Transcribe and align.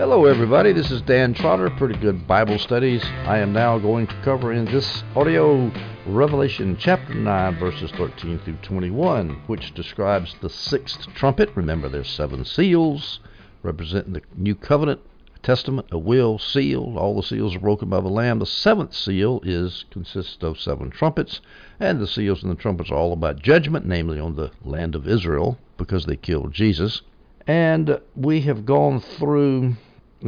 Hello, 0.00 0.24
everybody. 0.24 0.72
This 0.72 0.90
is 0.90 1.02
Dan 1.02 1.34
Trotter, 1.34 1.68
Pretty 1.68 1.94
Good 2.00 2.26
Bible 2.26 2.58
Studies. 2.58 3.04
I 3.26 3.36
am 3.36 3.52
now 3.52 3.78
going 3.78 4.06
to 4.06 4.22
cover 4.22 4.50
in 4.50 4.64
this 4.64 5.04
audio 5.14 5.70
Revelation 6.06 6.74
chapter 6.80 7.12
9, 7.12 7.58
verses 7.58 7.90
13 7.90 8.38
through 8.38 8.56
21, 8.62 9.42
which 9.46 9.74
describes 9.74 10.34
the 10.40 10.48
sixth 10.48 11.06
trumpet. 11.12 11.50
Remember, 11.54 11.86
there's 11.86 12.08
seven 12.08 12.46
seals 12.46 13.20
representing 13.62 14.14
the 14.14 14.22
new 14.38 14.54
covenant, 14.54 15.02
testament, 15.42 15.88
a 15.90 15.98
will, 15.98 16.38
seal. 16.38 16.94
All 16.96 17.14
the 17.14 17.22
seals 17.22 17.54
are 17.54 17.60
broken 17.60 17.90
by 17.90 18.00
the 18.00 18.08
Lamb. 18.08 18.38
The 18.38 18.46
seventh 18.46 18.94
seal 18.94 19.42
is 19.44 19.84
consists 19.90 20.42
of 20.42 20.58
seven 20.58 20.88
trumpets, 20.88 21.42
and 21.78 22.00
the 22.00 22.06
seals 22.06 22.42
and 22.42 22.50
the 22.50 22.56
trumpets 22.56 22.90
are 22.90 22.96
all 22.96 23.12
about 23.12 23.42
judgment, 23.42 23.84
namely 23.84 24.18
on 24.18 24.34
the 24.34 24.50
land 24.64 24.94
of 24.94 25.06
Israel, 25.06 25.58
because 25.76 26.06
they 26.06 26.16
killed 26.16 26.54
Jesus. 26.54 27.02
And 27.46 28.00
we 28.16 28.40
have 28.42 28.64
gone 28.64 29.00
through 29.00 29.76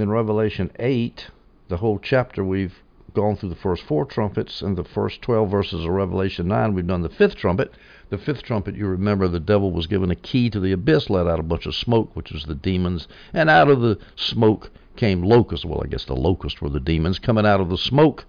in 0.00 0.10
Revelation 0.10 0.70
8, 0.78 1.28
the 1.68 1.76
whole 1.76 1.98
chapter, 1.98 2.42
we've 2.42 2.82
gone 3.12 3.36
through 3.36 3.50
the 3.50 3.54
first 3.54 3.82
four 3.82 4.06
trumpets, 4.06 4.62
and 4.62 4.76
the 4.76 4.84
first 4.84 5.20
12 5.20 5.50
verses 5.50 5.84
of 5.84 5.90
Revelation 5.90 6.48
9, 6.48 6.72
we've 6.72 6.86
done 6.86 7.02
the 7.02 7.10
fifth 7.10 7.36
trumpet. 7.36 7.72
The 8.08 8.16
fifth 8.16 8.42
trumpet, 8.42 8.74
you 8.74 8.86
remember, 8.86 9.28
the 9.28 9.38
devil 9.38 9.70
was 9.70 9.86
given 9.86 10.10
a 10.10 10.16
key 10.16 10.48
to 10.48 10.60
the 10.60 10.72
abyss, 10.72 11.10
let 11.10 11.26
out 11.26 11.38
a 11.38 11.42
bunch 11.42 11.66
of 11.66 11.74
smoke, 11.74 12.10
which 12.14 12.32
was 12.32 12.44
the 12.44 12.54
demons, 12.54 13.06
and 13.34 13.50
out 13.50 13.68
of 13.68 13.80
the 13.82 13.98
smoke 14.16 14.70
came 14.96 15.22
locusts. 15.22 15.66
Well, 15.66 15.82
I 15.84 15.88
guess 15.88 16.06
the 16.06 16.16
locusts 16.16 16.62
were 16.62 16.70
the 16.70 16.80
demons 16.80 17.18
coming 17.18 17.44
out 17.44 17.60
of 17.60 17.68
the 17.68 17.78
smoke, 17.78 18.24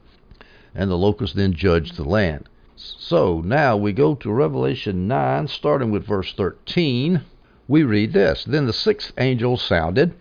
and 0.76 0.92
the 0.92 0.98
locusts 0.98 1.36
then 1.36 1.54
judged 1.54 1.96
the 1.96 2.04
land. 2.04 2.50
So 2.76 3.40
now 3.40 3.78
we 3.78 3.94
go 3.94 4.16
to 4.16 4.32
Revelation 4.32 5.08
9, 5.08 5.48
starting 5.48 5.92
with 5.92 6.06
verse 6.06 6.34
13. 6.34 7.22
We 7.70 7.84
read 7.84 8.12
this 8.12 8.44
Then 8.44 8.66
the 8.66 8.74
sixth 8.74 9.14
angel 9.18 9.56
sounded 9.56 10.14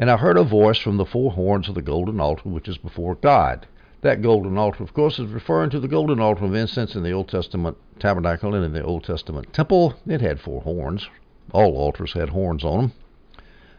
and 0.00 0.10
I 0.10 0.16
heard 0.16 0.38
a 0.38 0.44
voice 0.44 0.78
from 0.78 0.96
the 0.96 1.04
four 1.04 1.32
horns 1.32 1.68
of 1.68 1.74
the 1.74 1.82
golden 1.82 2.20
altar 2.20 2.48
which 2.48 2.68
is 2.68 2.78
before 2.78 3.16
God. 3.16 3.66
That 4.00 4.22
golden 4.22 4.56
altar, 4.56 4.82
of 4.82 4.94
course, 4.94 5.18
is 5.18 5.26
referring 5.26 5.68
to 5.70 5.78
the 5.78 5.88
golden 5.88 6.20
altar 6.20 6.46
of 6.46 6.54
incense 6.54 6.94
in 6.94 7.02
the 7.02 7.12
Old 7.12 7.28
Testament 7.28 7.76
tabernacle 7.98 8.54
and 8.54 8.64
in 8.64 8.72
the 8.72 8.82
Old 8.82 9.04
Testament 9.04 9.52
temple. 9.52 9.92
It 10.06 10.22
had 10.22 10.40
four 10.40 10.62
horns. 10.62 11.10
All 11.52 11.76
altars 11.76 12.14
had 12.14 12.30
horns 12.30 12.64
on 12.64 12.80
them. 12.80 12.92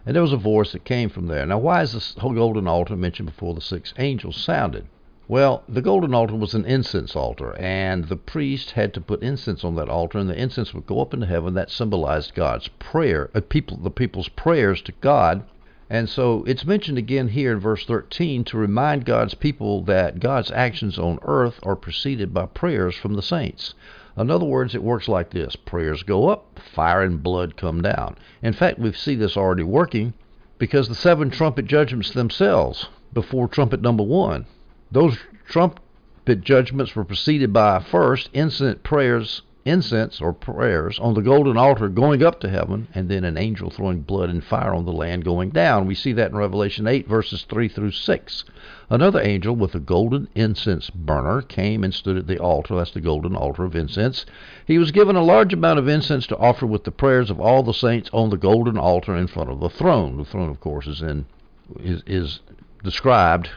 And 0.05 0.15
there 0.15 0.21
was 0.21 0.31
a 0.31 0.37
voice 0.37 0.73
that 0.73 0.85
came 0.85 1.09
from 1.09 1.25
there. 1.25 1.43
Now, 1.43 1.57
why 1.57 1.81
is 1.81 1.93
this 1.93 2.13
whole 2.13 2.35
golden 2.35 2.67
altar 2.67 2.95
mentioned 2.95 3.29
before 3.29 3.55
the 3.55 3.59
six 3.59 3.91
angels 3.97 4.37
sounded? 4.37 4.85
Well, 5.27 5.63
the 5.67 5.81
golden 5.81 6.13
altar 6.13 6.35
was 6.35 6.53
an 6.53 6.65
incense 6.65 7.15
altar, 7.15 7.57
and 7.57 8.09
the 8.09 8.15
priest 8.15 8.71
had 8.71 8.93
to 8.93 9.01
put 9.01 9.23
incense 9.23 9.63
on 9.63 9.73
that 9.77 9.89
altar, 9.89 10.19
and 10.19 10.29
the 10.29 10.39
incense 10.39 10.71
would 10.71 10.85
go 10.85 11.01
up 11.01 11.15
into 11.15 11.25
heaven. 11.25 11.55
That 11.55 11.71
symbolized 11.71 12.35
God's 12.35 12.67
prayer, 12.77 13.31
uh, 13.33 13.41
people, 13.41 13.77
the 13.77 13.89
people's 13.89 14.29
prayers 14.29 14.83
to 14.83 14.91
God 15.01 15.45
and 15.91 16.07
so 16.07 16.45
it's 16.47 16.63
mentioned 16.63 16.97
again 16.97 17.27
here 17.27 17.51
in 17.51 17.59
verse 17.59 17.83
13 17.83 18.45
to 18.45 18.57
remind 18.57 19.03
God's 19.03 19.33
people 19.33 19.81
that 19.81 20.21
God's 20.21 20.49
actions 20.49 20.97
on 20.97 21.19
earth 21.23 21.59
are 21.63 21.75
preceded 21.75 22.33
by 22.33 22.45
prayers 22.45 22.95
from 22.95 23.15
the 23.15 23.21
saints. 23.21 23.73
In 24.17 24.31
other 24.31 24.45
words, 24.45 24.73
it 24.73 24.83
works 24.83 25.09
like 25.09 25.31
this 25.31 25.57
prayers 25.57 26.03
go 26.03 26.29
up, 26.29 26.61
fire 26.73 27.01
and 27.01 27.21
blood 27.21 27.57
come 27.57 27.81
down. 27.81 28.15
In 28.41 28.53
fact, 28.53 28.79
we 28.79 28.93
see 28.93 29.15
this 29.15 29.35
already 29.35 29.63
working 29.63 30.13
because 30.57 30.87
the 30.87 30.95
seven 30.95 31.29
trumpet 31.29 31.65
judgments 31.65 32.11
themselves, 32.11 32.87
before 33.11 33.49
trumpet 33.49 33.81
number 33.81 34.03
one, 34.03 34.45
those 34.93 35.17
trumpet 35.45 36.39
judgments 36.39 36.95
were 36.95 37.03
preceded 37.03 37.51
by 37.51 37.81
first 37.81 38.29
instant 38.31 38.81
prayers 38.83 39.41
incense 39.65 40.19
or 40.19 40.33
prayers 40.33 40.97
on 40.99 41.13
the 41.13 41.21
golden 41.21 41.55
altar 41.55 41.87
going 41.87 42.23
up 42.23 42.39
to 42.39 42.49
heaven, 42.49 42.87
and 42.95 43.09
then 43.09 43.23
an 43.23 43.37
angel 43.37 43.69
throwing 43.69 44.01
blood 44.01 44.29
and 44.29 44.43
fire 44.43 44.73
on 44.73 44.85
the 44.85 44.91
land 44.91 45.23
going 45.23 45.49
down. 45.49 45.85
We 45.85 45.95
see 45.95 46.13
that 46.13 46.31
in 46.31 46.37
Revelation 46.37 46.87
8, 46.87 47.07
verses 47.07 47.45
3 47.47 47.67
through 47.67 47.91
6. 47.91 48.43
Another 48.89 49.21
angel 49.21 49.55
with 49.55 49.75
a 49.75 49.79
golden 49.79 50.27
incense 50.35 50.89
burner 50.89 51.41
came 51.41 51.83
and 51.83 51.93
stood 51.93 52.17
at 52.17 52.27
the 52.27 52.39
altar. 52.39 52.75
That's 52.75 52.91
the 52.91 53.01
golden 53.01 53.35
altar 53.35 53.63
of 53.63 53.75
incense. 53.75 54.25
He 54.65 54.77
was 54.77 54.91
given 54.91 55.15
a 55.15 55.23
large 55.23 55.53
amount 55.53 55.79
of 55.79 55.87
incense 55.87 56.25
to 56.27 56.37
offer 56.37 56.65
with 56.65 56.83
the 56.83 56.91
prayers 56.91 57.29
of 57.29 57.39
all 57.39 57.63
the 57.63 57.73
saints 57.73 58.09
on 58.11 58.29
the 58.29 58.37
golden 58.37 58.77
altar 58.77 59.15
in 59.15 59.27
front 59.27 59.49
of 59.49 59.59
the 59.59 59.69
throne. 59.69 60.17
The 60.17 60.25
throne, 60.25 60.49
of 60.49 60.59
course, 60.59 60.87
is 60.87 61.01
in 61.01 61.25
is, 61.79 62.03
is 62.05 62.39
described 62.83 63.49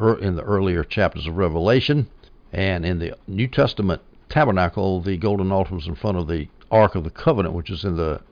er, 0.00 0.18
in 0.18 0.36
the 0.36 0.42
earlier 0.42 0.84
chapters 0.84 1.26
of 1.26 1.36
Revelation, 1.36 2.08
and 2.52 2.84
in 2.84 2.98
the 2.98 3.16
New 3.26 3.48
Testament 3.48 4.02
tabernacle, 4.32 5.02
the 5.02 5.18
golden 5.18 5.52
altar 5.52 5.74
was 5.74 5.86
in 5.86 5.94
front 5.94 6.16
of 6.16 6.26
the 6.26 6.48
Ark 6.70 6.94
of 6.94 7.04
the 7.04 7.10
Covenant, 7.10 7.54
which 7.54 7.68
is 7.68 7.84
in 7.84 7.96
the 7.96 8.22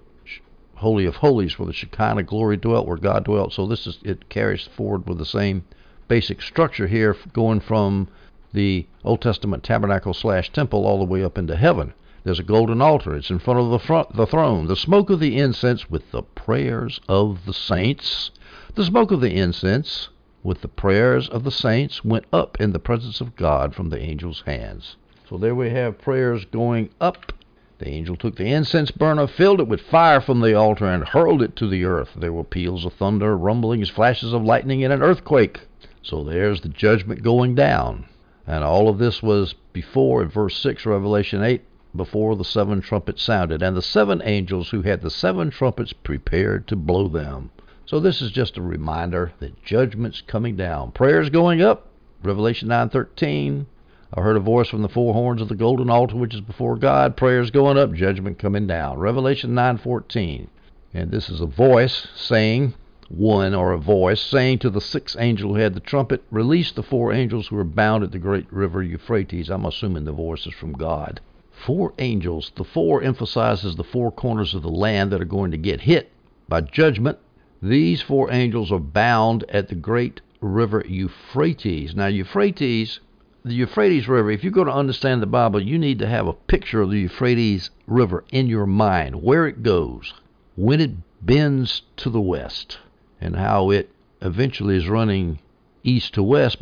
Holy 0.76 1.04
of 1.04 1.16
Holies, 1.16 1.58
where 1.58 1.66
the 1.66 1.74
Shekinah 1.74 2.22
glory 2.22 2.56
dwelt, 2.56 2.86
where 2.86 2.96
God 2.96 3.24
dwelt. 3.24 3.52
So 3.52 3.66
this 3.66 3.86
is 3.86 3.98
it 4.02 4.30
carries 4.30 4.66
forward 4.66 5.06
with 5.06 5.18
the 5.18 5.26
same 5.26 5.62
basic 6.08 6.40
structure 6.40 6.86
here, 6.86 7.14
going 7.34 7.60
from 7.60 8.08
the 8.54 8.86
Old 9.04 9.20
Testament 9.20 9.62
tabernacle 9.62 10.14
slash 10.14 10.50
temple 10.50 10.86
all 10.86 10.98
the 10.98 11.04
way 11.04 11.22
up 11.22 11.36
into 11.36 11.54
heaven. 11.54 11.92
There's 12.24 12.40
a 12.40 12.44
golden 12.44 12.80
altar. 12.80 13.14
It's 13.14 13.28
in 13.28 13.38
front 13.38 13.60
of 13.60 13.70
the 13.70 13.78
front, 13.78 14.16
the 14.16 14.26
throne. 14.26 14.68
The 14.68 14.76
smoke 14.76 15.10
of 15.10 15.20
the 15.20 15.36
incense 15.36 15.90
with 15.90 16.10
the 16.12 16.22
prayers 16.22 16.98
of 17.10 17.44
the 17.44 17.52
saints. 17.52 18.30
The 18.74 18.84
smoke 18.86 19.10
of 19.10 19.20
the 19.20 19.36
incense 19.36 20.08
with 20.42 20.62
the 20.62 20.68
prayers 20.68 21.28
of 21.28 21.44
the 21.44 21.50
saints 21.50 22.02
went 22.02 22.24
up 22.32 22.58
in 22.58 22.72
the 22.72 22.78
presence 22.78 23.20
of 23.20 23.36
God 23.36 23.74
from 23.74 23.90
the 23.90 24.00
angel's 24.00 24.44
hands. 24.46 24.96
So 25.30 25.38
there 25.38 25.54
we 25.54 25.70
have 25.70 26.00
prayers 26.00 26.44
going 26.44 26.90
up. 27.00 27.32
The 27.78 27.86
angel 27.86 28.16
took 28.16 28.34
the 28.34 28.50
incense 28.52 28.90
burner, 28.90 29.28
filled 29.28 29.60
it 29.60 29.68
with 29.68 29.80
fire 29.80 30.20
from 30.20 30.40
the 30.40 30.54
altar, 30.54 30.86
and 30.86 31.06
hurled 31.06 31.40
it 31.40 31.54
to 31.54 31.68
the 31.68 31.84
earth. 31.84 32.10
There 32.16 32.32
were 32.32 32.42
peals 32.42 32.84
of 32.84 32.94
thunder, 32.94 33.36
rumblings, 33.36 33.88
flashes 33.88 34.32
of 34.32 34.42
lightning, 34.42 34.82
and 34.82 34.92
an 34.92 35.02
earthquake. 35.02 35.60
So 36.02 36.24
there's 36.24 36.62
the 36.62 36.68
judgment 36.68 37.22
going 37.22 37.54
down. 37.54 38.06
And 38.44 38.64
all 38.64 38.88
of 38.88 38.98
this 38.98 39.22
was 39.22 39.54
before, 39.72 40.20
in 40.20 40.30
verse 40.30 40.56
6, 40.56 40.84
Revelation 40.84 41.44
8, 41.44 41.62
before 41.94 42.34
the 42.34 42.44
seven 42.44 42.80
trumpets 42.80 43.22
sounded, 43.22 43.62
and 43.62 43.76
the 43.76 43.82
seven 43.82 44.20
angels 44.24 44.70
who 44.70 44.82
had 44.82 45.00
the 45.00 45.10
seven 45.10 45.50
trumpets 45.50 45.92
prepared 45.92 46.66
to 46.66 46.74
blow 46.74 47.06
them. 47.06 47.52
So 47.86 48.00
this 48.00 48.20
is 48.20 48.32
just 48.32 48.58
a 48.58 48.62
reminder 48.62 49.30
that 49.38 49.62
judgment's 49.62 50.22
coming 50.22 50.56
down. 50.56 50.90
Prayers 50.90 51.30
going 51.30 51.62
up, 51.62 51.86
Revelation 52.20 52.68
9:13, 52.68 53.66
I 54.12 54.22
heard 54.22 54.36
a 54.36 54.40
voice 54.40 54.68
from 54.68 54.82
the 54.82 54.88
four 54.88 55.14
horns 55.14 55.40
of 55.40 55.48
the 55.48 55.54
golden 55.54 55.88
altar 55.88 56.16
which 56.16 56.34
is 56.34 56.40
before 56.40 56.76
God, 56.76 57.16
prayers 57.16 57.52
going 57.52 57.78
up, 57.78 57.92
judgment 57.92 58.40
coming 58.40 58.66
down. 58.66 58.98
Revelation 58.98 59.54
9:14. 59.54 60.48
And 60.92 61.12
this 61.12 61.30
is 61.30 61.40
a 61.40 61.46
voice 61.46 62.08
saying, 62.16 62.74
one 63.08 63.54
or 63.54 63.70
a 63.70 63.78
voice 63.78 64.20
saying 64.20 64.58
to 64.60 64.70
the 64.70 64.80
sixth 64.80 65.16
angel 65.20 65.54
who 65.54 65.60
had 65.60 65.74
the 65.74 65.80
trumpet, 65.80 66.24
release 66.28 66.72
the 66.72 66.82
four 66.82 67.12
angels 67.12 67.46
who 67.46 67.56
are 67.56 67.64
bound 67.64 68.02
at 68.02 68.10
the 68.10 68.18
great 68.18 68.52
river 68.52 68.82
Euphrates. 68.82 69.48
I'm 69.48 69.64
assuming 69.64 70.04
the 70.04 70.12
voice 70.12 70.44
is 70.44 70.54
from 70.54 70.72
God. 70.72 71.20
Four 71.52 71.94
angels. 72.00 72.50
The 72.56 72.64
four 72.64 73.02
emphasizes 73.02 73.76
the 73.76 73.84
four 73.84 74.10
corners 74.10 74.54
of 74.54 74.62
the 74.62 74.70
land 74.70 75.12
that 75.12 75.20
are 75.20 75.24
going 75.24 75.52
to 75.52 75.56
get 75.56 75.82
hit 75.82 76.10
by 76.48 76.62
judgment. 76.62 77.18
These 77.62 78.02
four 78.02 78.32
angels 78.32 78.72
are 78.72 78.80
bound 78.80 79.44
at 79.48 79.68
the 79.68 79.76
great 79.76 80.20
river 80.40 80.84
Euphrates. 80.84 81.94
Now, 81.94 82.06
Euphrates 82.06 82.98
the 83.42 83.54
Euphrates 83.54 84.06
River, 84.06 84.30
if 84.30 84.44
you're 84.44 84.52
going 84.52 84.66
to 84.66 84.72
understand 84.72 85.22
the 85.22 85.26
Bible, 85.26 85.62
you 85.62 85.78
need 85.78 85.98
to 86.00 86.06
have 86.06 86.26
a 86.26 86.34
picture 86.34 86.82
of 86.82 86.90
the 86.90 87.00
Euphrates 87.00 87.70
River 87.86 88.24
in 88.30 88.46
your 88.48 88.66
mind, 88.66 89.22
where 89.22 89.46
it 89.46 89.62
goes, 89.62 90.12
when 90.56 90.80
it 90.80 90.90
bends 91.24 91.82
to 91.96 92.10
the 92.10 92.20
west, 92.20 92.78
and 93.20 93.36
how 93.36 93.70
it 93.70 93.90
eventually 94.20 94.76
is 94.76 94.88
running 94.88 95.38
east 95.82 96.12
to 96.14 96.22
west 96.22 96.58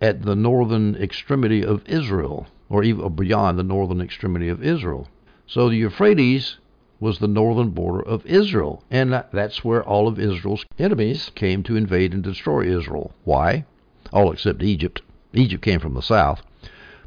at 0.00 0.22
the 0.22 0.34
northern 0.34 0.96
extremity 0.96 1.64
of 1.64 1.86
Israel, 1.86 2.48
or 2.68 2.82
even 2.82 3.14
beyond 3.14 3.56
the 3.56 3.62
northern 3.62 4.00
extremity 4.00 4.48
of 4.48 4.62
Israel. 4.62 5.06
So 5.46 5.68
the 5.68 5.76
Euphrates 5.76 6.58
was 6.98 7.20
the 7.20 7.28
northern 7.28 7.70
border 7.70 8.02
of 8.02 8.26
Israel, 8.26 8.82
and 8.90 9.12
that's 9.32 9.64
where 9.64 9.84
all 9.84 10.08
of 10.08 10.18
Israel's 10.18 10.64
enemies 10.78 11.30
came 11.36 11.62
to 11.62 11.76
invade 11.76 12.12
and 12.12 12.22
destroy 12.22 12.62
Israel. 12.62 13.12
Why? 13.22 13.64
All 14.12 14.32
except 14.32 14.62
Egypt. 14.62 15.02
Egypt 15.32 15.62
came 15.62 15.80
from 15.80 15.94
the 15.94 16.02
south. 16.02 16.42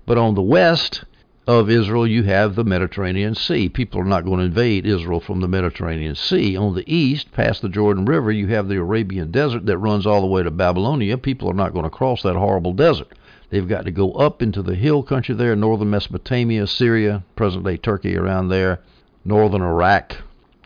But 0.06 0.18
on 0.18 0.36
the 0.36 0.42
west 0.42 1.04
of 1.48 1.70
Israel, 1.70 2.06
you 2.06 2.24
have 2.24 2.56
the 2.56 2.64
Mediterranean 2.64 3.34
Sea. 3.34 3.70
People 3.70 4.02
are 4.02 4.06
not 4.06 4.24
going 4.24 4.40
to 4.40 4.46
invade 4.46 4.86
Israel 4.86 5.20
from 5.20 5.42
the 5.42 5.48
Mediterranean 5.48 6.14
Sea. 6.14 6.56
On 6.56 6.76
the 6.76 6.94
east, 6.94 7.32
past 7.32 7.62
the 7.62 7.70
Jordan 7.70 8.06
River, 8.06 8.32
you 8.32 8.48
have 8.48 8.68
the 8.68 8.76
Arabian 8.76 9.32
Desert 9.32 9.66
that 9.66 9.78
runs 9.80 10.06
all 10.06 10.22
the 10.22 10.28
way 10.28 10.44
to 10.44 10.52
Babylonia. 10.52 11.18
People 11.18 11.50
are 11.50 11.56
not 11.56 11.74
going 11.74 11.86
to 11.86 11.90
cross 11.90 12.22
that 12.22 12.36
horrible 12.36 12.74
desert. 12.74 13.08
They've 13.50 13.68
got 13.68 13.86
to 13.86 13.92
go 13.92 14.12
up 14.12 14.44
into 14.44 14.62
the 14.62 14.76
hill 14.76 15.02
country 15.02 15.34
there, 15.34 15.56
northern 15.56 15.90
Mesopotamia, 15.90 16.68
Syria, 16.68 17.24
present 17.36 17.66
day 17.66 17.78
Turkey 17.78 18.16
around 18.16 18.50
there, 18.50 18.82
northern 19.26 19.64
Iraq, 19.64 20.18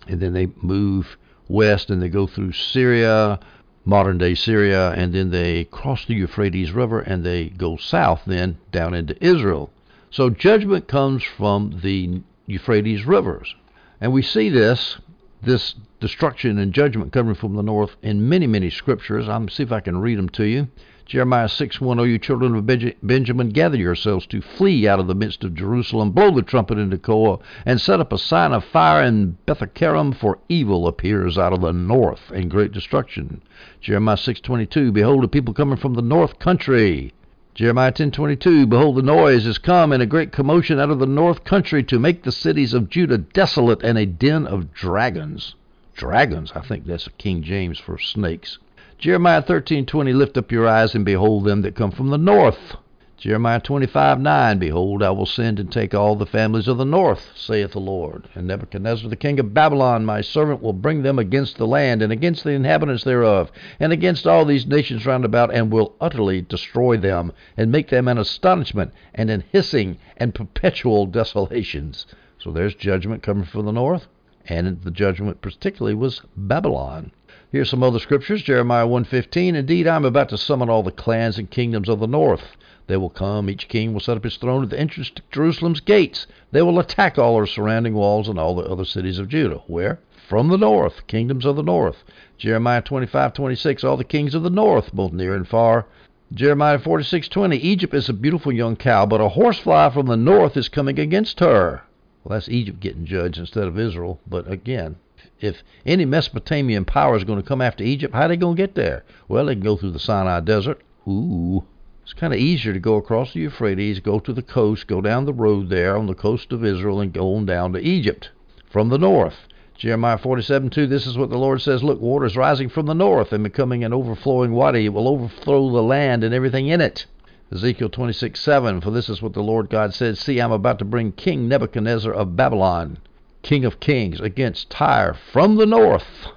and 0.08 0.20
then 0.20 0.34
they 0.34 0.50
move 0.62 1.18
west 1.48 1.90
and 1.90 2.02
they 2.02 2.10
go 2.10 2.28
through 2.28 2.52
Syria, 2.52 3.40
modern 3.86 4.18
day 4.18 4.36
Syria, 4.36 4.92
and 4.92 5.14
then 5.14 5.30
they 5.32 5.66
cross 5.66 6.06
the 6.06 6.16
Euphrates 6.16 6.72
River 6.72 7.00
and 7.00 7.24
they 7.24 7.50
go 7.50 7.78
south 7.78 8.22
then 8.26 8.58
down 8.72 8.94
into 8.94 9.22
Israel. 9.24 9.70
So 10.10 10.30
judgment 10.30 10.88
comes 10.88 11.24
from 11.24 11.80
the 11.84 12.22
Euphrates 12.46 13.06
rivers. 13.06 13.56
And 14.00 14.14
we 14.14 14.22
see 14.22 14.50
this 14.50 14.98
this 15.42 15.76
destruction 16.00 16.58
and 16.58 16.74
judgment 16.74 17.12
coming 17.12 17.36
from 17.36 17.56
the 17.56 17.64
north 17.64 17.96
in 18.02 18.30
many, 18.30 18.48
many 18.48 18.70
scriptures. 18.70 19.28
I'm 19.28 19.50
see 19.50 19.64
if 19.64 19.72
I 19.72 19.82
can 19.82 20.00
read 20.00 20.18
them 20.18 20.30
to 20.30 20.46
you. 20.46 20.68
Jeremiah 21.06 21.50
6 21.50 21.82
1, 21.82 22.00
O 22.00 22.04
you 22.04 22.18
children 22.18 22.56
of 22.56 22.66
Benjamin, 22.66 23.50
gather 23.50 23.78
yourselves 23.78 24.26
to 24.28 24.42
flee 24.42 24.88
out 24.88 25.02
of 25.02 25.08
the 25.08 25.14
midst 25.14 25.44
of 25.44 25.54
Jerusalem, 25.54 26.12
blow 26.12 26.32
the 26.32 26.42
trumpet 26.42 26.78
in 26.78 26.90
Tekoa, 26.90 27.40
and 27.66 27.82
set 27.82 28.00
up 28.00 28.14
a 28.14 28.18
sign 28.18 28.54
of 28.54 28.64
fire 28.64 29.04
in 29.04 29.38
Beth-haccerem, 29.46 30.14
for 30.14 30.40
evil 30.48 30.88
appears 30.88 31.38
out 31.38 31.52
of 31.52 31.60
the 31.60 31.74
north, 31.74 32.32
and 32.32 32.50
great 32.50 32.72
destruction. 32.72 33.42
Jeremiah 33.82 34.16
6:22, 34.16 34.94
Behold, 34.94 35.26
a 35.26 35.28
people 35.28 35.54
coming 35.54 35.78
from 35.78 35.96
the 35.96 36.02
north 36.02 36.40
country. 36.40 37.12
Jeremiah 37.54 37.92
10:22, 37.92 38.66
Behold, 38.66 38.96
the 38.96 39.02
noise 39.02 39.46
is 39.46 39.58
come, 39.58 39.92
and 39.92 40.02
a 40.02 40.08
great 40.08 40.32
commotion 40.32 40.80
out 40.80 40.90
of 40.90 41.00
the 41.00 41.06
north 41.06 41.44
country 41.44 41.84
to 41.84 42.00
make 42.00 42.24
the 42.24 42.32
cities 42.32 42.74
of 42.74 42.90
Judah 42.90 43.18
desolate, 43.18 43.84
and 43.84 43.98
a 43.98 44.06
den 44.06 44.48
of 44.48 44.74
dragons. 44.74 45.56
Dragons, 45.96 46.54
I 46.56 46.62
think 46.62 46.86
that's 46.86 47.10
King 47.18 47.44
James 47.44 47.78
for 47.78 48.00
snakes. 48.00 48.58
Jeremiah 49.04 49.42
13:20 49.42 50.14
Lift 50.14 50.38
up 50.38 50.50
your 50.50 50.66
eyes 50.66 50.96
and 50.96 51.04
behold 51.04 51.44
them 51.44 51.62
that 51.64 51.76
come 51.76 51.92
from 51.92 52.08
the 52.08 52.18
north. 52.18 52.78
Jeremiah 53.18 53.60
25:9 53.60 54.60
Behold 54.60 55.04
I 55.04 55.10
will 55.10 55.26
send 55.26 55.60
and 55.60 55.70
take 55.70 55.94
all 55.94 56.16
the 56.16 56.26
families 56.26 56.70
of 56.70 56.78
the 56.78 56.86
north, 56.86 57.34
saith 57.36 57.74
the 57.74 57.82
Lord. 57.82 58.30
And 58.34 58.48
Nebuchadnezzar 58.48 59.10
the 59.10 59.18
king 59.18 59.42
of 59.42 59.54
Babylon, 59.54 60.06
my 60.06 60.22
servant, 60.22 60.62
will 60.62 60.72
bring 60.72 61.04
them 61.04 61.20
against 61.20 61.58
the 61.58 61.68
land 61.68 62.02
and 62.02 62.14
against 62.14 62.46
the 62.46 62.52
inhabitants 62.52 63.04
thereof, 63.04 63.52
and 63.78 63.92
against 63.92 64.26
all 64.26 64.46
these 64.46 64.66
nations 64.66 65.06
round 65.06 65.26
about, 65.26 65.54
and 65.54 65.70
will 65.70 65.96
utterly 66.00 66.42
destroy 66.42 66.96
them, 66.96 67.34
and 67.58 67.74
make 67.74 67.90
them 67.90 68.08
an 68.08 68.18
astonishment, 68.18 68.94
and 69.14 69.30
an 69.30 69.44
hissing, 69.52 69.98
and 70.16 70.34
perpetual 70.34 71.08
desolations. 71.08 72.08
So 72.40 72.52
there's 72.52 72.74
judgment 72.74 73.22
coming 73.22 73.44
from 73.44 73.66
the 73.66 73.74
north, 73.74 74.08
and 74.48 74.82
the 74.82 74.92
judgment 74.92 75.42
particularly 75.42 75.94
was 75.94 76.22
Babylon. 76.38 77.12
Here's 77.54 77.70
some 77.70 77.84
other 77.84 78.00
scriptures. 78.00 78.42
Jeremiah 78.42 78.88
1:15. 78.88 79.54
Indeed, 79.54 79.86
I 79.86 79.96
am 79.96 80.06
about 80.06 80.30
to 80.30 80.40
summon 80.40 80.72
all 80.72 80.82
the 80.82 80.90
clans 80.90 81.38
and 81.38 81.48
kingdoms 81.48 81.88
of 81.88 82.00
the 82.00 82.08
north. 82.08 82.58
They 82.88 82.98
will 82.98 83.12
come. 83.12 83.48
Each 83.48 83.68
king 83.68 83.94
will 83.94 84.00
set 84.00 84.18
up 84.18 84.24
his 84.24 84.38
throne 84.38 84.64
at 84.64 84.72
the 84.72 84.80
entrance 84.80 85.12
to 85.12 85.22
Jerusalem's 85.32 85.80
gates. 85.80 86.26
They 86.52 86.64
will 86.64 86.80
attack 86.80 87.20
all 87.20 87.38
her 87.38 87.46
surrounding 87.46 87.94
walls 87.94 88.28
and 88.28 88.40
all 88.40 88.56
the 88.56 88.64
other 88.64 88.86
cities 88.86 89.20
of 89.20 89.30
Judah. 89.30 89.62
Where? 89.68 90.00
From 90.28 90.48
the 90.48 90.58
north, 90.58 91.06
kingdoms 91.06 91.46
of 91.46 91.56
the 91.56 91.62
north. 91.62 92.04
Jeremiah 92.40 92.82
25:26. 92.82 93.84
All 93.84 93.98
the 93.98 94.04
kings 94.04 94.34
of 94.34 94.42
the 94.42 94.50
north, 94.50 94.92
both 94.92 95.14
near 95.14 95.36
and 95.36 95.48
far. 95.48 95.86
Jeremiah 96.34 96.80
46:20. 96.80 97.58
Egypt 97.58 97.94
is 97.94 98.10
a 98.10 98.14
beautiful 98.14 98.52
young 98.52 98.76
cow, 98.76 99.06
but 99.06 99.22
a 99.22 99.30
horsefly 99.30 99.92
from 99.92 100.08
the 100.08 100.18
north 100.18 100.58
is 100.58 100.70
coming 100.70 101.00
against 101.00 101.40
her. 101.40 101.84
Well, 102.24 102.34
that's 102.34 102.50
Egypt 102.50 102.80
getting 102.80 103.06
judged 103.06 103.38
instead 103.38 103.68
of 103.68 103.78
Israel. 103.78 104.20
But 104.28 104.52
again, 104.52 104.96
if 105.44 105.62
any 105.86 106.06
Mesopotamian 106.06 106.86
power 106.86 107.18
is 107.18 107.26
going 107.26 107.42
to 107.42 107.48
come 107.48 107.62
after 107.62 107.84
Egypt, 107.84 108.14
how 108.14 108.22
are 108.22 108.28
they 108.30 108.38
going 108.38 108.56
to 108.56 108.62
get 108.62 108.76
there? 108.76 109.04
Well, 109.28 109.46
they 109.46 109.56
can 109.56 109.64
go 109.64 109.76
through 109.76 109.92
the 109.92 110.00
Sinai 110.00 110.40
Desert. 110.40 110.82
Ooh. 111.08 111.66
It's 112.04 112.14
kind 112.14 112.34
of 112.34 112.40
easier 112.40 112.74
to 112.74 112.80
go 112.80 112.96
across 112.96 113.34
the 113.34 113.42
Euphrates, 113.42 114.00
go 114.00 114.20
to 114.20 114.34
the 114.34 114.42
coast, 114.42 114.88
go 114.88 115.02
down 115.02 115.26
the 115.26 115.34
road 115.34 115.70
there 115.70 115.98
on 115.98 116.08
the 116.08 116.16
coast 116.16 116.52
of 116.52 116.64
Israel, 116.64 117.02
and 117.02 117.12
go 117.12 117.36
on 117.36 117.46
down 117.46 117.74
to 117.74 117.80
Egypt 117.80 118.30
from 118.70 118.90
the 118.90 118.98
north. 118.98 119.48
Jeremiah 119.76 120.18
47 120.18 120.70
2, 120.70 120.88
this 120.88 121.06
is 121.06 121.18
what 121.18 121.30
the 121.30 121.38
Lord 121.38 121.62
says 121.62 121.84
Look, 121.84 122.00
water 122.00 122.26
is 122.26 122.38
rising 122.38 122.70
from 122.70 122.86
the 122.86 122.94
north 122.94 123.34
and 123.34 123.44
becoming 123.44 123.84
an 123.84 123.94
overflowing 123.94 124.54
wadi. 124.54 124.86
It 124.86 124.94
will 124.94 125.08
overflow 125.08 125.70
the 125.72 125.84
land 125.84 126.24
and 126.24 126.34
everything 126.34 126.68
in 126.68 126.80
it. 126.80 127.06
Ezekiel 127.52 127.90
26 127.90 128.40
7, 128.40 128.82
for 128.82 128.92
this 128.92 129.10
is 129.10 129.22
what 129.22 129.34
the 129.34 129.44
Lord 129.44 129.70
God 129.70 129.94
said 129.94 130.18
See, 130.18 130.40
I'm 130.40 130.52
about 130.52 130.80
to 130.80 130.86
bring 130.86 131.12
King 131.12 131.50
Nebuchadnezzar 131.50 132.14
of 132.14 132.38
Babylon 132.38 132.98
King 133.44 133.66
of 133.66 133.82
Kings, 133.82 134.22
against 134.22 134.70
Tyre 134.70 135.14
from 135.14 135.58
the 135.58 135.66
north. 135.66 136.28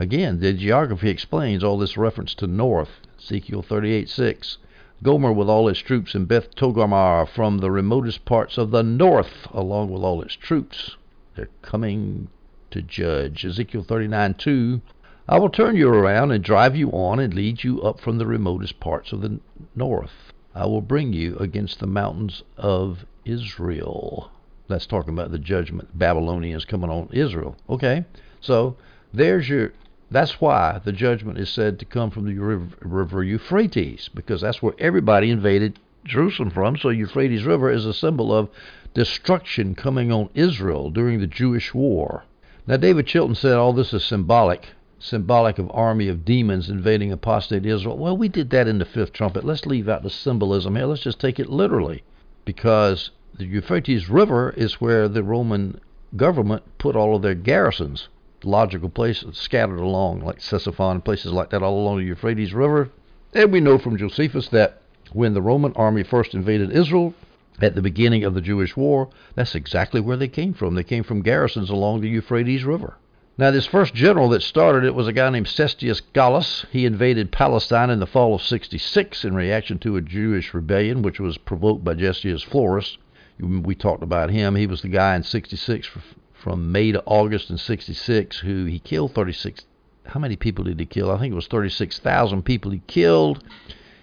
Again, 0.00 0.40
the 0.40 0.52
geography 0.52 1.08
explains 1.08 1.62
all 1.62 1.78
this 1.78 1.96
reference 1.96 2.34
to 2.34 2.48
north. 2.48 3.06
Ezekiel 3.20 3.62
38:6. 3.62 4.56
Gomer 5.00 5.32
with 5.32 5.48
all 5.48 5.68
his 5.68 5.78
troops 5.78 6.16
and 6.16 6.26
Beth 6.26 6.56
Togarmah 6.56 7.28
from 7.28 7.58
the 7.58 7.70
remotest 7.70 8.24
parts 8.24 8.58
of 8.58 8.72
the 8.72 8.82
north, 8.82 9.46
along 9.52 9.92
with 9.92 10.02
all 10.02 10.20
its 10.20 10.34
troops. 10.34 10.96
They're 11.36 11.50
coming 11.62 12.26
to 12.72 12.82
judge. 12.82 13.44
Ezekiel 13.44 13.84
39:2. 13.84 14.80
I 15.28 15.38
will 15.38 15.50
turn 15.50 15.76
you 15.76 15.88
around 15.88 16.32
and 16.32 16.42
drive 16.42 16.74
you 16.74 16.90
on 16.90 17.20
and 17.20 17.32
lead 17.32 17.62
you 17.62 17.80
up 17.82 18.00
from 18.00 18.18
the 18.18 18.26
remotest 18.26 18.80
parts 18.80 19.12
of 19.12 19.20
the 19.20 19.38
north. 19.76 20.32
I 20.52 20.66
will 20.66 20.82
bring 20.82 21.12
you 21.12 21.36
against 21.36 21.78
the 21.78 21.86
mountains 21.86 22.42
of 22.56 23.06
Israel. 23.24 24.32
That's 24.68 24.86
talking 24.86 25.14
about 25.14 25.30
the 25.30 25.38
judgment 25.38 25.96
Babylonians 25.96 26.64
coming 26.64 26.90
on 26.90 27.08
Israel. 27.12 27.56
Okay, 27.68 28.04
so 28.40 28.76
there's 29.12 29.48
your. 29.48 29.72
That's 30.10 30.40
why 30.40 30.80
the 30.84 30.92
judgment 30.92 31.38
is 31.38 31.48
said 31.50 31.80
to 31.80 31.84
come 31.84 32.10
from 32.10 32.26
the 32.26 32.38
river 32.80 33.24
Euphrates, 33.24 34.08
because 34.14 34.40
that's 34.40 34.62
where 34.62 34.74
everybody 34.78 35.30
invaded 35.30 35.80
Jerusalem 36.04 36.50
from. 36.50 36.76
So 36.76 36.90
Euphrates 36.90 37.42
River 37.42 37.70
is 37.72 37.86
a 37.86 37.92
symbol 37.92 38.32
of 38.32 38.48
destruction 38.94 39.74
coming 39.74 40.12
on 40.12 40.30
Israel 40.32 40.90
during 40.90 41.18
the 41.18 41.26
Jewish 41.26 41.74
war. 41.74 42.24
Now 42.68 42.76
David 42.76 43.08
Chilton 43.08 43.34
said 43.34 43.54
all 43.54 43.72
this 43.72 43.92
is 43.92 44.04
symbolic, 44.04 44.68
symbolic 45.00 45.58
of 45.58 45.70
army 45.72 46.08
of 46.08 46.24
demons 46.24 46.70
invading 46.70 47.10
apostate 47.10 47.66
Israel. 47.66 47.98
Well, 47.98 48.16
we 48.16 48.28
did 48.28 48.50
that 48.50 48.68
in 48.68 48.78
the 48.78 48.84
fifth 48.84 49.12
trumpet. 49.12 49.44
Let's 49.44 49.66
leave 49.66 49.88
out 49.88 50.04
the 50.04 50.10
symbolism 50.10 50.76
here. 50.76 50.86
Let's 50.86 51.02
just 51.02 51.18
take 51.18 51.40
it 51.40 51.48
literally, 51.50 52.04
because 52.44 53.10
the 53.38 53.44
Euphrates 53.44 54.08
River 54.08 54.54
is 54.56 54.80
where 54.80 55.08
the 55.08 55.22
Roman 55.22 55.78
government 56.16 56.62
put 56.78 56.96
all 56.96 57.14
of 57.14 57.20
their 57.20 57.34
garrisons, 57.34 58.08
logical 58.42 58.88
places 58.88 59.36
scattered 59.36 59.78
along, 59.78 60.20
like 60.20 60.38
Ctesiphon, 60.38 61.04
places 61.04 61.32
like 61.32 61.50
that, 61.50 61.62
all 61.62 61.78
along 61.78 61.98
the 61.98 62.04
Euphrates 62.04 62.54
River. 62.54 62.88
And 63.34 63.52
we 63.52 63.60
know 63.60 63.76
from 63.76 63.98
Josephus 63.98 64.48
that 64.48 64.80
when 65.12 65.34
the 65.34 65.42
Roman 65.42 65.74
army 65.74 66.02
first 66.02 66.32
invaded 66.32 66.72
Israel 66.72 67.12
at 67.60 67.74
the 67.74 67.82
beginning 67.82 68.24
of 68.24 68.32
the 68.32 68.40
Jewish 68.40 68.74
war, 68.74 69.10
that's 69.34 69.54
exactly 69.54 70.00
where 70.00 70.16
they 70.16 70.28
came 70.28 70.54
from. 70.54 70.74
They 70.74 70.82
came 70.82 71.02
from 71.02 71.20
garrisons 71.20 71.68
along 71.68 72.00
the 72.00 72.08
Euphrates 72.08 72.64
River. 72.64 72.96
Now, 73.36 73.50
this 73.50 73.66
first 73.66 73.92
general 73.92 74.30
that 74.30 74.42
started 74.42 74.84
it 74.84 74.94
was 74.94 75.08
a 75.08 75.12
guy 75.12 75.28
named 75.28 75.48
Cestius 75.48 76.00
Gallus. 76.14 76.64
He 76.70 76.86
invaded 76.86 77.32
Palestine 77.32 77.90
in 77.90 78.00
the 78.00 78.06
fall 78.06 78.34
of 78.34 78.40
66 78.40 79.26
in 79.26 79.34
reaction 79.34 79.78
to 79.80 79.96
a 79.96 80.00
Jewish 80.00 80.54
rebellion, 80.54 81.02
which 81.02 81.20
was 81.20 81.36
provoked 81.36 81.84
by 81.84 81.92
Gessius 81.92 82.42
Florus 82.42 82.96
we 83.38 83.74
talked 83.74 84.02
about 84.02 84.30
him. 84.30 84.54
He 84.54 84.66
was 84.66 84.82
the 84.82 84.88
guy 84.88 85.14
in 85.14 85.22
66 85.22 85.90
from 86.32 86.72
May 86.72 86.92
to 86.92 87.02
August 87.04 87.50
in 87.50 87.58
66 87.58 88.38
who 88.38 88.64
he 88.64 88.78
killed 88.78 89.14
36. 89.14 89.64
How 90.06 90.20
many 90.20 90.36
people 90.36 90.64
did 90.64 90.78
he 90.78 90.86
kill? 90.86 91.10
I 91.10 91.18
think 91.18 91.32
it 91.32 91.36
was 91.36 91.48
36,000 91.48 92.42
people 92.44 92.70
he 92.70 92.82
killed. 92.86 93.42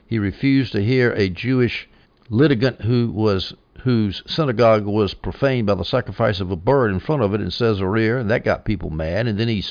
He 0.06 0.20
refused 0.20 0.74
to 0.74 0.84
hear 0.84 1.12
a 1.14 1.30
Jewish 1.30 1.88
litigant 2.30 2.82
who 2.82 3.10
was 3.10 3.54
whose 3.82 4.24
synagogue 4.26 4.86
was 4.86 5.14
profaned 5.14 5.68
by 5.68 5.76
the 5.76 5.84
sacrifice 5.84 6.40
of 6.40 6.52
a 6.52 6.56
bird 6.56 6.92
in 6.92 7.00
front 7.00 7.22
of 7.22 7.34
it 7.34 7.42
in 7.42 7.50
Caesarea, 7.50 8.18
and 8.18 8.30
that 8.30 8.46
got 8.46 8.64
people 8.64 8.90
mad. 8.90 9.28
And 9.28 9.40
then 9.40 9.48
he 9.48 9.64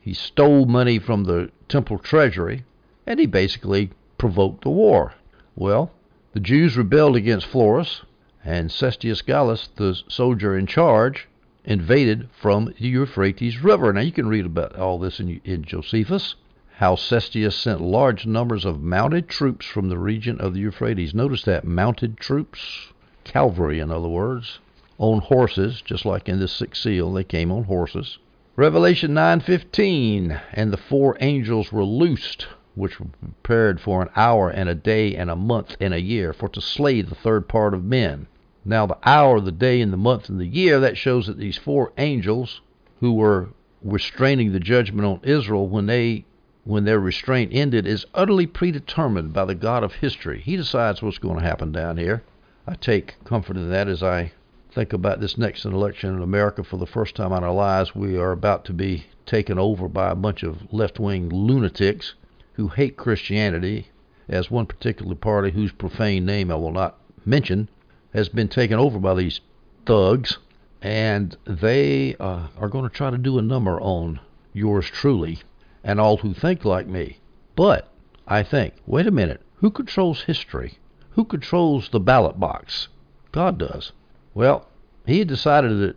he 0.00 0.14
stole 0.14 0.66
money 0.66 0.98
from 0.98 1.24
the 1.24 1.50
temple 1.68 1.98
treasury, 1.98 2.64
and 3.06 3.20
he 3.20 3.26
basically 3.26 3.90
provoked 4.18 4.64
the 4.64 4.70
war. 4.70 5.14
Well, 5.54 5.92
the 6.32 6.40
Jews 6.40 6.76
rebelled 6.76 7.16
against 7.16 7.46
Florus, 7.46 8.02
and 8.44 8.70
Cestius 8.70 9.22
Gallus, 9.22 9.68
the 9.76 9.94
soldier 10.08 10.56
in 10.56 10.66
charge, 10.66 11.28
invaded 11.64 12.28
from 12.32 12.74
the 12.78 12.88
Euphrates 12.88 13.62
River. 13.62 13.92
Now 13.92 14.00
you 14.00 14.10
can 14.10 14.28
read 14.28 14.46
about 14.46 14.74
all 14.76 14.98
this 14.98 15.20
in, 15.20 15.40
in 15.44 15.62
Josephus, 15.62 16.34
how 16.76 16.96
Cestius 16.96 17.54
sent 17.54 17.80
large 17.80 18.26
numbers 18.26 18.64
of 18.64 18.82
mounted 18.82 19.28
troops 19.28 19.66
from 19.66 19.88
the 19.88 19.98
region 19.98 20.40
of 20.40 20.54
the 20.54 20.60
Euphrates. 20.60 21.14
Notice 21.14 21.42
that 21.44 21.64
mounted 21.64 22.16
troops, 22.16 22.92
cavalry 23.22 23.78
in 23.78 23.92
other 23.92 24.08
words, 24.08 24.58
on 24.98 25.20
horses, 25.20 25.80
just 25.80 26.04
like 26.04 26.28
in 26.28 26.40
the 26.40 26.48
sixth 26.48 26.82
seal, 26.82 27.12
they 27.12 27.24
came 27.24 27.52
on 27.52 27.64
horses. 27.64 28.18
Revelation 28.56 29.12
9:15, 29.14 30.40
and 30.52 30.72
the 30.72 30.76
four 30.76 31.16
angels 31.20 31.70
were 31.70 31.84
loosed 31.84 32.48
which 32.74 32.98
were 32.98 33.06
prepared 33.20 33.80
for 33.80 34.02
an 34.02 34.08
hour 34.16 34.48
and 34.48 34.68
a 34.68 34.74
day 34.74 35.14
and 35.14 35.30
a 35.30 35.36
month 35.36 35.76
and 35.78 35.92
a 35.92 36.00
year 36.00 36.32
for 36.32 36.48
to 36.48 36.60
slay 36.60 37.02
the 37.02 37.14
third 37.14 37.46
part 37.46 37.74
of 37.74 37.84
men. 37.84 38.26
Now, 38.64 38.86
the 38.86 38.98
hour, 39.02 39.40
the 39.40 39.50
day, 39.50 39.80
and 39.80 39.92
the 39.92 39.96
month, 39.96 40.28
and 40.28 40.38
the 40.38 40.46
year, 40.46 40.78
that 40.78 40.96
shows 40.96 41.26
that 41.26 41.36
these 41.36 41.56
four 41.56 41.92
angels 41.98 42.60
who 43.00 43.12
were 43.12 43.48
restraining 43.82 44.52
the 44.52 44.60
judgment 44.60 45.04
on 45.04 45.20
Israel 45.24 45.66
when 45.66 45.86
they 45.86 46.24
when 46.64 46.84
their 46.84 47.00
restraint 47.00 47.50
ended 47.52 47.88
is 47.88 48.06
utterly 48.14 48.46
predetermined 48.46 49.32
by 49.32 49.44
the 49.44 49.56
God 49.56 49.82
of 49.82 49.94
history. 49.94 50.40
He 50.40 50.56
decides 50.56 51.02
what's 51.02 51.18
going 51.18 51.40
to 51.40 51.44
happen 51.44 51.72
down 51.72 51.96
here. 51.96 52.22
I 52.64 52.74
take 52.74 53.16
comfort 53.24 53.56
in 53.56 53.68
that 53.70 53.88
as 53.88 54.00
I 54.00 54.30
think 54.70 54.92
about 54.92 55.20
this 55.20 55.36
next 55.36 55.64
election 55.64 56.14
in 56.14 56.22
America 56.22 56.62
for 56.62 56.76
the 56.76 56.86
first 56.86 57.16
time 57.16 57.32
in 57.32 57.42
our 57.42 57.52
lives. 57.52 57.96
We 57.96 58.16
are 58.16 58.30
about 58.30 58.64
to 58.66 58.72
be 58.72 59.06
taken 59.26 59.58
over 59.58 59.88
by 59.88 60.10
a 60.10 60.14
bunch 60.14 60.44
of 60.44 60.72
left 60.72 61.00
wing 61.00 61.28
lunatics 61.28 62.14
who 62.52 62.68
hate 62.68 62.96
Christianity, 62.96 63.88
as 64.28 64.48
one 64.48 64.66
particular 64.66 65.16
party 65.16 65.50
whose 65.50 65.72
profane 65.72 66.24
name 66.24 66.52
I 66.52 66.54
will 66.54 66.70
not 66.70 66.96
mention 67.26 67.68
has 68.12 68.28
been 68.28 68.48
taken 68.48 68.78
over 68.78 68.98
by 68.98 69.14
these 69.14 69.40
thugs, 69.86 70.38
and 70.80 71.36
they 71.46 72.14
uh, 72.16 72.48
are 72.58 72.68
going 72.68 72.88
to 72.88 72.94
try 72.94 73.10
to 73.10 73.18
do 73.18 73.38
a 73.38 73.42
number 73.42 73.80
on 73.80 74.20
yours 74.52 74.86
truly, 74.86 75.38
and 75.82 76.00
all 76.00 76.18
who 76.18 76.34
think 76.34 76.64
like 76.64 76.86
me. 76.86 77.18
But 77.56 77.88
I 78.26 78.42
think, 78.42 78.74
wait 78.86 79.06
a 79.06 79.10
minute, 79.10 79.40
who 79.56 79.70
controls 79.70 80.22
history? 80.22 80.78
Who 81.12 81.24
controls 81.24 81.88
the 81.88 82.00
ballot 82.00 82.38
box? 82.38 82.88
God 83.32 83.58
does. 83.58 83.92
Well, 84.34 84.66
he 85.06 85.18
had 85.18 85.28
decided 85.28 85.78
that 85.80 85.96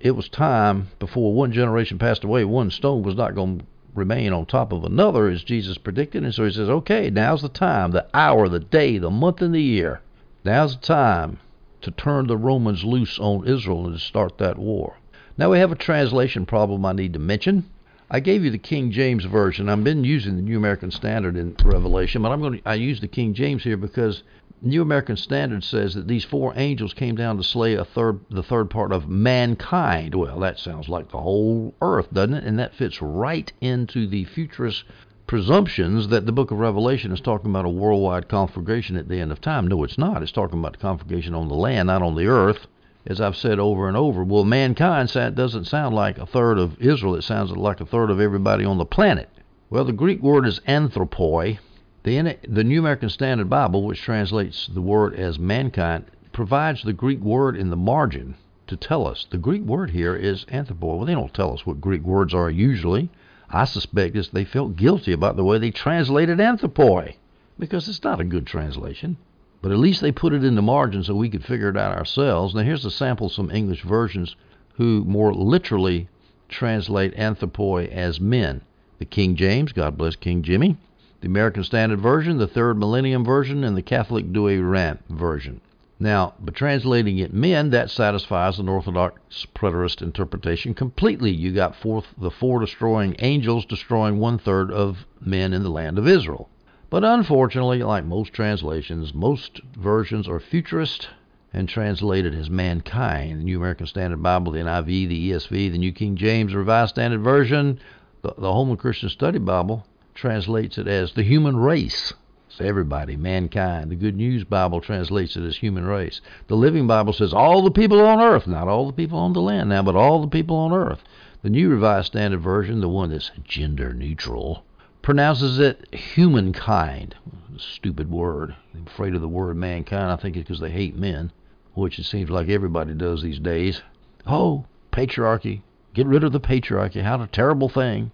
it 0.00 0.12
was 0.12 0.28
time 0.28 0.88
before 0.98 1.32
one 1.32 1.52
generation 1.52 1.98
passed 1.98 2.24
away, 2.24 2.44
one 2.44 2.70
stone 2.70 3.02
was 3.02 3.14
not 3.14 3.34
going 3.34 3.60
to 3.60 3.64
remain 3.94 4.32
on 4.32 4.46
top 4.46 4.72
of 4.72 4.84
another, 4.84 5.28
as 5.28 5.42
Jesus 5.42 5.78
predicted. 5.78 6.22
And 6.22 6.34
so 6.34 6.44
he 6.44 6.52
says, 6.52 6.68
okay, 6.68 7.10
now's 7.10 7.42
the 7.42 7.48
time, 7.48 7.90
the 7.90 8.06
hour, 8.14 8.48
the 8.48 8.60
day, 8.60 8.98
the 8.98 9.10
month, 9.10 9.42
and 9.42 9.54
the 9.54 9.62
year. 9.62 10.00
Now's 10.44 10.76
the 10.76 10.86
time 10.86 11.38
to 11.82 11.90
turn 11.90 12.26
the 12.26 12.36
Romans 12.36 12.84
loose 12.84 13.18
on 13.18 13.46
Israel 13.46 13.86
and 13.86 13.94
to 13.94 14.00
start 14.00 14.38
that 14.38 14.58
war. 14.58 14.96
Now 15.36 15.50
we 15.50 15.58
have 15.58 15.72
a 15.72 15.76
translation 15.76 16.46
problem 16.46 16.84
I 16.84 16.92
need 16.92 17.12
to 17.12 17.18
mention. 17.18 17.70
I 18.10 18.20
gave 18.20 18.42
you 18.42 18.50
the 18.50 18.58
King 18.58 18.90
James 18.90 19.24
version. 19.26 19.68
I've 19.68 19.84
been 19.84 20.02
using 20.02 20.36
the 20.36 20.42
New 20.42 20.56
American 20.56 20.90
Standard 20.90 21.36
in 21.36 21.54
Revelation, 21.62 22.22
but 22.22 22.32
I'm 22.32 22.40
going 22.40 22.58
to 22.58 22.68
I 22.68 22.74
use 22.74 23.00
the 23.00 23.08
King 23.08 23.34
James 23.34 23.62
here 23.62 23.76
because 23.76 24.22
New 24.60 24.82
American 24.82 25.16
Standard 25.16 25.62
says 25.62 25.94
that 25.94 26.08
these 26.08 26.24
four 26.24 26.52
angels 26.56 26.92
came 26.94 27.14
down 27.14 27.36
to 27.36 27.44
slay 27.44 27.74
a 27.74 27.84
third 27.84 28.20
the 28.30 28.42
third 28.42 28.70
part 28.70 28.92
of 28.92 29.08
mankind. 29.08 30.14
Well, 30.14 30.40
that 30.40 30.58
sounds 30.58 30.88
like 30.88 31.10
the 31.10 31.20
whole 31.20 31.74
earth, 31.80 32.12
doesn't 32.12 32.34
it? 32.34 32.44
And 32.44 32.58
that 32.58 32.74
fits 32.74 33.00
right 33.00 33.52
into 33.60 34.08
the 34.08 34.24
futurist 34.24 34.84
presumptions 35.28 36.08
that 36.08 36.24
the 36.24 36.32
book 36.32 36.50
of 36.50 36.58
Revelation 36.58 37.12
is 37.12 37.20
talking 37.20 37.50
about 37.50 37.66
a 37.66 37.68
worldwide 37.68 38.28
conflagration 38.28 38.96
at 38.96 39.08
the 39.08 39.20
end 39.20 39.30
of 39.30 39.40
time. 39.40 39.68
No, 39.68 39.84
it's 39.84 39.98
not. 39.98 40.22
It's 40.22 40.32
talking 40.32 40.58
about 40.58 40.72
the 40.72 40.78
conflagration 40.78 41.34
on 41.34 41.48
the 41.48 41.54
land, 41.54 41.86
not 41.86 42.02
on 42.02 42.16
the 42.16 42.26
earth. 42.26 42.66
As 43.06 43.20
I've 43.20 43.36
said 43.36 43.58
over 43.58 43.88
and 43.88 43.96
over, 43.96 44.24
well, 44.24 44.44
mankind 44.44 45.10
that 45.10 45.34
doesn't 45.34 45.66
sound 45.66 45.94
like 45.94 46.18
a 46.18 46.26
third 46.26 46.58
of 46.58 46.80
Israel. 46.80 47.14
It 47.14 47.22
sounds 47.22 47.50
like 47.52 47.80
a 47.80 47.86
third 47.86 48.10
of 48.10 48.20
everybody 48.20 48.64
on 48.64 48.78
the 48.78 48.86
planet. 48.86 49.28
Well, 49.70 49.84
the 49.84 49.92
Greek 49.92 50.22
word 50.22 50.46
is 50.46 50.60
anthropoi. 50.60 51.58
The, 52.04 52.38
the 52.48 52.64
New 52.64 52.80
American 52.80 53.10
Standard 53.10 53.50
Bible, 53.50 53.82
which 53.82 54.00
translates 54.00 54.66
the 54.66 54.80
word 54.80 55.14
as 55.14 55.38
mankind, 55.38 56.06
provides 56.32 56.82
the 56.82 56.94
Greek 56.94 57.20
word 57.20 57.54
in 57.54 57.68
the 57.68 57.76
margin 57.76 58.34
to 58.66 58.76
tell 58.76 59.06
us. 59.06 59.26
The 59.30 59.36
Greek 59.36 59.62
word 59.62 59.90
here 59.90 60.16
is 60.16 60.46
anthropoi. 60.46 60.96
Well, 60.96 61.04
they 61.04 61.12
don't 61.14 61.34
tell 61.34 61.52
us 61.52 61.66
what 61.66 61.82
Greek 61.82 62.02
words 62.02 62.32
are 62.32 62.50
usually. 62.50 63.10
I 63.50 63.64
suspect 63.64 64.16
is 64.16 64.28
they 64.28 64.44
felt 64.44 64.76
guilty 64.76 65.12
about 65.12 65.36
the 65.36 65.44
way 65.44 65.58
they 65.58 65.70
translated 65.70 66.38
anthropoi 66.38 67.14
because 67.58 67.88
it's 67.88 68.04
not 68.04 68.20
a 68.20 68.24
good 68.24 68.46
translation. 68.46 69.16
But 69.62 69.72
at 69.72 69.78
least 69.78 70.00
they 70.00 70.12
put 70.12 70.32
it 70.32 70.44
in 70.44 70.54
the 70.54 70.62
margin 70.62 71.02
so 71.02 71.14
we 71.14 71.30
could 71.30 71.44
figure 71.44 71.70
it 71.70 71.76
out 71.76 71.96
ourselves. 71.96 72.54
Now 72.54 72.60
here's 72.60 72.84
a 72.84 72.90
sample 72.90 73.26
of 73.26 73.32
some 73.32 73.50
English 73.50 73.82
versions 73.82 74.36
who 74.74 75.02
more 75.04 75.32
literally 75.32 76.08
translate 76.48 77.16
anthropoi 77.16 77.88
as 77.88 78.20
men. 78.20 78.60
The 78.98 79.04
King 79.04 79.34
James, 79.34 79.72
God 79.72 79.96
bless 79.96 80.14
King 80.14 80.42
Jimmy, 80.42 80.76
the 81.20 81.26
American 81.26 81.64
Standard 81.64 82.00
Version, 82.00 82.38
the 82.38 82.46
Third 82.46 82.78
Millennium 82.78 83.24
Version, 83.24 83.64
and 83.64 83.76
the 83.76 83.82
Catholic 83.82 84.32
Douay-Rheims 84.32 85.00
Version. 85.08 85.60
Now, 86.00 86.34
by 86.38 86.52
translating 86.52 87.18
it 87.18 87.34
men, 87.34 87.70
that 87.70 87.90
satisfies 87.90 88.60
an 88.60 88.68
Orthodox 88.68 89.46
preterist 89.52 90.00
interpretation 90.00 90.72
completely. 90.72 91.32
You 91.32 91.50
got 91.50 91.74
four, 91.74 92.04
the 92.16 92.30
four 92.30 92.60
destroying 92.60 93.16
angels 93.18 93.64
destroying 93.66 94.18
one 94.18 94.38
third 94.38 94.70
of 94.70 95.06
men 95.20 95.52
in 95.52 95.64
the 95.64 95.70
land 95.70 95.98
of 95.98 96.06
Israel. 96.06 96.48
But 96.88 97.02
unfortunately, 97.02 97.82
like 97.82 98.04
most 98.04 98.32
translations, 98.32 99.12
most 99.12 99.60
versions 99.76 100.28
are 100.28 100.38
futurist 100.38 101.08
and 101.52 101.68
translated 101.68 102.32
as 102.32 102.48
mankind. 102.48 103.40
The 103.40 103.44
New 103.44 103.58
American 103.58 103.86
Standard 103.86 104.22
Bible, 104.22 104.52
the 104.52 104.60
NIV, 104.60 105.08
the 105.08 105.30
ESV, 105.32 105.72
the 105.72 105.78
New 105.78 105.92
King 105.92 106.14
James 106.14 106.54
Revised 106.54 106.90
Standard 106.90 107.22
Version, 107.22 107.80
the, 108.22 108.34
the 108.38 108.52
Holman 108.52 108.76
Christian 108.76 109.08
Study 109.08 109.40
Bible 109.40 109.84
translates 110.14 110.78
it 110.78 110.86
as 110.86 111.12
the 111.12 111.24
human 111.24 111.56
race 111.56 112.12
everybody, 112.60 113.16
mankind. 113.16 113.90
The 113.90 113.96
Good 113.96 114.16
News 114.16 114.44
Bible 114.44 114.80
translates 114.80 115.36
it 115.36 115.44
as 115.44 115.56
human 115.56 115.84
race. 115.84 116.20
The 116.48 116.56
Living 116.56 116.86
Bible 116.86 117.12
says 117.12 117.32
all 117.32 117.62
the 117.62 117.70
people 117.70 118.00
on 118.00 118.20
earth, 118.20 118.46
not 118.46 118.68
all 118.68 118.86
the 118.86 118.92
people 118.92 119.18
on 119.18 119.32
the 119.32 119.40
land 119.40 119.68
now, 119.68 119.82
but 119.82 119.96
all 119.96 120.20
the 120.20 120.28
people 120.28 120.56
on 120.56 120.72
earth. 120.72 121.02
The 121.42 121.50
New 121.50 121.68
Revised 121.68 122.08
Standard 122.08 122.40
Version, 122.40 122.80
the 122.80 122.88
one 122.88 123.10
that's 123.10 123.30
gender 123.44 123.94
neutral, 123.94 124.64
pronounces 125.02 125.58
it 125.58 125.94
humankind. 125.94 127.14
Stupid 127.56 128.10
word. 128.10 128.56
I'm 128.74 128.86
afraid 128.86 129.14
of 129.14 129.20
the 129.20 129.28
word 129.28 129.56
mankind. 129.56 130.10
I 130.10 130.16
think 130.16 130.36
it's 130.36 130.48
because 130.48 130.60
they 130.60 130.70
hate 130.70 130.96
men, 130.96 131.32
which 131.74 131.98
it 131.98 132.04
seems 132.04 132.28
like 132.28 132.48
everybody 132.48 132.94
does 132.94 133.22
these 133.22 133.38
days. 133.38 133.82
Oh, 134.26 134.66
patriarchy. 134.92 135.62
Get 135.94 136.06
rid 136.06 136.24
of 136.24 136.32
the 136.32 136.40
patriarchy. 136.40 137.02
How 137.02 137.22
a 137.22 137.26
terrible 137.26 137.68
thing. 137.68 138.10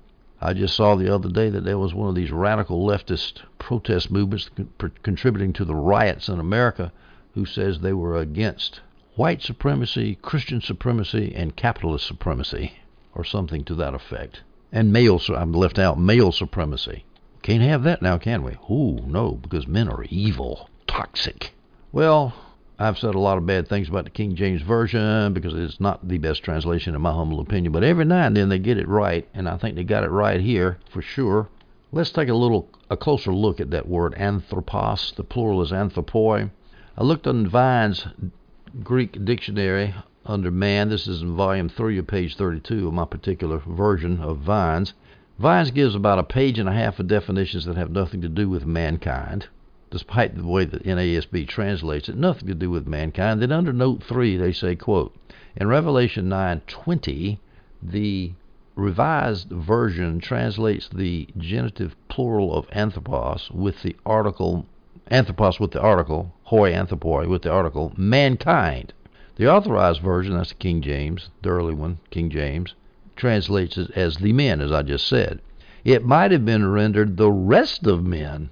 I 0.47 0.53
just 0.53 0.77
saw 0.77 0.95
the 0.95 1.09
other 1.09 1.31
day 1.31 1.49
that 1.49 1.65
there 1.65 1.79
was 1.79 1.95
one 1.95 2.11
of 2.11 2.15
these 2.15 2.31
radical 2.31 2.87
leftist 2.87 3.41
protest 3.59 4.11
movements 4.11 4.51
contributing 5.03 5.55
to 5.55 5.65
the 5.65 5.75
riots 5.75 6.29
in 6.29 6.39
America 6.39 6.93
who 7.33 7.47
says 7.47 7.81
they 7.81 7.95
were 7.95 8.19
against 8.19 8.83
white 9.17 9.41
supremacy, 9.41 10.19
Christian 10.21 10.61
supremacy, 10.61 11.33
and 11.35 11.57
capitalist 11.57 12.07
supremacy, 12.07 12.75
or 13.15 13.25
something 13.25 13.65
to 13.65 13.75
that 13.77 13.95
effect. 13.95 14.43
And 14.71 14.93
male, 14.93 15.19
I'm 15.35 15.55
left 15.55 15.79
out, 15.79 15.99
male 15.99 16.31
supremacy. 16.31 17.07
Can't 17.41 17.63
have 17.63 17.83
that 17.85 18.03
now, 18.03 18.19
can 18.19 18.43
we? 18.43 18.59
Oh, 18.69 19.03
no, 19.07 19.33
because 19.33 19.67
men 19.67 19.89
are 19.89 20.05
evil, 20.11 20.69
toxic. 20.87 21.55
Well, 21.91 22.35
I've 22.77 22.99
said 22.99 23.15
a 23.15 23.21
lot 23.21 23.39
of 23.39 23.47
bad 23.47 23.69
things 23.69 23.89
about 23.89 24.03
the 24.03 24.11
King 24.11 24.35
James 24.35 24.61
Version 24.63 25.33
because 25.33 25.55
it's 25.55 25.79
not 25.79 26.09
the 26.09 26.19
best 26.19 26.43
translation 26.43 26.97
in 26.97 27.01
my 27.03 27.13
humble 27.13 27.39
opinion. 27.39 27.71
But 27.71 27.85
every 27.85 28.05
now 28.05 28.27
and 28.27 28.37
then 28.37 28.49
they 28.49 28.59
get 28.59 28.79
it 28.79 28.89
right, 28.89 29.29
and 29.33 29.49
I 29.49 29.57
think 29.57 29.77
they 29.77 29.85
got 29.85 30.03
it 30.03 30.11
right 30.11 30.41
here 30.41 30.79
for 30.91 31.01
sure. 31.01 31.49
Let's 31.93 32.11
take 32.11 32.29
a 32.29 32.35
little 32.35 32.69
a 32.91 32.97
closer 32.97 33.33
look 33.33 33.61
at 33.61 33.71
that 33.71 33.89
word 33.89 34.15
anthropos. 34.15 35.13
The 35.17 35.23
plural 35.23 35.63
is 35.63 35.71
anthropoi. 35.71 36.51
I 36.99 37.05
looked 37.05 37.29
on 37.29 37.47
Vine's 37.47 38.09
Greek 38.83 39.25
dictionary 39.25 39.95
under 40.27 40.51
man. 40.51 40.89
This 40.89 41.07
is 41.07 41.23
in 41.23 41.37
volume 41.37 41.69
3 41.69 41.99
of 41.99 42.09
page 42.09 42.35
32 42.35 42.89
of 42.89 42.93
my 42.93 43.05
particular 43.05 43.59
version 43.59 44.19
of 44.19 44.39
Vine's. 44.39 44.95
Vines 45.39 45.71
gives 45.71 45.95
about 45.95 46.19
a 46.19 46.25
page 46.25 46.59
and 46.59 46.69
a 46.69 46.73
half 46.73 46.99
of 46.99 47.07
definitions 47.07 47.67
that 47.67 47.77
have 47.77 47.93
nothing 47.93 48.21
to 48.21 48.29
do 48.29 48.49
with 48.49 48.67
mankind 48.67 49.47
despite 49.95 50.37
the 50.37 50.45
way 50.45 50.65
the 50.65 50.81
NASB 50.81 51.47
translates 51.47 52.09
it, 52.09 52.17
nothing 52.17 52.49
to 52.49 52.55
do 52.55 52.69
with 52.69 52.85
mankind. 52.85 53.41
Then 53.41 53.53
under 53.53 53.73
note 53.73 54.03
3 54.03 54.37
they 54.37 54.51
say, 54.51 54.75
quote, 54.75 55.15
in 55.55 55.69
Revelation 55.69 56.29
9:20, 56.29 57.39
the 57.81 58.33
revised 58.75 59.51
version 59.51 60.19
translates 60.19 60.89
the 60.89 61.29
genitive 61.39 61.95
plural 62.09 62.57
of 62.57 62.67
anthropos 62.73 63.53
with 63.53 63.85
the 63.85 63.95
article 64.05 64.67
anthropos 65.13 65.61
with 65.61 65.71
the 65.71 65.81
article 65.81 66.35
hoi 66.43 66.73
anthropoi 66.73 67.29
with 67.29 67.43
the 67.43 67.53
article 67.53 67.93
mankind. 67.97 68.93
The 69.37 69.49
authorized 69.49 70.01
version, 70.01 70.37
that's 70.37 70.49
the 70.49 70.57
King 70.57 70.83
James, 70.83 71.31
the 71.43 71.51
early 71.51 71.73
one, 71.73 72.01
King 72.11 72.31
James, 72.31 72.75
translates 73.15 73.79
it 73.79 73.93
as 73.93 74.17
the 74.17 74.33
men, 74.33 74.61
as 74.61 74.73
I 74.73 74.83
just 74.83 75.07
said. 75.07 75.41
It 75.85 76.05
might 76.05 76.33
have 76.33 76.45
been 76.45 76.69
rendered 76.73 77.17
the 77.17 77.31
rest 77.31 77.87
of 77.87 78.05
men 78.05 78.51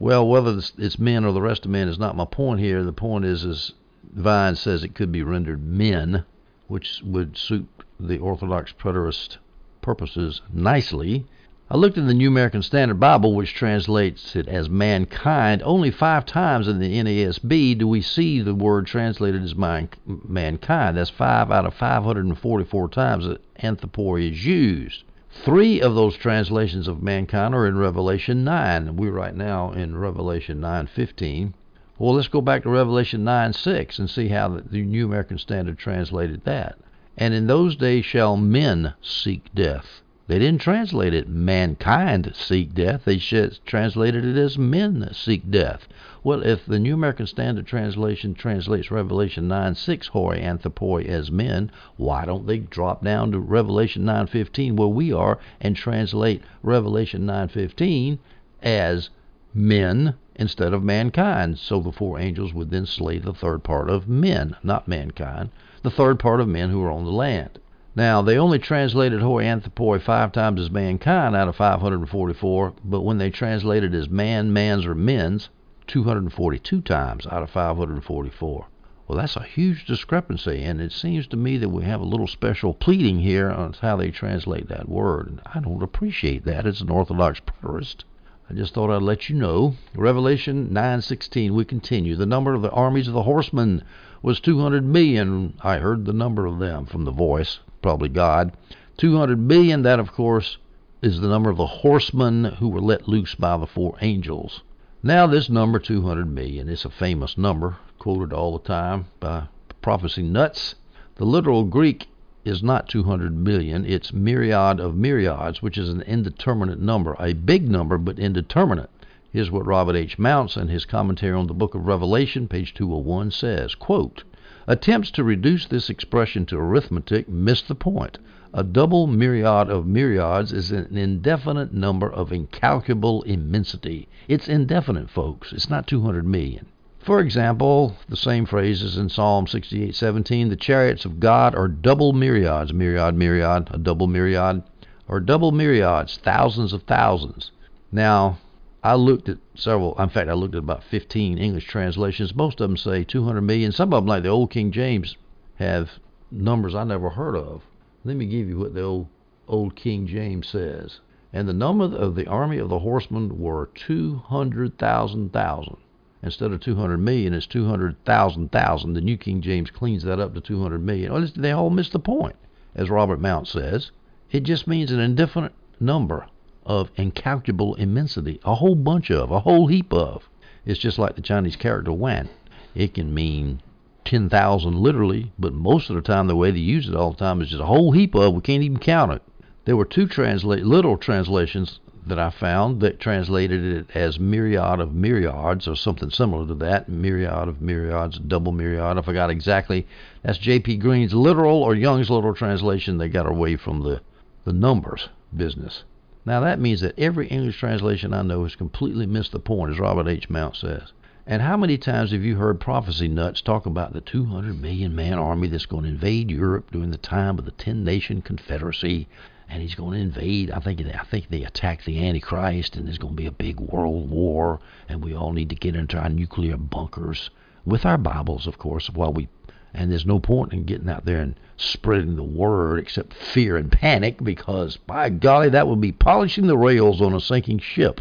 well, 0.00 0.26
whether 0.26 0.58
it's 0.78 0.98
men 0.98 1.26
or 1.26 1.32
the 1.32 1.42
rest 1.42 1.66
of 1.66 1.70
men 1.70 1.86
is 1.86 1.98
not 1.98 2.16
my 2.16 2.24
point 2.24 2.58
here. 2.58 2.82
The 2.82 2.92
point 2.92 3.26
is, 3.26 3.44
is 3.44 3.74
Vine 4.14 4.56
says 4.56 4.82
it 4.82 4.94
could 4.94 5.12
be 5.12 5.22
rendered 5.22 5.62
men, 5.62 6.24
which 6.68 7.02
would 7.04 7.36
suit 7.36 7.68
the 8.00 8.16
Orthodox 8.16 8.72
preterist 8.72 9.36
purposes 9.82 10.40
nicely. 10.50 11.26
I 11.70 11.76
looked 11.76 11.98
in 11.98 12.06
the 12.06 12.14
New 12.14 12.28
American 12.28 12.62
Standard 12.62 12.98
Bible, 12.98 13.34
which 13.34 13.52
translates 13.52 14.34
it 14.34 14.48
as 14.48 14.70
mankind. 14.70 15.62
Only 15.64 15.90
five 15.90 16.24
times 16.24 16.66
in 16.66 16.78
the 16.78 16.94
NASB 16.94 17.76
do 17.78 17.86
we 17.86 18.00
see 18.00 18.40
the 18.40 18.54
word 18.54 18.86
translated 18.86 19.42
as 19.42 19.54
man, 19.54 19.90
mankind. 20.06 20.96
That's 20.96 21.10
five 21.10 21.50
out 21.50 21.66
of 21.66 21.74
544 21.74 22.88
times 22.88 23.26
that 23.26 23.42
anthropoi 23.62 24.32
is 24.32 24.46
used. 24.46 25.04
Three 25.32 25.80
of 25.80 25.94
those 25.94 26.16
translations 26.16 26.88
of 26.88 27.04
mankind 27.04 27.54
are 27.54 27.64
in 27.64 27.78
Revelation 27.78 28.42
9. 28.42 28.96
We're 28.96 29.12
right 29.12 29.34
now 29.34 29.70
in 29.70 29.96
Revelation 29.96 30.60
9:15. 30.60 31.54
Well, 32.00 32.14
let's 32.14 32.26
go 32.26 32.40
back 32.40 32.64
to 32.64 32.68
Revelation 32.68 33.24
9:6 33.24 34.00
and 34.00 34.10
see 34.10 34.26
how 34.26 34.48
the 34.48 34.82
New 34.82 35.06
American 35.06 35.38
Standard 35.38 35.78
translated 35.78 36.42
that. 36.46 36.78
And 37.16 37.32
in 37.32 37.46
those 37.46 37.76
days 37.76 38.04
shall 38.04 38.36
men 38.36 38.94
seek 39.00 39.54
death. 39.54 40.02
They 40.30 40.38
didn't 40.38 40.60
translate 40.60 41.12
it 41.12 41.28
mankind 41.28 42.30
seek 42.36 42.72
death. 42.72 43.04
They 43.04 43.16
translated 43.18 44.24
it 44.24 44.36
as 44.36 44.56
men 44.56 45.08
seek 45.12 45.50
death. 45.50 45.88
Well, 46.22 46.44
if 46.44 46.64
the 46.64 46.78
New 46.78 46.94
American 46.94 47.26
Standard 47.26 47.66
Translation 47.66 48.34
translates 48.34 48.92
Revelation 48.92 49.48
9:6 49.48 50.06
hoi 50.10 50.38
anthropoi 50.38 51.04
as 51.06 51.32
men, 51.32 51.72
why 51.96 52.26
don't 52.26 52.46
they 52.46 52.58
drop 52.58 53.02
down 53.02 53.32
to 53.32 53.40
Revelation 53.40 54.04
9:15 54.04 54.76
where 54.76 54.86
we 54.86 55.12
are 55.12 55.40
and 55.60 55.74
translate 55.74 56.42
Revelation 56.62 57.26
9:15 57.26 58.18
as 58.62 59.10
men 59.52 60.14
instead 60.36 60.72
of 60.72 60.84
mankind? 60.84 61.58
So 61.58 61.80
the 61.80 61.90
four 61.90 62.20
angels 62.20 62.54
would 62.54 62.70
then 62.70 62.86
slay 62.86 63.18
the 63.18 63.34
third 63.34 63.64
part 63.64 63.90
of 63.90 64.08
men, 64.08 64.54
not 64.62 64.86
mankind, 64.86 65.50
the 65.82 65.90
third 65.90 66.20
part 66.20 66.40
of 66.40 66.46
men 66.46 66.70
who 66.70 66.80
are 66.84 66.92
on 66.92 67.04
the 67.04 67.10
land. 67.10 67.58
Now, 67.96 68.22
they 68.22 68.38
only 68.38 68.60
translated 68.60 69.20
hoi 69.20 69.42
anthropoi 69.42 70.00
five 70.00 70.30
times 70.30 70.60
as 70.60 70.70
mankind 70.70 71.34
out 71.34 71.48
of 71.48 71.56
544, 71.56 72.74
but 72.84 73.00
when 73.00 73.18
they 73.18 73.30
translated 73.30 73.94
as 73.94 74.08
man, 74.08 74.52
mans, 74.52 74.86
or 74.86 74.94
men's, 74.94 75.50
242 75.88 76.82
times 76.82 77.26
out 77.26 77.42
of 77.42 77.50
544. 77.50 78.66
Well, 79.08 79.18
that's 79.18 79.34
a 79.34 79.42
huge 79.42 79.86
discrepancy, 79.86 80.62
and 80.62 80.80
it 80.80 80.92
seems 80.92 81.26
to 81.26 81.36
me 81.36 81.56
that 81.56 81.70
we 81.70 81.82
have 81.82 82.00
a 82.00 82.04
little 82.04 82.28
special 82.28 82.74
pleading 82.74 83.18
here 83.18 83.50
on 83.50 83.72
how 83.80 83.96
they 83.96 84.12
translate 84.12 84.68
that 84.68 84.88
word. 84.88 85.26
And 85.26 85.40
I 85.52 85.58
don't 85.58 85.82
appreciate 85.82 86.44
that 86.44 86.64
as 86.64 86.80
an 86.80 86.90
Orthodox 86.90 87.40
preterist. 87.40 88.04
I 88.48 88.54
just 88.54 88.72
thought 88.72 88.90
I'd 88.90 89.02
let 89.02 89.28
you 89.28 89.34
know. 89.34 89.74
Revelation 89.96 90.72
9:16. 90.72 91.54
We 91.54 91.64
continue. 91.64 92.14
The 92.14 92.24
number 92.24 92.54
of 92.54 92.62
the 92.62 92.70
armies 92.70 93.08
of 93.08 93.14
the 93.14 93.24
horsemen 93.24 93.82
was 94.22 94.38
200 94.38 94.84
million. 94.84 95.54
I 95.60 95.78
heard 95.78 96.04
the 96.04 96.12
number 96.12 96.46
of 96.46 96.60
them 96.60 96.86
from 96.86 97.04
the 97.04 97.10
voice, 97.10 97.58
probably 97.82 98.08
God. 98.08 98.52
200 98.98 99.38
million. 99.38 99.82
That, 99.82 99.98
of 99.98 100.12
course, 100.12 100.58
is 101.02 101.20
the 101.20 101.28
number 101.28 101.50
of 101.50 101.56
the 101.56 101.66
horsemen 101.66 102.44
who 102.44 102.68
were 102.68 102.80
let 102.80 103.08
loose 103.08 103.34
by 103.34 103.56
the 103.56 103.66
four 103.66 103.96
angels. 104.02 104.62
Now, 105.02 105.26
this 105.26 105.48
number, 105.48 105.78
200 105.78 106.30
million, 106.30 106.68
is 106.68 106.84
a 106.84 106.90
famous 106.90 107.38
number, 107.38 107.78
quoted 107.98 108.34
all 108.34 108.58
the 108.58 108.64
time 108.64 109.06
by 109.18 109.44
prophecy 109.80 110.22
nuts. 110.22 110.74
The 111.14 111.24
literal 111.24 111.64
Greek 111.64 112.08
is 112.44 112.62
not 112.62 112.88
200 112.88 113.34
million, 113.34 113.84
it's 113.84 114.12
myriad 114.12 114.80
of 114.80 114.96
myriads, 114.96 115.62
which 115.62 115.78
is 115.78 115.88
an 115.88 116.02
indeterminate 116.02 116.80
number, 116.80 117.16
a 117.18 117.32
big 117.32 117.68
number, 117.68 117.96
but 117.98 118.18
indeterminate. 118.18 118.90
Here's 119.30 119.50
what 119.50 119.66
Robert 119.66 119.96
H. 119.96 120.18
Mounce 120.18 120.56
in 120.56 120.68
his 120.68 120.84
commentary 120.84 121.34
on 121.34 121.46
the 121.46 121.54
book 121.54 121.74
of 121.74 121.86
Revelation, 121.86 122.48
page 122.48 122.74
201, 122.74 123.30
says 123.30 123.74
quote, 123.74 124.24
Attempts 124.66 125.10
to 125.12 125.24
reduce 125.24 125.66
this 125.66 125.88
expression 125.88 126.44
to 126.46 126.58
arithmetic 126.58 127.28
miss 127.28 127.62
the 127.62 127.74
point. 127.74 128.18
A 128.52 128.62
double 128.62 129.06
myriad 129.06 129.70
of 129.70 129.86
myriads 129.86 130.52
is 130.52 130.72
an 130.72 130.96
indefinite 130.96 131.72
number 131.72 132.12
of 132.12 132.32
incalculable 132.32 133.22
immensity. 133.22 134.08
It's 134.28 134.48
indefinite, 134.48 135.08
folks. 135.08 135.52
It's 135.52 135.70
not 135.70 135.86
200 135.86 136.26
million. 136.26 136.66
For 136.98 137.20
example, 137.20 137.96
the 138.08 138.16
same 138.16 138.44
phrase 138.44 138.82
is 138.82 138.98
in 138.98 139.08
Psalm 139.08 139.46
68:17, 139.46 140.50
the 140.50 140.56
chariots 140.56 141.06
of 141.06 141.18
God 141.20 141.54
are 141.54 141.66
double 141.66 142.12
myriads, 142.12 142.74
myriad, 142.74 143.14
myriad, 143.14 143.68
a 143.70 143.78
double 143.78 144.06
myriad, 144.06 144.62
or 145.08 145.20
double 145.20 145.50
myriads, 145.50 146.18
thousands 146.18 146.74
of 146.74 146.82
thousands. 146.82 147.52
Now, 147.90 148.38
I 148.82 148.94
looked 148.94 149.28
at 149.28 149.36
several, 149.54 149.94
in 150.00 150.08
fact, 150.08 150.30
I 150.30 150.32
looked 150.32 150.54
at 150.54 150.60
about 150.60 150.82
15 150.82 151.36
English 151.36 151.66
translations. 151.66 152.34
Most 152.34 152.62
of 152.62 152.68
them 152.70 152.78
say 152.78 153.04
200 153.04 153.42
million. 153.42 153.72
Some 153.72 153.92
of 153.92 154.02
them, 154.02 154.08
like 154.08 154.22
the 154.22 154.30
Old 154.30 154.50
King 154.50 154.72
James, 154.72 155.18
have 155.56 155.98
numbers 156.30 156.74
I 156.74 156.84
never 156.84 157.10
heard 157.10 157.36
of. 157.36 157.66
Let 158.04 158.16
me 158.16 158.24
give 158.24 158.48
you 158.48 158.58
what 158.58 158.72
the 158.72 158.82
old, 158.82 159.08
old 159.46 159.76
King 159.76 160.06
James 160.06 160.48
says. 160.48 161.00
And 161.30 161.46
the 161.46 161.52
number 161.52 161.84
of 161.84 162.14
the 162.14 162.26
army 162.26 162.56
of 162.56 162.70
the 162.70 162.78
horsemen 162.78 163.38
were 163.38 163.68
200,000 163.74 165.30
thousand. 165.30 165.76
Instead 166.22 166.50
of 166.50 166.60
200 166.60 166.96
million, 166.96 167.34
it's 167.34 167.46
200,000 167.46 168.50
thousand. 168.50 168.94
The 168.94 169.02
New 169.02 169.18
King 169.18 169.42
James 169.42 169.70
cleans 169.70 170.04
that 170.04 170.20
up 170.20 170.32
to 170.32 170.40
200 170.40 170.82
million. 170.82 171.12
Well, 171.12 171.28
they 171.36 171.52
all 171.52 171.68
miss 171.68 171.90
the 171.90 171.98
point, 171.98 172.36
as 172.74 172.88
Robert 172.88 173.20
Mounce 173.20 173.50
says. 173.50 173.90
It 174.30 174.40
just 174.40 174.66
means 174.66 174.90
an 174.90 175.00
indefinite 175.00 175.52
number 175.78 176.26
of 176.66 176.90
incalculable 176.96 177.74
immensity, 177.76 178.40
a 178.44 178.54
whole 178.54 178.74
bunch 178.74 179.10
of, 179.10 179.30
a 179.30 179.40
whole 179.40 179.66
heap 179.66 179.92
of. 179.92 180.28
It's 180.66 180.80
just 180.80 180.98
like 180.98 181.16
the 181.16 181.22
Chinese 181.22 181.56
character 181.56 181.92
wan. 181.92 182.28
It 182.74 182.94
can 182.94 183.12
mean 183.14 183.60
10,000 184.04 184.76
literally, 184.76 185.32
but 185.38 185.52
most 185.52 185.90
of 185.90 185.96
the 185.96 186.02
time 186.02 186.26
the 186.26 186.36
way 186.36 186.50
they 186.50 186.58
use 186.58 186.88
it 186.88 186.94
all 186.94 187.12
the 187.12 187.16
time 187.16 187.40
is 187.40 187.50
just 187.50 187.62
a 187.62 187.66
whole 187.66 187.92
heap 187.92 188.14
of, 188.14 188.34
we 188.34 188.40
can't 188.40 188.62
even 188.62 188.78
count 188.78 189.12
it. 189.12 189.22
There 189.64 189.76
were 189.76 189.84
two 189.84 190.06
literal 190.06 190.96
translations 190.96 191.80
that 192.06 192.18
I 192.18 192.30
found 192.30 192.80
that 192.80 192.98
translated 192.98 193.62
it 193.62 193.96
as 193.96 194.18
myriad 194.18 194.80
of 194.80 194.94
myriads 194.94 195.68
or 195.68 195.76
something 195.76 196.10
similar 196.10 196.46
to 196.46 196.54
that, 196.54 196.88
myriad 196.88 197.48
of 197.48 197.60
myriads, 197.60 198.18
double 198.18 198.52
myriad. 198.52 198.98
I 198.98 199.02
forgot 199.02 199.30
exactly. 199.30 199.86
That's 200.22 200.38
J.P. 200.38 200.78
Green's 200.78 201.14
literal 201.14 201.62
or 201.62 201.74
Young's 201.74 202.10
literal 202.10 202.34
translation. 202.34 202.98
They 202.98 203.08
got 203.08 203.26
away 203.26 203.56
from 203.56 203.82
the, 203.82 204.00
the 204.44 204.52
numbers 204.52 205.08
business. 205.36 205.84
Now 206.26 206.40
that 206.40 206.60
means 206.60 206.82
that 206.82 206.98
every 206.98 207.28
English 207.28 207.58
translation 207.58 208.12
I 208.12 208.22
know 208.22 208.42
has 208.42 208.54
completely 208.54 209.06
missed 209.06 209.32
the 209.32 209.38
point, 209.38 209.72
as 209.72 209.78
Robert 209.78 210.06
H. 210.06 210.28
Mounce 210.28 210.58
says. 210.58 210.92
And 211.26 211.42
how 211.42 211.56
many 211.56 211.78
times 211.78 212.10
have 212.10 212.24
you 212.24 212.36
heard 212.36 212.60
prophecy 212.60 213.08
nuts 213.08 213.40
talk 213.40 213.64
about 213.64 213.92
the 213.92 214.00
200 214.00 214.60
million 214.60 214.94
man 214.94 215.14
army 215.14 215.48
that's 215.48 215.66
going 215.66 215.84
to 215.84 215.88
invade 215.88 216.30
Europe 216.30 216.70
during 216.72 216.90
the 216.90 216.98
time 216.98 217.38
of 217.38 217.44
the 217.44 217.52
10 217.52 217.84
nation 217.84 218.20
confederacy? 218.20 219.08
And 219.48 219.62
he's 219.62 219.74
going 219.74 219.94
to 219.94 220.04
invade. 220.04 220.50
I 220.50 220.60
think 220.60 220.80
I 220.80 221.04
think 221.04 221.28
they 221.28 221.42
attack 221.42 221.84
the 221.84 222.06
Antichrist, 222.06 222.76
and 222.76 222.86
there's 222.86 222.98
going 222.98 223.14
to 223.14 223.22
be 223.22 223.26
a 223.26 223.32
big 223.32 223.58
world 223.58 224.10
war, 224.10 224.60
and 224.88 225.02
we 225.02 225.14
all 225.14 225.32
need 225.32 225.48
to 225.50 225.56
get 225.56 225.74
into 225.74 225.98
our 225.98 226.08
nuclear 226.08 226.56
bunkers 226.56 227.30
with 227.64 227.84
our 227.86 227.98
Bibles, 227.98 228.46
of 228.46 228.58
course, 228.58 228.90
while 228.90 229.12
we. 229.12 229.28
And 229.72 229.90
there's 229.90 230.06
no 230.06 230.18
point 230.18 230.52
in 230.52 230.64
getting 230.64 230.88
out 230.88 231.04
there 231.04 231.20
and 231.20 231.34
spreading 231.56 232.16
the 232.16 232.22
word 232.22 232.78
except 232.78 233.14
fear 233.14 233.56
and 233.56 233.70
panic, 233.70 234.22
because 234.22 234.76
by 234.76 235.10
golly, 235.10 235.48
that 235.50 235.68
would 235.68 235.80
be 235.80 235.92
polishing 235.92 236.46
the 236.46 236.58
rails 236.58 237.00
on 237.00 237.14
a 237.14 237.20
sinking 237.20 237.58
ship. 237.58 238.00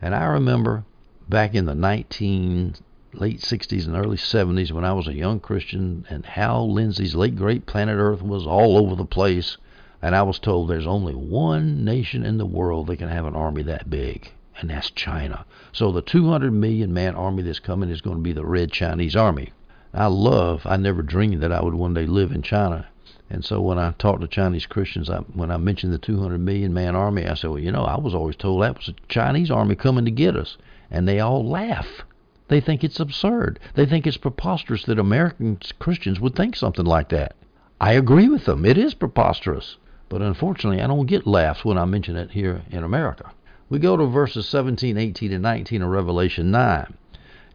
And 0.00 0.14
I 0.14 0.24
remember 0.24 0.84
back 1.28 1.54
in 1.54 1.66
the 1.66 1.74
19 1.74 2.74
late 3.12 3.40
60s 3.40 3.86
and 3.86 3.96
early 3.96 4.16
70s 4.16 4.72
when 4.72 4.84
I 4.84 4.92
was 4.92 5.08
a 5.08 5.14
young 5.14 5.40
Christian 5.40 6.06
and 6.08 6.24
Hal 6.24 6.72
Lindsey's 6.72 7.14
late 7.14 7.36
great 7.36 7.66
Planet 7.66 7.96
Earth 7.98 8.22
was 8.22 8.46
all 8.46 8.78
over 8.78 8.94
the 8.94 9.04
place 9.04 9.56
and 10.00 10.14
I 10.14 10.22
was 10.22 10.38
told 10.38 10.68
there's 10.68 10.86
only 10.86 11.14
one 11.14 11.84
nation 11.84 12.24
in 12.24 12.38
the 12.38 12.46
world 12.46 12.86
that 12.86 12.98
can 12.98 13.08
have 13.08 13.26
an 13.26 13.34
army 13.34 13.62
that 13.64 13.90
big 13.90 14.32
and 14.60 14.70
that's 14.70 14.90
China. 14.90 15.44
So 15.72 15.90
the 15.90 16.02
200 16.02 16.52
million 16.52 16.92
man 16.92 17.14
army 17.14 17.42
that's 17.42 17.58
coming 17.58 17.90
is 17.90 18.00
going 18.00 18.16
to 18.16 18.22
be 18.22 18.32
the 18.32 18.44
Red 18.44 18.72
Chinese 18.72 19.16
Army. 19.16 19.52
I 19.92 20.06
love, 20.06 20.62
I 20.66 20.76
never 20.76 21.02
dreamed 21.02 21.42
that 21.42 21.52
I 21.52 21.62
would 21.62 21.74
one 21.74 21.94
day 21.94 22.06
live 22.06 22.32
in 22.32 22.42
China. 22.42 22.86
And 23.28 23.44
so 23.44 23.60
when 23.60 23.78
I 23.78 23.92
talk 23.92 24.20
to 24.20 24.28
Chinese 24.28 24.66
Christians, 24.66 25.08
I, 25.08 25.18
when 25.18 25.50
I 25.50 25.56
mention 25.56 25.90
the 25.90 25.98
200 25.98 26.38
million 26.38 26.74
man 26.74 26.96
army, 26.96 27.26
I 27.26 27.34
say, 27.34 27.48
well, 27.48 27.58
you 27.58 27.72
know, 27.72 27.84
I 27.84 27.98
was 27.98 28.14
always 28.14 28.36
told 28.36 28.62
that 28.62 28.76
was 28.76 28.88
a 28.88 28.94
Chinese 29.08 29.50
army 29.50 29.76
coming 29.76 30.04
to 30.04 30.10
get 30.10 30.36
us 30.36 30.56
and 30.90 31.06
they 31.06 31.20
all 31.20 31.48
laugh. 31.48 32.04
They 32.48 32.60
think 32.60 32.82
it's 32.82 32.98
absurd. 32.98 33.60
They 33.74 33.86
think 33.86 34.06
it's 34.06 34.16
preposterous 34.16 34.82
that 34.84 34.98
American 34.98 35.58
Christians 35.78 36.18
would 36.18 36.34
think 36.34 36.56
something 36.56 36.84
like 36.84 37.08
that. 37.10 37.36
I 37.80 37.92
agree 37.92 38.28
with 38.28 38.44
them. 38.44 38.64
It 38.64 38.76
is 38.76 38.94
preposterous. 38.94 39.76
But 40.08 40.22
unfortunately, 40.22 40.82
I 40.82 40.88
don't 40.88 41.06
get 41.06 41.28
laughs 41.28 41.64
when 41.64 41.78
I 41.78 41.84
mention 41.84 42.16
it 42.16 42.32
here 42.32 42.62
in 42.70 42.82
America. 42.82 43.30
We 43.68 43.78
go 43.78 43.96
to 43.96 44.06
verses 44.06 44.48
17, 44.48 44.98
18, 44.98 45.32
and 45.32 45.42
19 45.42 45.82
of 45.82 45.88
Revelation 45.88 46.50
9. 46.50 46.94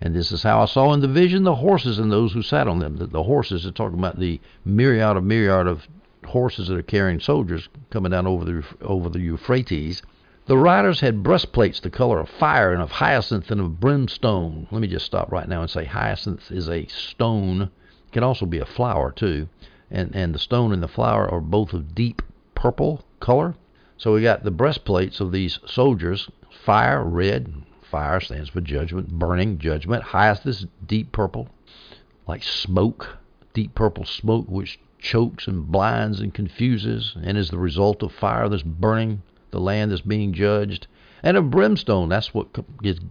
And 0.01 0.13
this 0.13 0.31
is 0.31 0.43
how 0.43 0.62
I 0.62 0.65
saw 0.65 0.93
in 0.93 0.99
the 0.99 1.08
vision 1.08 1.43
the 1.43 1.55
horses 1.55 1.99
and 1.99 2.12
those 2.12 2.34
who 2.34 2.41
sat 2.41 2.67
on 2.67 2.79
them. 2.79 2.97
The, 2.97 3.08
the 3.08 3.23
horses 3.23 3.65
are 3.65 3.71
talking 3.71 3.97
about 3.97 4.19
the 4.19 4.41
myriad 4.65 5.15
of 5.15 5.23
myriad 5.23 5.67
of 5.67 5.88
horses 6.25 6.67
that 6.67 6.77
are 6.77 6.84
carrying 6.84 7.19
soldiers 7.19 7.69
coming 7.91 8.12
down 8.12 8.27
over 8.27 8.43
the 8.43 8.63
over 8.81 9.10
the 9.10 9.21
Euphrates. 9.21 10.01
The 10.47 10.58
riders 10.58 10.99
had 10.99 11.23
breastplates 11.23 11.79
the 11.79 11.89
color 11.89 12.19
of 12.19 12.29
fire 12.29 12.73
and 12.73 12.81
of 12.81 12.91
hyacinth 12.91 13.49
and 13.49 13.62
of 13.62 13.79
brimstone. 13.79 14.67
Let 14.69 14.81
me 14.81 14.88
just 14.88 15.05
stop 15.05 15.31
right 15.31 15.47
now 15.47 15.62
and 15.62 15.69
say 15.69 15.86
hyacinth 15.86 16.51
is 16.51 16.69
a 16.69 16.86
stone. 16.88 17.62
It 18.08 18.12
can 18.12 18.23
also 18.23 18.45
be 18.45 18.60
a 18.60 18.65
flower 18.65 19.12
too. 19.12 19.47
And 19.89 20.15
and 20.15 20.36
the 20.36 20.39
stone 20.39 20.73
and 20.73 20.84
the 20.84 20.88
flower 20.88 21.29
are 21.31 21.41
both 21.41 21.73
of 21.73 21.95
deep 21.95 22.21
purple 22.53 23.05
color. 23.19 23.55
So 23.97 24.13
we 24.13 24.21
got 24.21 24.43
the 24.43 24.51
breastplates 24.51 25.21
of 25.21 25.31
these 25.31 25.60
soldiers, 25.65 26.29
fire 26.49 27.03
red, 27.03 27.53
fire 27.95 28.19
stands 28.19 28.49
for 28.49 28.60
judgment, 28.60 29.08
burning 29.08 29.58
judgment. 29.58 30.03
Hyacinth 30.03 30.47
is 30.47 30.65
deep 30.86 31.13
purple, 31.13 31.47
like 32.27 32.43
smoke, 32.43 33.19
deep 33.53 33.73
purple 33.73 34.03
smoke 34.03 34.47
which 34.49 34.77
chokes 34.99 35.47
and 35.47 35.67
blinds 35.67 36.19
and 36.19 36.34
confuses 36.34 37.15
and 37.23 37.38
is 37.38 37.51
the 37.51 37.58
result 37.58 38.03
of 38.03 38.12
fire 38.12 38.49
that's 38.49 38.63
burning 38.63 39.21
the 39.51 39.62
land 39.62 39.91
that's 39.91 40.01
being 40.01 40.34
judged, 40.34 40.88
and 41.23 41.38
of 41.38 41.49
brimstone. 41.49 42.10
That's 42.10 42.34
what 42.34 42.49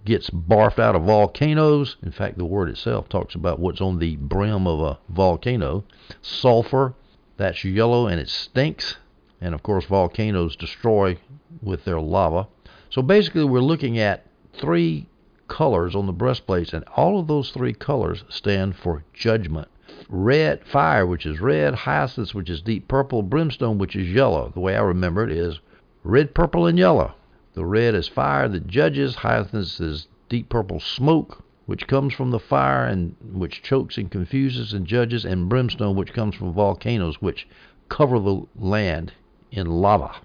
gets 0.04 0.28
barfed 0.28 0.78
out 0.78 0.94
of 0.94 1.04
volcanoes. 1.04 1.96
In 2.02 2.12
fact, 2.12 2.36
the 2.36 2.44
word 2.44 2.68
itself 2.68 3.08
talks 3.08 3.34
about 3.34 3.58
what's 3.58 3.80
on 3.80 3.98
the 3.98 4.16
brim 4.16 4.66
of 4.66 4.80
a 4.80 4.98
volcano. 5.08 5.84
Sulfur, 6.20 6.92
that's 7.38 7.64
yellow 7.64 8.06
and 8.06 8.20
it 8.20 8.28
stinks. 8.28 8.98
And 9.40 9.54
of 9.54 9.62
course, 9.62 9.86
volcanoes 9.86 10.56
destroy 10.56 11.16
with 11.62 11.86
their 11.86 12.02
lava. 12.02 12.48
So 12.90 13.00
basically, 13.00 13.44
we're 13.44 13.60
looking 13.60 13.98
at 13.98 14.26
three 14.58 15.06
colors 15.48 15.94
on 15.94 16.06
the 16.06 16.12
breastplates, 16.12 16.72
and 16.72 16.84
all 16.96 17.18
of 17.18 17.26
those 17.26 17.50
three 17.50 17.72
colors 17.72 18.24
stand 18.28 18.76
for 18.76 19.04
judgment. 19.12 19.68
Red 20.08 20.64
fire, 20.64 21.06
which 21.06 21.26
is 21.26 21.40
red, 21.40 21.74
hyacinth, 21.74 22.34
which 22.34 22.50
is 22.50 22.62
deep 22.62 22.88
purple, 22.88 23.22
brimstone, 23.22 23.78
which 23.78 23.96
is 23.96 24.08
yellow. 24.08 24.50
The 24.54 24.60
way 24.60 24.76
I 24.76 24.82
remember 24.82 25.24
it 25.24 25.30
is 25.30 25.60
red, 26.02 26.34
purple, 26.34 26.66
and 26.66 26.78
yellow. 26.78 27.14
The 27.54 27.64
red 27.64 27.94
is 27.94 28.08
fire 28.08 28.48
that 28.48 28.66
judges, 28.66 29.16
hyacinth 29.16 29.80
is 29.80 30.08
deep 30.28 30.48
purple 30.48 30.80
smoke, 30.80 31.42
which 31.66 31.86
comes 31.86 32.12
from 32.12 32.30
the 32.30 32.38
fire 32.38 32.86
and 32.86 33.14
which 33.32 33.62
chokes 33.62 33.96
and 33.96 34.10
confuses 34.10 34.72
and 34.72 34.86
judges, 34.86 35.24
and 35.24 35.48
brimstone, 35.48 35.96
which 35.96 36.12
comes 36.12 36.34
from 36.34 36.52
volcanoes, 36.52 37.22
which 37.22 37.46
cover 37.88 38.18
the 38.18 38.42
land 38.58 39.12
in 39.52 39.66
lava. 39.66 40.16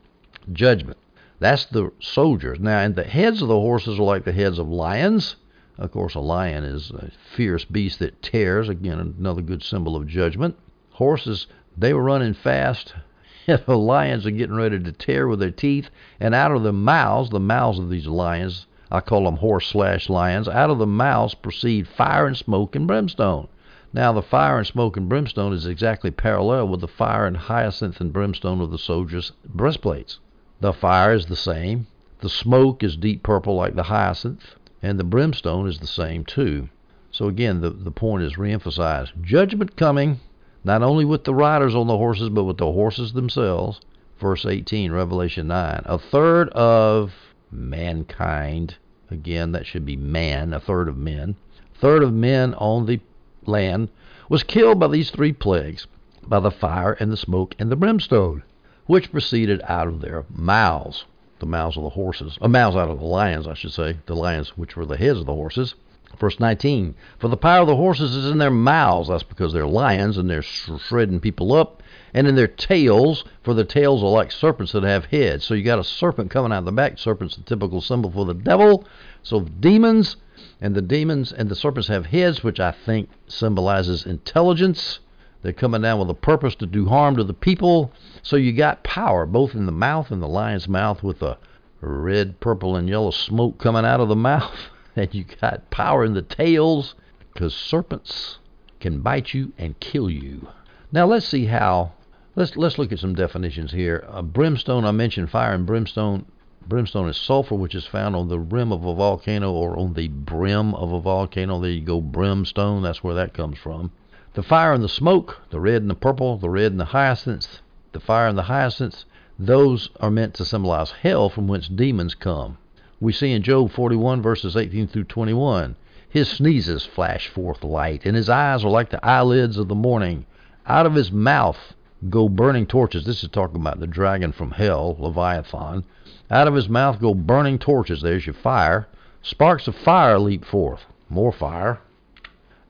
Judgment. 0.52 0.98
That's 1.40 1.64
the 1.66 1.92
soldiers. 2.02 2.60
Now, 2.60 2.80
and 2.80 2.96
the 2.96 3.06
heads 3.06 3.42
of 3.42 3.48
the 3.48 3.60
horses 3.60 3.98
are 3.98 4.04
like 4.04 4.26
the 4.26 4.34
heads 4.34 4.60
of 4.60 4.68
lions. 4.68 5.38
Of 5.78 5.92
course, 5.92 6.14
a 6.16 6.20
lion 6.20 6.66
is 6.66 6.92
a 6.92 7.12
fierce 7.34 7.64
beast 7.64 8.00
that 8.00 8.22
tears. 8.22 8.68
Again, 8.68 9.00
another 9.18 9.42
good 9.42 9.64
symbol 9.64 9.96
of 9.96 10.06
judgment. 10.06 10.58
Horses, 10.90 11.48
they 11.78 11.94
were 11.94 12.04
running 12.04 12.34
fast. 12.34 12.94
the 13.46 13.78
lions 13.78 14.26
are 14.26 14.32
getting 14.32 14.58
ready 14.58 14.80
to 14.80 14.92
tear 14.92 15.30
with 15.30 15.40
their 15.40 15.50
teeth. 15.50 15.90
And 16.20 16.36
out 16.36 16.52
of 16.52 16.64
the 16.64 16.74
mouths, 16.74 17.30
the 17.30 17.40
mouths 17.40 17.80
of 17.80 17.90
these 17.90 18.08
lions, 18.08 18.68
I 18.92 19.00
call 19.00 19.24
them 19.24 19.38
horse 19.38 19.68
slash 19.68 20.10
lions, 20.10 20.50
out 20.50 20.70
of 20.70 20.78
the 20.78 20.86
mouths 20.86 21.36
proceed 21.36 21.88
fire 21.88 22.28
and 22.28 22.36
smoke 22.36 22.76
and 22.76 22.86
brimstone. 22.86 23.48
Now, 23.94 24.12
the 24.12 24.22
fire 24.22 24.58
and 24.58 24.68
smoke 24.68 24.98
and 24.98 25.08
brimstone 25.08 25.54
is 25.54 25.66
exactly 25.66 26.12
parallel 26.12 26.68
with 26.68 26.82
the 26.82 26.88
fire 26.90 27.26
and 27.26 27.38
hyacinth 27.38 28.02
and 28.02 28.12
brimstone 28.12 28.60
of 28.60 28.72
the 28.72 28.78
soldiers' 28.78 29.32
breastplates. 29.46 30.20
The 30.62 30.74
fire 30.74 31.14
is 31.14 31.28
the 31.28 31.38
same, 31.38 31.88
the 32.20 32.28
smoke 32.28 32.84
is 32.84 32.98
deep 32.98 33.24
purple 33.24 33.56
like 33.56 33.76
the 33.76 33.84
hyacinth, 33.84 34.56
and 34.82 35.00
the 35.00 35.06
brimstone 35.06 35.68
is 35.68 35.80
the 35.80 35.88
same 35.88 36.26
too. 36.26 36.68
So 37.12 37.28
again, 37.28 37.62
the, 37.62 37.70
the 37.70 37.92
point 37.92 38.24
is 38.24 38.38
reemphasized. 38.38 39.22
Judgment 39.22 39.78
coming, 39.78 40.20
not 40.66 40.84
only 40.84 41.06
with 41.06 41.24
the 41.24 41.34
riders 41.34 41.74
on 41.76 41.88
the 41.88 41.98
horses, 41.98 42.28
but 42.28 42.44
with 42.44 42.58
the 42.58 42.72
horses 42.72 43.14
themselves. 43.14 43.80
Verse 44.20 44.46
18, 44.46 44.92
Revelation 44.92 45.48
9. 45.48 45.84
A 45.86 45.98
third 45.98 46.50
of 46.50 47.14
mankind, 47.50 48.76
again, 49.10 49.54
that 49.54 49.66
should 49.66 49.86
be 49.86 49.96
man, 49.96 50.54
a 50.54 50.60
third 50.60 50.90
of 50.90 50.98
men, 50.98 51.38
third 51.74 52.04
of 52.04 52.14
men 52.14 52.54
on 52.56 52.86
the 52.86 53.00
land 53.46 53.88
was 54.28 54.44
killed 54.44 54.78
by 54.78 54.90
these 54.90 55.10
three 55.10 55.32
plagues, 55.32 55.88
by 56.28 56.42
the 56.42 56.52
fire 56.52 56.98
and 57.00 57.12
the 57.12 57.18
smoke 57.18 57.56
and 57.58 57.72
the 57.72 57.78
brimstone, 57.78 58.44
which 58.90 59.12
proceeded 59.12 59.62
out 59.66 59.88
of 59.88 60.02
their 60.02 60.26
mouths, 60.34 61.06
the 61.38 61.46
mouths 61.46 61.78
of 61.78 61.84
the 61.84 61.90
horses, 61.90 62.40
or 62.42 62.46
uh, 62.46 62.50
mouths 62.50 62.76
out 62.76 62.90
of 62.90 62.98
the 62.98 63.06
lions, 63.06 63.46
I 63.46 63.54
should 63.54 63.72
say, 63.72 63.98
the 64.08 64.16
lions 64.16 64.58
which 64.58 64.76
were 64.76 64.84
the 64.84 64.98
heads 64.98 65.20
of 65.20 65.28
the 65.28 65.34
horses. 65.36 65.76
Verse 66.20 66.40
19, 66.40 66.96
for 67.20 67.28
the 67.28 67.38
power 67.38 67.62
of 67.62 67.68
the 67.68 67.76
horses 67.76 68.16
is 68.16 68.32
in 68.32 68.40
their 68.40 68.50
mouths. 68.50 69.10
That's 69.10 69.22
because 69.22 69.54
they're 69.54 69.68
lions 69.68 70.18
and 70.18 70.28
they're 70.28 70.42
shredding 70.42 71.20
people 71.20 71.54
up. 71.54 71.84
And 72.16 72.26
in 72.26 72.34
their 72.34 72.48
tails, 72.48 73.26
for 73.44 73.54
the 73.54 73.64
tails 73.64 74.02
are 74.02 74.10
like 74.10 74.32
serpents 74.32 74.72
that 74.72 74.82
have 74.82 75.06
heads. 75.06 75.46
So 75.46 75.54
you 75.54 75.64
got 75.64 75.78
a 75.78 75.84
serpent 75.84 76.32
coming 76.32 76.52
out 76.52 76.58
of 76.58 76.66
the 76.66 76.72
back. 76.72 76.98
Serpent's 76.98 77.36
the 77.36 77.44
typical 77.44 77.82
symbol 77.82 78.10
for 78.10 78.26
the 78.26 78.34
devil. 78.34 78.86
So 79.22 79.42
demons 79.42 80.18
and 80.60 80.74
the 80.74 80.82
demons 80.82 81.32
and 81.32 81.48
the 81.48 81.56
serpents 81.56 81.90
have 81.90 82.08
heads, 82.08 82.44
which 82.44 82.60
I 82.60 82.72
think 82.72 83.10
symbolizes 83.28 84.08
intelligence. 84.08 85.00
They're 85.42 85.54
coming 85.54 85.82
down 85.82 86.00
with 86.00 86.10
a 86.10 86.16
purpose 86.16 86.56
to 86.56 86.66
do 86.66 86.88
harm 86.88 87.16
to 87.16 87.24
the 87.24 87.34
people. 87.34 87.92
So 88.22 88.36
you 88.36 88.52
got 88.52 88.84
power 88.84 89.26
both 89.26 89.56
in 89.56 89.66
the 89.66 89.72
mouth 89.72 90.12
and 90.12 90.22
the 90.22 90.28
lion's 90.28 90.68
mouth 90.68 91.02
with 91.02 91.22
a 91.22 91.38
red, 91.82 92.40
purple, 92.40 92.76
and 92.76 92.90
yellow 92.90 93.12
smoke 93.12 93.58
coming 93.58 93.86
out 93.86 94.02
of 94.02 94.10
the 94.10 94.16
mouth. 94.32 94.70
And 94.96 95.14
you 95.14 95.26
got 95.40 95.70
power 95.70 96.04
in 96.04 96.14
the 96.14 96.22
tails 96.22 96.96
because 97.34 97.56
serpents 97.56 98.40
can 98.80 99.02
bite 99.02 99.34
you 99.34 99.54
and 99.58 99.80
kill 99.80 100.10
you. 100.10 100.50
Now 100.92 101.06
let's 101.06 101.28
see 101.28 101.46
how. 101.46 101.94
Let's 102.36 102.56
let's 102.56 102.78
look 102.78 102.92
at 102.92 103.00
some 103.00 103.16
definitions 103.16 103.72
here. 103.72 104.06
Uh, 104.10 104.22
brimstone, 104.22 104.86
I 104.86 104.92
mentioned 104.92 105.30
fire 105.30 105.54
and 105.54 105.66
brimstone 105.66 106.26
Brimstone 106.70 107.10
is 107.10 107.18
sulfur, 107.18 107.56
which 107.56 107.74
is 107.74 107.88
found 107.88 108.16
on 108.16 108.28
the 108.28 108.38
rim 108.38 108.72
of 108.72 108.86
a 108.86 108.94
volcano 108.94 109.52
or 109.52 109.76
on 109.76 109.96
the 109.96 110.08
brim 110.08 110.76
of 110.76 110.92
a 110.92 111.02
volcano. 111.02 111.60
There 111.60 111.72
you 111.72 111.82
go, 111.82 112.00
brimstone. 112.00 112.84
That's 112.84 113.04
where 113.04 113.16
that 113.16 113.34
comes 113.34 113.58
from. 113.58 113.92
The 114.36 114.44
fire 114.44 114.74
and 114.74 114.84
the 114.84 114.90
smoke, 114.90 115.42
the 115.50 115.60
red 115.60 115.82
and 115.82 115.90
the 115.90 115.96
purple, 115.96 116.38
the 116.38 116.52
red 116.52 116.72
and 116.72 116.80
the 116.80 116.86
hyacinths, 116.86 117.62
the 117.94 118.00
fire 118.00 118.28
and 118.28 118.38
the 118.38 118.44
hyacinths, 118.44 119.06
those 119.40 119.90
are 120.00 120.12
meant 120.12 120.36
to 120.36 120.46
symbolize 120.46 120.92
hell 120.92 121.30
from 121.30 121.48
whence 121.48 121.68
demons 121.68 122.14
come. 122.14 122.60
We 123.00 123.12
see 123.12 123.32
in 123.32 123.42
Job 123.42 123.72
41, 123.72 124.22
verses 124.22 124.56
18 124.56 124.88
through 124.88 125.06
21. 125.06 125.76
His 126.08 126.28
sneezes 126.28 126.86
flash 126.86 127.28
forth 127.28 127.64
light, 127.64 128.06
and 128.06 128.16
his 128.16 128.30
eyes 128.30 128.64
are 128.64 128.70
like 128.70 128.92
the 128.92 129.04
eyelids 129.04 129.58
of 129.58 129.68
the 129.68 129.76
morning. 129.76 130.26
Out 130.68 130.86
of 130.86 130.94
his 130.94 131.12
mouth 131.12 131.74
go 132.10 132.30
burning 132.30 132.68
torches. 132.68 133.06
This 133.06 133.24
is 133.24 133.30
talking 133.30 133.60
about 133.60 133.80
the 133.80 133.88
dragon 133.88 134.32
from 134.32 134.52
hell, 134.52 134.96
Leviathan. 135.00 135.84
Out 136.30 136.48
of 136.48 136.54
his 136.54 136.70
mouth 136.70 137.00
go 137.00 137.16
burning 137.16 137.58
torches. 137.58 138.02
There's 138.02 138.28
your 138.28 138.36
fire. 138.36 138.88
Sparks 139.24 139.68
of 139.68 139.76
fire 139.76 140.20
leap 140.20 140.46
forth. 140.46 140.86
More 141.10 141.32
fire. 141.32 141.80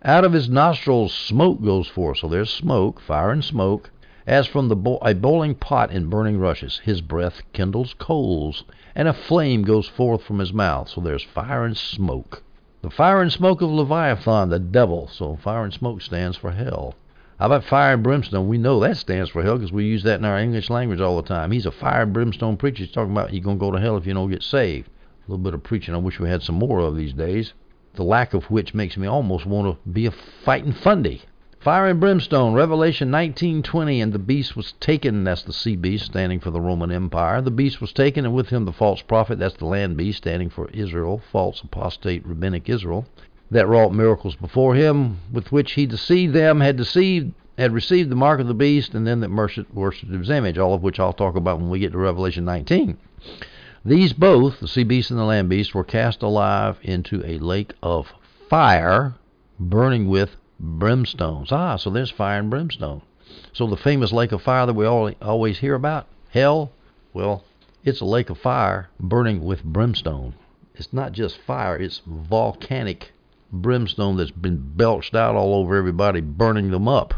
Out 0.06 0.24
of 0.24 0.32
his 0.32 0.48
nostrils 0.48 1.14
smoke 1.14 1.62
goes 1.62 1.90
forth. 1.90 2.20
So 2.20 2.30
there's 2.30 2.50
smoke, 2.50 3.02
fire 3.02 3.32
and 3.32 3.44
smoke. 3.44 3.92
As 4.26 4.48
from 4.48 4.70
the 4.70 4.76
bo- 4.78 5.00
a 5.02 5.14
boiling 5.14 5.56
pot 5.56 5.92
in 5.92 6.10
burning 6.10 6.40
rushes, 6.40 6.80
his 6.86 7.02
breath 7.02 7.42
kindles 7.52 7.96
coals, 7.96 8.64
and 8.96 9.10
a 9.10 9.14
flame 9.14 9.64
goes 9.64 9.90
forth 9.90 10.24
from 10.24 10.40
his 10.40 10.54
mouth. 10.54 10.88
So 10.88 11.02
there's 11.02 11.24
fire 11.24 11.66
and 11.66 11.76
smoke. 11.76 12.44
The 12.82 12.90
fire 12.90 13.22
and 13.22 13.30
smoke 13.30 13.62
of 13.62 13.72
Leviathan, 13.72 14.48
the 14.48 14.60
devil. 14.60 15.10
So 15.12 15.36
fire 15.36 15.66
and 15.66 15.74
smoke 15.74 16.02
stands 16.02 16.38
for 16.38 16.52
hell. 16.52 16.96
How 17.38 17.48
about 17.48 17.66
fire 17.66 17.96
and 17.96 18.04
brimstone? 18.04 18.48
We 18.48 18.58
know 18.58 18.80
that 18.80 18.96
stands 18.96 19.30
for 19.30 19.44
hell 19.44 19.58
because 19.58 19.74
we 19.74 19.84
use 19.84 20.04
that 20.04 20.20
in 20.20 20.26
our 20.26 20.40
English 20.40 20.70
language 20.70 21.02
all 21.02 21.22
the 21.22 21.28
time. 21.28 21.52
He's 21.52 21.66
a 21.66 21.72
fire 21.72 22.04
and 22.04 22.14
brimstone 22.14 22.56
preacher. 22.56 22.86
He's 22.86 22.94
talking 22.94 23.12
about 23.12 23.34
you're 23.34 23.44
going 23.44 23.58
to 23.58 23.66
go 23.66 23.72
to 23.72 23.82
hell 23.82 23.98
if 23.98 24.08
you 24.08 24.14
don't 24.14 24.30
get 24.30 24.44
saved. 24.44 24.88
A 24.88 25.32
little 25.32 25.44
bit 25.44 25.54
of 25.54 25.64
preaching 25.64 25.94
I 25.94 25.98
wish 25.98 26.22
we 26.22 26.30
had 26.30 26.42
some 26.42 26.56
more 26.56 26.80
of 26.80 26.96
these 26.96 27.12
days. 27.12 27.52
The 27.96 28.04
lack 28.04 28.34
of 28.34 28.46
which 28.52 28.74
makes 28.74 28.98
me 28.98 29.08
almost 29.08 29.46
want 29.46 29.68
to 29.68 29.90
be 29.90 30.06
a 30.06 30.12
fighting 30.12 30.74
fundy. 30.74 31.24
Fire 31.60 31.88
and 31.88 32.00
brimstone, 32.00 32.54
Revelation 32.54 33.12
19:20, 33.12 34.02
and 34.02 34.14
the 34.14 34.20
beast 34.20 34.56
was 34.56 34.72
taken. 34.80 35.24
That's 35.26 35.44
the 35.44 35.52
sea 35.52 35.76
beast, 35.76 36.06
standing 36.06 36.40
for 36.40 36.52
the 36.52 36.62
Roman 36.62 36.92
Empire. 36.92 37.42
The 37.42 37.52
beast 37.52 37.82
was 37.82 37.92
taken, 37.92 38.26
and 38.26 38.34
with 38.34 38.50
him 38.50 38.64
the 38.64 38.72
false 38.72 39.02
prophet. 39.02 39.40
That's 39.40 39.58
the 39.58 39.66
land 39.66 39.98
beast, 39.98 40.20
standing 40.20 40.50
for 40.50 40.70
Israel, 40.70 41.22
false 41.32 41.62
apostate 41.62 42.26
rabbinic 42.26 42.70
Israel 42.70 43.06
that 43.52 43.68
wrought 43.68 43.94
miracles 43.94 44.36
before 44.36 44.76
him, 44.76 45.18
with 45.34 45.52
which 45.52 45.74
he 45.74 45.86
deceived 45.86 46.34
them, 46.34 46.62
had 46.62 46.78
deceived, 46.78 47.34
had 47.58 47.74
received 47.74 48.10
the 48.10 48.16
mark 48.16 48.40
of 48.40 48.48
the 48.48 48.54
beast, 48.54 48.94
and 48.94 49.06
then 49.08 49.20
that 49.20 49.32
worshipped 49.32 50.12
his 50.12 50.30
image, 50.30 50.58
all 50.58 50.74
of 50.74 50.84
which 50.84 51.00
I'll 51.00 51.12
talk 51.12 51.36
about 51.36 51.60
when 51.60 51.70
we 51.70 51.80
get 51.80 51.92
to 51.92 51.98
Revelation 51.98 52.46
19. 52.46 52.98
These 53.90 54.14
both, 54.14 54.60
the 54.60 54.68
sea 54.68 54.84
beast 54.84 55.10
and 55.10 55.20
the 55.20 55.24
land 55.24 55.50
beast, 55.50 55.74
were 55.74 55.84
cast 55.84 56.22
alive 56.22 56.78
into 56.84 57.26
a 57.26 57.40
lake 57.40 57.74
of 57.82 58.14
fire, 58.48 59.16
burning 59.60 60.08
with 60.08 60.36
brimstones. 60.62 61.52
Ah, 61.52 61.76
so 61.76 61.90
there's 61.90 62.12
fire 62.12 62.38
and 62.38 62.52
brimstone. 62.52 63.02
So 63.52 63.66
the 63.66 63.76
famous 63.76 64.12
lake 64.12 64.32
of 64.32 64.44
fire 64.44 64.68
that 64.68 64.76
we 64.76 64.86
all 64.86 65.12
always 65.24 65.58
hear 65.58 65.74
about, 65.74 66.06
hell, 66.30 66.72
well, 67.16 67.44
it's 67.84 68.00
a 68.00 68.06
lake 68.06 68.30
of 68.30 68.38
fire 68.38 68.90
burning 69.00 69.44
with 69.44 69.64
brimstone. 69.64 70.36
It's 70.76 70.94
not 70.94 71.14
just 71.14 71.40
fire, 71.40 71.76
it's 71.76 72.04
volcanic 72.06 73.12
brimstone 73.52 74.18
that's 74.18 74.30
been 74.30 74.72
belched 74.76 75.16
out 75.16 75.34
all 75.34 75.56
over 75.56 75.76
everybody, 75.76 76.22
burning 76.22 76.70
them 76.70 76.88
up. 76.88 77.16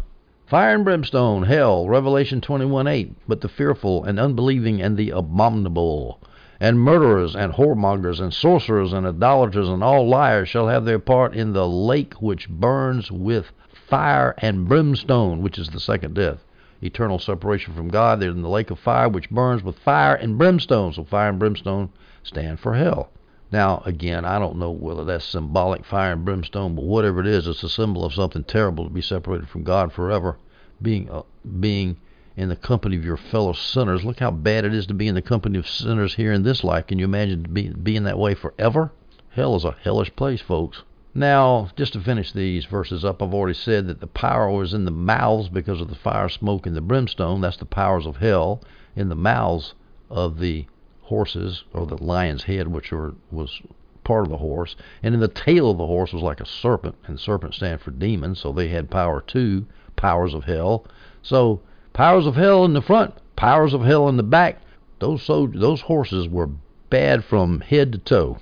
Fire 0.48 0.76
and 0.76 0.86
brimstone, 0.86 1.44
hell, 1.44 1.90
Revelation 1.90 2.40
21 2.40 2.88
8. 2.88 3.14
But 3.28 3.42
the 3.42 3.50
fearful 3.50 4.06
and 4.06 4.18
unbelieving 4.18 4.82
and 4.82 4.96
the 4.96 5.10
abominable, 5.10 6.21
and 6.62 6.80
murderers 6.80 7.36
and 7.36 7.54
whoremongers 7.54 8.21
and 8.21 8.32
sorcerers 8.32 8.93
and 8.93 9.08
idolaters 9.08 9.67
and 9.67 9.84
all 9.84 10.08
liars 10.08 10.47
shall 10.47 10.67
have 10.67 10.86
their 10.86 11.00
part 11.00 11.34
in 11.34 11.54
the 11.54 11.67
lake 11.67 12.13
which 12.21 12.47
burns 12.47 13.12
with 13.12 13.52
fire 13.89 14.36
and 14.38 14.67
brimstone, 14.67 15.41
which 15.41 15.58
is 15.58 15.69
the 15.69 15.80
second 15.80 16.13
death. 16.13 16.38
Eternal 16.84 17.17
separation 17.17 17.74
from 17.74 17.88
God. 17.88 18.19
They're 18.19 18.30
in 18.30 18.43
the 18.43 18.47
lake 18.47 18.69
of 18.69 18.78
fire 18.78 19.10
which 19.10 19.32
burns 19.32 19.63
with 19.63 19.80
fire 19.80 20.13
and 20.13 20.38
brimstone. 20.38 20.93
So 20.93 21.04
fire 21.04 21.30
and 21.30 21.39
brimstone 21.39 21.89
stand 22.21 22.60
for 22.60 22.76
hell. 22.76 23.10
Now, 23.52 23.82
again, 23.84 24.24
I 24.24 24.38
don't 24.38 24.60
know 24.60 24.69
whether 24.69 25.04
that's 25.04 25.26
symbolic 25.26 25.84
fire 25.84 26.13
and 26.13 26.24
brimstone, 26.24 26.76
but 26.76 26.86
whatever 26.86 27.21
it 27.21 27.28
is, 27.28 27.47
it's 27.47 27.63
a 27.63 27.69
symbol 27.69 28.06
of 28.06 28.13
something 28.13 28.43
terrible 28.43 28.84
to 28.84 28.93
be 28.93 29.02
separated 29.02 29.50
from 29.50 29.63
God 29.63 29.91
forever, 29.91 30.38
being 30.80 31.10
uh, 31.10 31.24
being 31.60 31.97
in 32.36 32.50
the 32.50 32.56
company 32.56 32.96
of 32.96 33.06
your 33.06 33.17
fellow 33.17 33.54
sinners. 33.54 34.04
Look 34.06 34.20
how 34.20 34.32
bad 34.32 34.65
it 34.65 34.74
is 34.74 34.88
to 34.88 34.94
be 34.94 35.08
in 35.08 35.15
the 35.15 35.22
company 35.22 35.58
of 35.58 35.67
sinners 35.67 36.15
here 36.15 36.32
in 36.32 36.44
this 36.44 36.63
life. 36.63 36.88
Can 36.88 37.00
you 37.00 37.06
imagine 37.06 37.44
be, 37.52 37.70
being 37.70 38.04
that 38.04 38.17
way 38.17 38.34
forever? 38.34 38.91
Hell 39.30 39.56
is 39.56 39.65
a 39.65 39.76
hellish 39.84 40.15
place, 40.15 40.41
folks. 40.41 40.84
Now, 41.13 41.70
just 41.76 41.94
to 41.94 42.00
finish 42.00 42.32
these 42.32 42.65
verses 42.65 43.04
up, 43.04 43.22
I've 43.22 43.34
already 43.34 43.58
said 43.58 43.88
that 43.88 44.00
the 44.00 44.08
power 44.08 44.50
was 44.50 44.74
in 44.74 44.86
the 44.86 44.91
mouths 44.91 45.50
because 45.50 45.82
of 45.82 45.89
the 45.89 45.96
fire, 45.96 46.30
smoke, 46.30 46.65
and 46.65 46.76
the 46.76 46.82
brimstone. 46.82 47.41
That's 47.41 47.58
the 47.58 47.65
powers 47.65 48.06
of 48.06 48.17
hell 48.17 48.62
in 48.96 49.10
the 49.10 49.15
mouths 49.15 49.74
of 50.10 50.39
the 50.39 50.65
horses, 51.02 51.65
or 51.74 51.86
the 51.86 52.02
lion's 52.02 52.44
head, 52.44 52.70
which 52.70 52.91
were, 52.91 53.13
was 53.30 53.62
part 54.04 54.24
of 54.24 54.30
the 54.30 54.38
horse, 54.38 54.76
and 55.04 55.13
in 55.13 55.20
the 55.20 55.28
tail 55.28 55.72
of 55.72 55.78
the 55.78 55.86
horse 55.86 56.13
was 56.13 56.24
like 56.24 56.39
a 56.39 56.46
serpent, 56.46 56.96
and 57.06 57.20
serpents 57.20 57.58
stand 57.58 57.82
for 57.82 57.91
demons, 57.91 58.39
so 58.39 58.52
they 58.52 58.70
had 58.70 58.89
power 58.89 59.22
too, 59.22 59.65
powers 59.96 60.34
of 60.34 60.46
hell. 60.46 60.86
So 61.22 61.62
powers 61.94 62.26
of 62.26 62.36
hell 62.36 62.66
in 62.66 62.74
the 62.74 62.82
front, 62.82 63.14
powers 63.36 63.74
of 63.74 63.84
hell 63.84 64.08
in 64.10 64.18
the 64.18 64.24
back. 64.24 64.62
Those 65.00 65.24
soldiers, 65.24 65.60
those 65.60 65.82
horses 65.82 66.28
were 66.28 66.50
bad 66.90 67.24
from 67.24 67.62
head 67.62 67.92
to 67.94 67.98
toe, 67.98 68.38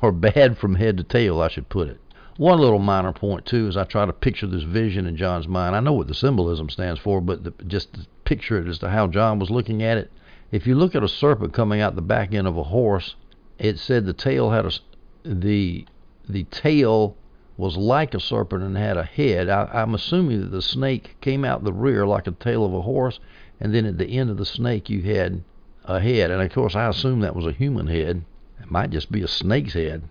or 0.00 0.12
bad 0.12 0.58
from 0.58 0.76
head 0.76 0.96
to 0.98 1.02
tail, 1.02 1.40
I 1.40 1.48
should 1.48 1.68
put 1.68 1.88
it. 1.88 1.98
One 2.36 2.58
little 2.58 2.78
minor 2.78 3.12
point 3.12 3.44
too, 3.44 3.68
as 3.68 3.76
I 3.76 3.84
try 3.84 4.06
to 4.06 4.12
picture 4.12 4.46
this 4.46 4.62
vision 4.62 5.06
in 5.06 5.16
John's 5.16 5.48
mind. 5.48 5.76
I 5.76 5.80
know 5.80 5.92
what 5.92 6.08
the 6.08 6.14
symbolism 6.14 6.70
stands 6.70 6.98
for, 6.98 7.20
but 7.20 7.44
the, 7.44 7.52
just 7.66 8.08
picture 8.24 8.58
it 8.58 8.68
as 8.68 8.78
to 8.78 8.88
how 8.88 9.06
John 9.06 9.38
was 9.38 9.50
looking 9.50 9.82
at 9.82 9.98
it. 9.98 10.10
If 10.50 10.66
you 10.66 10.74
look 10.74 10.94
at 10.94 11.02
a 11.02 11.08
serpent 11.08 11.52
coming 11.52 11.80
out 11.80 11.94
the 11.94 12.02
back 12.02 12.32
end 12.32 12.46
of 12.46 12.56
a 12.56 12.64
horse, 12.64 13.16
it 13.58 13.78
said 13.78 14.06
the 14.06 14.12
tail 14.12 14.50
had 14.50 14.66
a 14.66 14.72
the 15.24 15.86
the 16.28 16.44
tail 16.44 17.16
was 17.56 17.76
like 17.76 18.14
a 18.14 18.20
serpent 18.20 18.62
and 18.62 18.76
had 18.76 18.96
a 18.96 19.04
head. 19.04 19.48
I, 19.48 19.68
I'm 19.72 19.94
assuming 19.94 20.40
that 20.40 20.50
the 20.50 20.62
snake 20.62 21.16
came 21.20 21.44
out 21.44 21.64
the 21.64 21.72
rear 21.72 22.06
like 22.06 22.26
a 22.26 22.32
tail 22.32 22.64
of 22.64 22.72
a 22.72 22.82
horse, 22.82 23.20
and 23.60 23.74
then 23.74 23.84
at 23.86 23.98
the 23.98 24.18
end 24.18 24.30
of 24.30 24.38
the 24.38 24.46
snake 24.46 24.88
you 24.88 25.02
had 25.02 25.42
a 25.84 26.00
head. 26.00 26.30
And 26.30 26.40
of 26.40 26.52
course, 26.52 26.74
I 26.74 26.88
assume 26.88 27.20
that 27.20 27.36
was 27.36 27.46
a 27.46 27.52
human 27.52 27.86
head. 27.86 28.24
It 28.60 28.70
might 28.70 28.90
just 28.90 29.12
be 29.12 29.22
a 29.22 29.28
snake's 29.28 29.74
head 29.74 30.02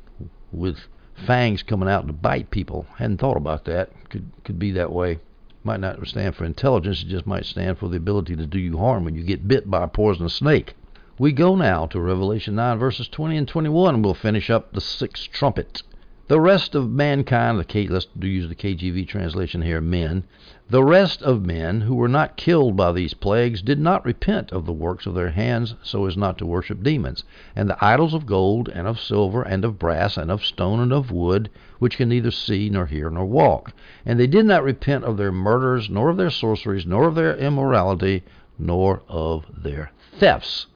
with 0.51 0.77
fangs 1.15 1.63
coming 1.63 1.89
out 1.89 2.07
to 2.07 2.13
bite 2.13 2.51
people. 2.51 2.85
Hadn't 2.97 3.17
thought 3.17 3.37
about 3.37 3.65
that. 3.65 3.89
Could 4.09 4.31
could 4.43 4.59
be 4.59 4.71
that 4.71 4.91
way. 4.91 5.19
Might 5.63 5.79
not 5.79 6.05
stand 6.07 6.35
for 6.35 6.45
intelligence. 6.45 7.03
It 7.03 7.07
just 7.07 7.27
might 7.27 7.45
stand 7.45 7.77
for 7.77 7.87
the 7.87 7.97
ability 7.97 8.35
to 8.35 8.47
do 8.47 8.59
you 8.59 8.77
harm 8.77 9.05
when 9.05 9.15
you 9.15 9.23
get 9.23 9.47
bit 9.47 9.69
by 9.69 9.83
a 9.83 9.87
poisonous 9.87 10.35
snake. 10.35 10.75
We 11.19 11.31
go 11.33 11.55
now 11.55 11.85
to 11.87 11.99
Revelation 11.99 12.55
9 12.55 12.79
verses 12.79 13.07
20 13.07 13.37
and 13.37 13.47
21, 13.47 13.95
and 13.95 14.03
we'll 14.03 14.15
finish 14.15 14.49
up 14.49 14.73
the 14.73 14.81
sixth 14.81 15.31
trumpet. 15.31 15.83
The 16.31 16.39
rest 16.39 16.75
of 16.75 16.89
mankind, 16.89 17.59
the 17.59 17.65
K, 17.65 17.87
let's 17.87 18.07
use 18.17 18.47
the 18.47 18.55
KJV 18.55 19.05
translation 19.05 19.63
here, 19.63 19.81
men, 19.81 20.23
the 20.69 20.81
rest 20.81 21.21
of 21.21 21.45
men 21.45 21.81
who 21.81 21.95
were 21.95 22.07
not 22.07 22.37
killed 22.37 22.77
by 22.77 22.93
these 22.93 23.13
plagues 23.13 23.61
did 23.61 23.81
not 23.81 24.05
repent 24.05 24.53
of 24.53 24.65
the 24.65 24.71
works 24.71 25.05
of 25.05 25.13
their 25.13 25.31
hands 25.31 25.75
so 25.83 26.05
as 26.05 26.15
not 26.15 26.37
to 26.37 26.45
worship 26.45 26.83
demons, 26.83 27.25
and 27.53 27.69
the 27.69 27.83
idols 27.83 28.13
of 28.13 28.25
gold, 28.25 28.69
and 28.69 28.87
of 28.87 28.97
silver, 28.97 29.41
and 29.41 29.65
of 29.65 29.77
brass, 29.77 30.15
and 30.15 30.31
of 30.31 30.45
stone, 30.45 30.79
and 30.79 30.93
of 30.93 31.11
wood, 31.11 31.49
which 31.79 31.97
can 31.97 32.07
neither 32.07 32.31
see, 32.31 32.69
nor 32.69 32.85
hear, 32.85 33.09
nor 33.09 33.25
walk. 33.25 33.73
And 34.05 34.17
they 34.17 34.25
did 34.25 34.45
not 34.45 34.63
repent 34.63 35.03
of 35.03 35.17
their 35.17 35.33
murders, 35.33 35.89
nor 35.89 36.09
of 36.09 36.15
their 36.15 36.29
sorceries, 36.29 36.85
nor 36.85 37.09
of 37.09 37.15
their 37.15 37.35
immorality, 37.35 38.23
nor 38.57 39.01
of 39.09 39.47
their 39.63 39.91
thefts. 40.17 40.67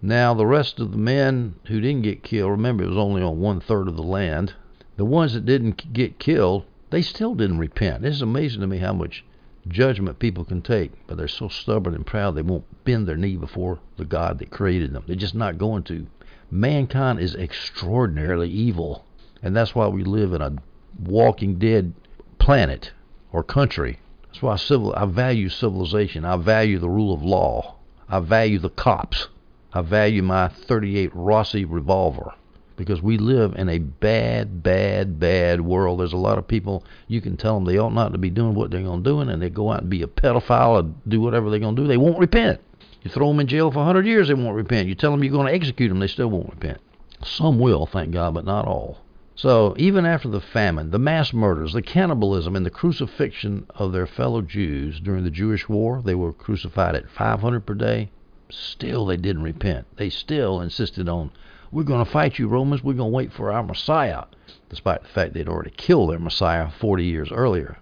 Now, 0.00 0.32
the 0.32 0.46
rest 0.46 0.80
of 0.80 0.92
the 0.92 0.98
men 0.98 1.56
who 1.66 1.78
didn't 1.78 2.02
get 2.04 2.22
killed, 2.22 2.52
remember 2.52 2.84
it 2.84 2.88
was 2.88 2.96
only 2.96 3.20
on 3.20 3.38
one 3.38 3.60
third 3.60 3.86
of 3.86 3.96
the 3.96 4.02
land, 4.02 4.54
the 4.96 5.04
ones 5.06 5.32
that 5.32 5.46
didn't 5.46 5.92
get 5.94 6.18
killed, 6.18 6.64
they 6.90 7.00
still 7.00 7.34
didn't 7.34 7.58
repent. 7.58 8.04
It's 8.04 8.20
amazing 8.20 8.60
to 8.60 8.66
me 8.66 8.76
how 8.76 8.92
much 8.92 9.24
judgment 9.66 10.18
people 10.18 10.44
can 10.44 10.60
take, 10.60 10.92
but 11.06 11.16
they're 11.16 11.28
so 11.28 11.48
stubborn 11.48 11.94
and 11.94 12.04
proud 12.04 12.34
they 12.34 12.42
won't 12.42 12.84
bend 12.84 13.06
their 13.06 13.16
knee 13.16 13.36
before 13.36 13.78
the 13.96 14.04
God 14.04 14.38
that 14.38 14.50
created 14.50 14.92
them. 14.92 15.04
They're 15.06 15.16
just 15.16 15.34
not 15.34 15.56
going 15.56 15.84
to. 15.84 16.06
Mankind 16.50 17.20
is 17.20 17.34
extraordinarily 17.34 18.50
evil, 18.50 19.06
and 19.42 19.56
that's 19.56 19.74
why 19.74 19.88
we 19.88 20.04
live 20.04 20.34
in 20.34 20.42
a 20.42 20.56
walking 21.02 21.58
dead 21.58 21.94
planet 22.38 22.92
or 23.32 23.42
country. 23.42 23.98
That's 24.26 24.42
why 24.42 24.56
civil, 24.56 24.92
I 24.94 25.06
value 25.06 25.48
civilization. 25.48 26.26
I 26.26 26.36
value 26.36 26.78
the 26.78 26.90
rule 26.90 27.14
of 27.14 27.22
law. 27.22 27.76
I 28.10 28.20
value 28.20 28.58
the 28.58 28.68
cops. 28.68 29.28
I 29.72 29.80
value 29.80 30.22
my 30.22 30.48
38 30.48 31.10
Rossi 31.14 31.64
revolver 31.64 32.34
because 32.76 33.02
we 33.02 33.18
live 33.18 33.54
in 33.54 33.68
a 33.68 33.78
bad, 33.78 34.62
bad, 34.62 35.18
bad 35.18 35.60
world. 35.60 36.00
There's 36.00 36.12
a 36.12 36.16
lot 36.16 36.38
of 36.38 36.48
people 36.48 36.84
you 37.06 37.20
can 37.20 37.36
tell 37.36 37.54
them 37.54 37.64
they 37.64 37.78
ought 37.78 37.92
not 37.92 38.12
to 38.12 38.18
be 38.18 38.30
doing 38.30 38.54
what 38.54 38.70
they're 38.70 38.82
going 38.82 39.02
to 39.02 39.10
do, 39.10 39.20
and 39.20 39.42
they 39.42 39.50
go 39.50 39.70
out 39.70 39.82
and 39.82 39.90
be 39.90 40.02
a 40.02 40.06
pedophile 40.06 40.82
or 40.82 40.94
do 41.08 41.20
whatever 41.20 41.50
they're 41.50 41.58
going 41.58 41.76
to 41.76 41.82
do. 41.82 41.88
They 41.88 41.96
won't 41.96 42.18
repent. 42.18 42.60
You 43.02 43.10
throw 43.10 43.28
them 43.28 43.40
in 43.40 43.46
jail 43.46 43.70
for 43.70 43.78
a 43.78 43.86
100 43.86 44.06
years, 44.06 44.28
they 44.28 44.34
won't 44.34 44.56
repent. 44.56 44.88
You 44.88 44.94
tell 44.94 45.10
them 45.10 45.22
you're 45.22 45.32
going 45.32 45.46
to 45.46 45.54
execute 45.54 45.88
them, 45.88 45.98
they 45.98 46.06
still 46.06 46.28
won't 46.28 46.50
repent. 46.50 46.78
Some 47.24 47.58
will, 47.58 47.86
thank 47.86 48.12
God, 48.12 48.34
but 48.34 48.44
not 48.44 48.66
all. 48.66 48.98
So 49.34 49.74
even 49.78 50.04
after 50.06 50.28
the 50.28 50.40
famine, 50.40 50.90
the 50.90 50.98
mass 50.98 51.32
murders, 51.32 51.72
the 51.72 51.82
cannibalism, 51.82 52.54
and 52.54 52.66
the 52.66 52.70
crucifixion 52.70 53.66
of 53.74 53.92
their 53.92 54.06
fellow 54.06 54.42
Jews 54.42 55.00
during 55.00 55.24
the 55.24 55.30
Jewish 55.30 55.68
war, 55.68 56.02
they 56.04 56.14
were 56.14 56.32
crucified 56.32 56.94
at 56.94 57.10
500 57.10 57.66
per 57.66 57.74
day 57.74 58.10
Still, 58.54 59.06
they 59.06 59.16
didn't 59.16 59.44
repent. 59.44 59.86
They 59.96 60.10
still 60.10 60.60
insisted 60.60 61.08
on, 61.08 61.30
we're 61.72 61.82
going 61.84 62.04
to 62.04 62.10
fight 62.10 62.38
you, 62.38 62.48
Romans. 62.48 62.84
We're 62.84 62.92
going 62.92 63.10
to 63.10 63.16
wait 63.16 63.32
for 63.32 63.50
our 63.50 63.62
Messiah, 63.62 64.24
despite 64.68 65.02
the 65.02 65.08
fact 65.08 65.32
they'd 65.32 65.48
already 65.48 65.70
killed 65.70 66.10
their 66.10 66.18
Messiah 66.18 66.68
40 66.70 67.04
years 67.04 67.32
earlier. 67.32 67.78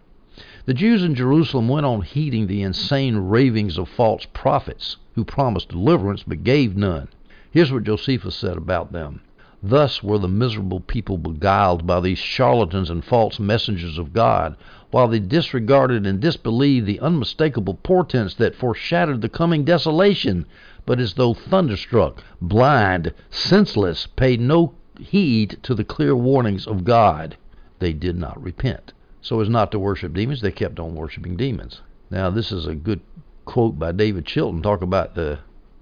The 0.66 0.74
Jews 0.74 1.02
in 1.02 1.16
Jerusalem 1.16 1.68
went 1.68 1.86
on 1.86 2.02
heeding 2.02 2.46
the 2.46 2.62
insane 2.62 3.16
ravings 3.16 3.76
of 3.76 3.88
false 3.88 4.26
prophets 4.32 4.96
who 5.16 5.24
promised 5.24 5.70
deliverance 5.70 6.22
but 6.22 6.44
gave 6.44 6.76
none. 6.76 7.08
Here's 7.50 7.72
what 7.72 7.82
Josephus 7.82 8.36
said 8.36 8.56
about 8.56 8.92
them. 8.92 9.22
Thus 9.62 10.02
were 10.02 10.18
the 10.18 10.28
miserable 10.28 10.80
people 10.80 11.18
beguiled 11.18 11.86
by 11.86 12.00
these 12.00 12.18
charlatans 12.18 12.88
and 12.88 13.04
false 13.04 13.40
messengers 13.40 13.98
of 13.98 14.12
God, 14.12 14.56
while 14.90 15.08
they 15.08 15.18
disregarded 15.18 16.06
and 16.06 16.20
disbelieved 16.20 16.86
the 16.86 17.00
unmistakable 17.00 17.74
portents 17.74 18.34
that 18.34 18.54
foreshadowed 18.54 19.20
the 19.20 19.28
coming 19.28 19.64
desolation, 19.64 20.46
but 20.86 20.98
as 20.98 21.14
though 21.14 21.34
thunderstruck, 21.34 22.22
blind, 22.40 23.12
senseless, 23.30 24.06
paid 24.06 24.40
no 24.40 24.74
heed 24.98 25.58
to 25.62 25.74
the 25.74 25.84
clear 25.84 26.14
warnings 26.14 26.66
of 26.66 26.84
God. 26.84 27.36
They 27.78 27.92
did 27.92 28.16
not 28.16 28.42
repent. 28.42 28.92
So 29.22 29.40
as 29.40 29.48
not 29.48 29.70
to 29.72 29.78
worship 29.78 30.14
demons, 30.14 30.40
they 30.40 30.52
kept 30.52 30.78
on 30.78 30.94
worshiping 30.94 31.36
demons. 31.36 31.82
Now, 32.10 32.30
this 32.30 32.52
is 32.52 32.66
a 32.66 32.74
good 32.74 33.00
quote 33.44 33.78
by 33.78 33.92
David 33.92 34.26
Chilton, 34.26 34.62
talk 34.62 34.82
about 34.82 35.14
the 35.14 35.38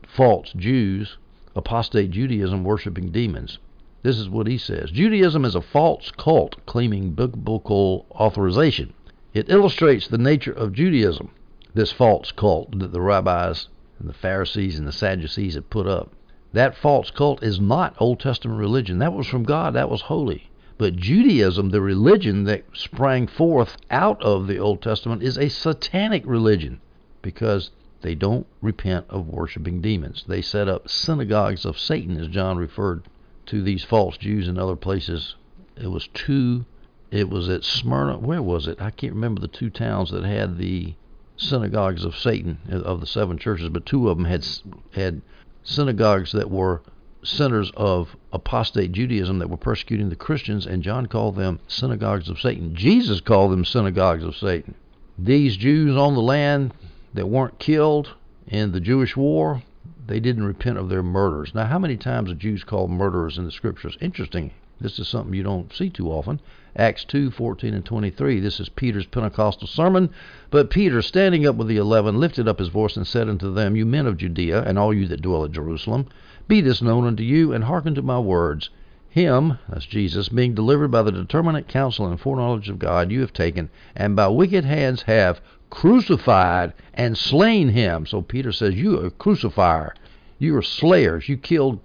false 0.07 0.53
Jews, 0.53 1.19
apostate 1.55 2.11
Judaism 2.11 2.65
worshiping 2.65 3.11
demons. 3.11 3.59
This 4.03 4.19
is 4.19 4.29
what 4.29 4.47
he 4.47 4.59
says 4.59 4.91
Judaism 4.91 5.45
is 5.45 5.55
a 5.55 5.61
false 5.61 6.11
cult 6.13 6.65
claiming 6.67 7.13
biblical 7.13 8.07
authorization. 8.13 8.93
It 9.35 9.51
illustrates 9.51 10.09
the 10.09 10.19
nature 10.19 10.53
of 10.53 10.73
Judaism, 10.73 11.31
this 11.75 11.93
false 11.93 12.33
cult 12.33 12.79
that 12.79 12.93
the 12.93 13.01
rabbis 13.01 13.69
and 13.99 14.09
the 14.09 14.15
Pharisees 14.15 14.79
and 14.79 14.87
the 14.87 14.93
Sadducees 14.93 15.55
had 15.55 15.71
put 15.71 15.87
up. 15.87 16.13
That 16.53 16.77
false 16.77 17.11
cult 17.11 17.43
is 17.43 17.61
not 17.61 17.97
Old 17.99 18.21
Testament 18.21 18.59
religion. 18.59 18.99
That 18.99 19.13
was 19.13 19.27
from 19.27 19.43
God, 19.43 19.75
that 19.75 19.91
was 19.91 20.03
holy. 20.03 20.51
But 20.79 20.97
Judaism, 20.97 21.71
the 21.71 21.81
religion 21.81 22.45
that 22.45 22.65
sprang 22.73 23.27
forth 23.27 23.77
out 23.91 24.23
of 24.23 24.47
the 24.47 24.59
Old 24.59 24.81
Testament, 24.81 25.23
is 25.23 25.37
a 25.37 25.49
satanic 25.49 26.23
religion 26.25 26.81
because 27.21 27.71
they 28.01 28.15
don't 28.15 28.47
repent 28.63 29.07
of 29.11 29.29
worshiping 29.29 29.81
demons. 29.81 30.25
They 30.29 30.41
set 30.41 30.69
up 30.69 30.89
synagogues 30.89 31.65
of 31.65 31.79
Satan, 31.79 32.17
as 32.17 32.29
John 32.29 32.57
referred 32.57 33.03
to 33.47 33.63
these 33.63 33.83
false 33.83 34.17
Jews 34.17 34.47
in 34.47 34.59
other 34.59 34.77
places. 34.77 35.35
It 35.77 35.89
was 35.89 36.09
two 36.09 36.65
it 37.11 37.31
was 37.31 37.49
at 37.49 37.65
Smyrna. 37.65 38.19
Where 38.19 38.43
was 38.43 38.67
it? 38.67 38.83
I 38.83 38.91
can't 38.91 39.15
remember 39.15 39.41
the 39.41 39.49
two 39.49 39.71
towns 39.71 40.11
that 40.11 40.25
had 40.25 40.59
the 40.59 40.95
synagogues 41.39 42.05
of 42.05 42.17
Satan 42.17 42.59
of 42.71 43.01
the 43.01 43.07
seven 43.07 43.39
churches, 43.39 43.71
but 43.71 43.87
two 43.87 44.09
of 44.09 44.19
them 44.19 44.27
had 44.27 44.47
had 44.93 45.23
synagogues 45.63 46.33
that 46.33 46.51
were 46.51 46.83
centers 47.23 47.73
of 47.77 48.17
apostate 48.33 48.93
Judaism 48.93 49.39
that 49.39 49.51
were 49.51 49.57
persecuting 49.57 50.09
the 50.09 50.17
Christians, 50.17 50.67
and 50.67 50.83
John 50.83 51.07
called 51.07 51.37
them 51.37 51.61
synagogues 51.67 52.29
of 52.29 52.41
Satan. 52.41 52.75
Jesus 52.75 53.21
called 53.21 53.53
them 53.53 53.65
synagogues 53.65 54.25
of 54.25 54.37
Satan. 54.37 54.75
These 55.19 55.57
Jews 55.57 55.97
on 55.97 56.15
the 56.15 56.23
land 56.23 56.73
that 57.15 57.29
weren't 57.29 57.59
killed 57.59 58.15
in 58.47 58.73
the 58.73 58.81
Jewish 58.81 59.17
war, 59.17 59.63
they 60.07 60.21
didn't 60.21 60.45
repent 60.47 60.79
of 60.79 60.89
their 60.89 61.03
murders. 61.03 61.55
Now, 61.55 61.67
how 61.67 61.79
many 61.79 61.97
times 61.97 62.31
are 62.31 62.35
Jews 62.35 62.65
called 62.65 62.91
murderers 62.91 63.37
in 63.37 63.45
the 63.45 63.51
scriptures? 63.51 63.99
Interesting. 64.01 64.53
This 64.81 64.99
is 64.99 65.09
something 65.09 65.35
you 65.35 65.43
don't 65.43 65.73
see 65.73 65.91
too 65.91 66.09
often. 66.09 66.41
Acts 66.77 67.05
2 67.05 67.31
14 67.31 67.75
and 67.75 67.85
23. 67.85 68.41
This 68.41 68.61
is 68.61 68.69
Peter's 68.69 69.07
Pentecostal 69.07 69.67
sermon. 69.67 70.11
But 70.51 70.71
Peter, 70.71 71.01
standing 71.03 71.47
up 71.47 71.57
with 71.57 71.69
the 71.69 71.77
eleven, 71.77 72.21
lifted 72.21 72.47
up 72.47 72.59
his 72.59 72.69
voice 72.69 72.97
and 72.97 73.07
said 73.07 73.29
unto 73.29 73.53
them, 73.53 73.77
You 73.77 73.87
men 73.87 74.07
of 74.07 74.17
Judea, 74.17 74.63
and 74.63 74.79
all 74.79 74.93
you 74.93 75.07
that 75.09 75.23
dwell 75.23 75.45
at 75.45 75.53
Jerusalem, 75.53 76.07
be 76.47 76.61
this 76.61 76.83
known 76.83 77.07
unto 77.07 77.23
you, 77.23 77.53
and 77.53 77.65
hearken 77.65 77.95
to 77.95 78.03
my 78.03 78.19
words. 78.19 78.71
Him, 79.09 79.59
that's 79.69 79.87
Jesus, 79.87 80.29
being 80.29 80.55
delivered 80.55 80.91
by 80.91 81.03
the 81.03 81.11
determinate 81.11 81.67
counsel 81.67 82.07
and 82.07 82.21
foreknowledge 82.21 82.69
of 82.69 82.79
God, 82.79 83.11
you 83.11 83.23
have 83.23 83.33
taken, 83.33 83.71
and 83.97 84.15
by 84.15 84.29
wicked 84.29 84.65
hands 84.65 85.03
have 85.03 85.41
crucified 85.71 86.75
and 86.95 87.17
slain 87.17 87.71
him. 87.71 88.07
So 88.07 88.23
Peter 88.23 88.53
says, 88.53 88.75
You 88.75 89.01
are 89.01 89.07
a 89.07 89.11
crucifier. 89.11 89.95
You 90.39 90.57
are 90.57 90.63
slayers. 90.63 91.29
You 91.29 91.37
killed 91.37 91.81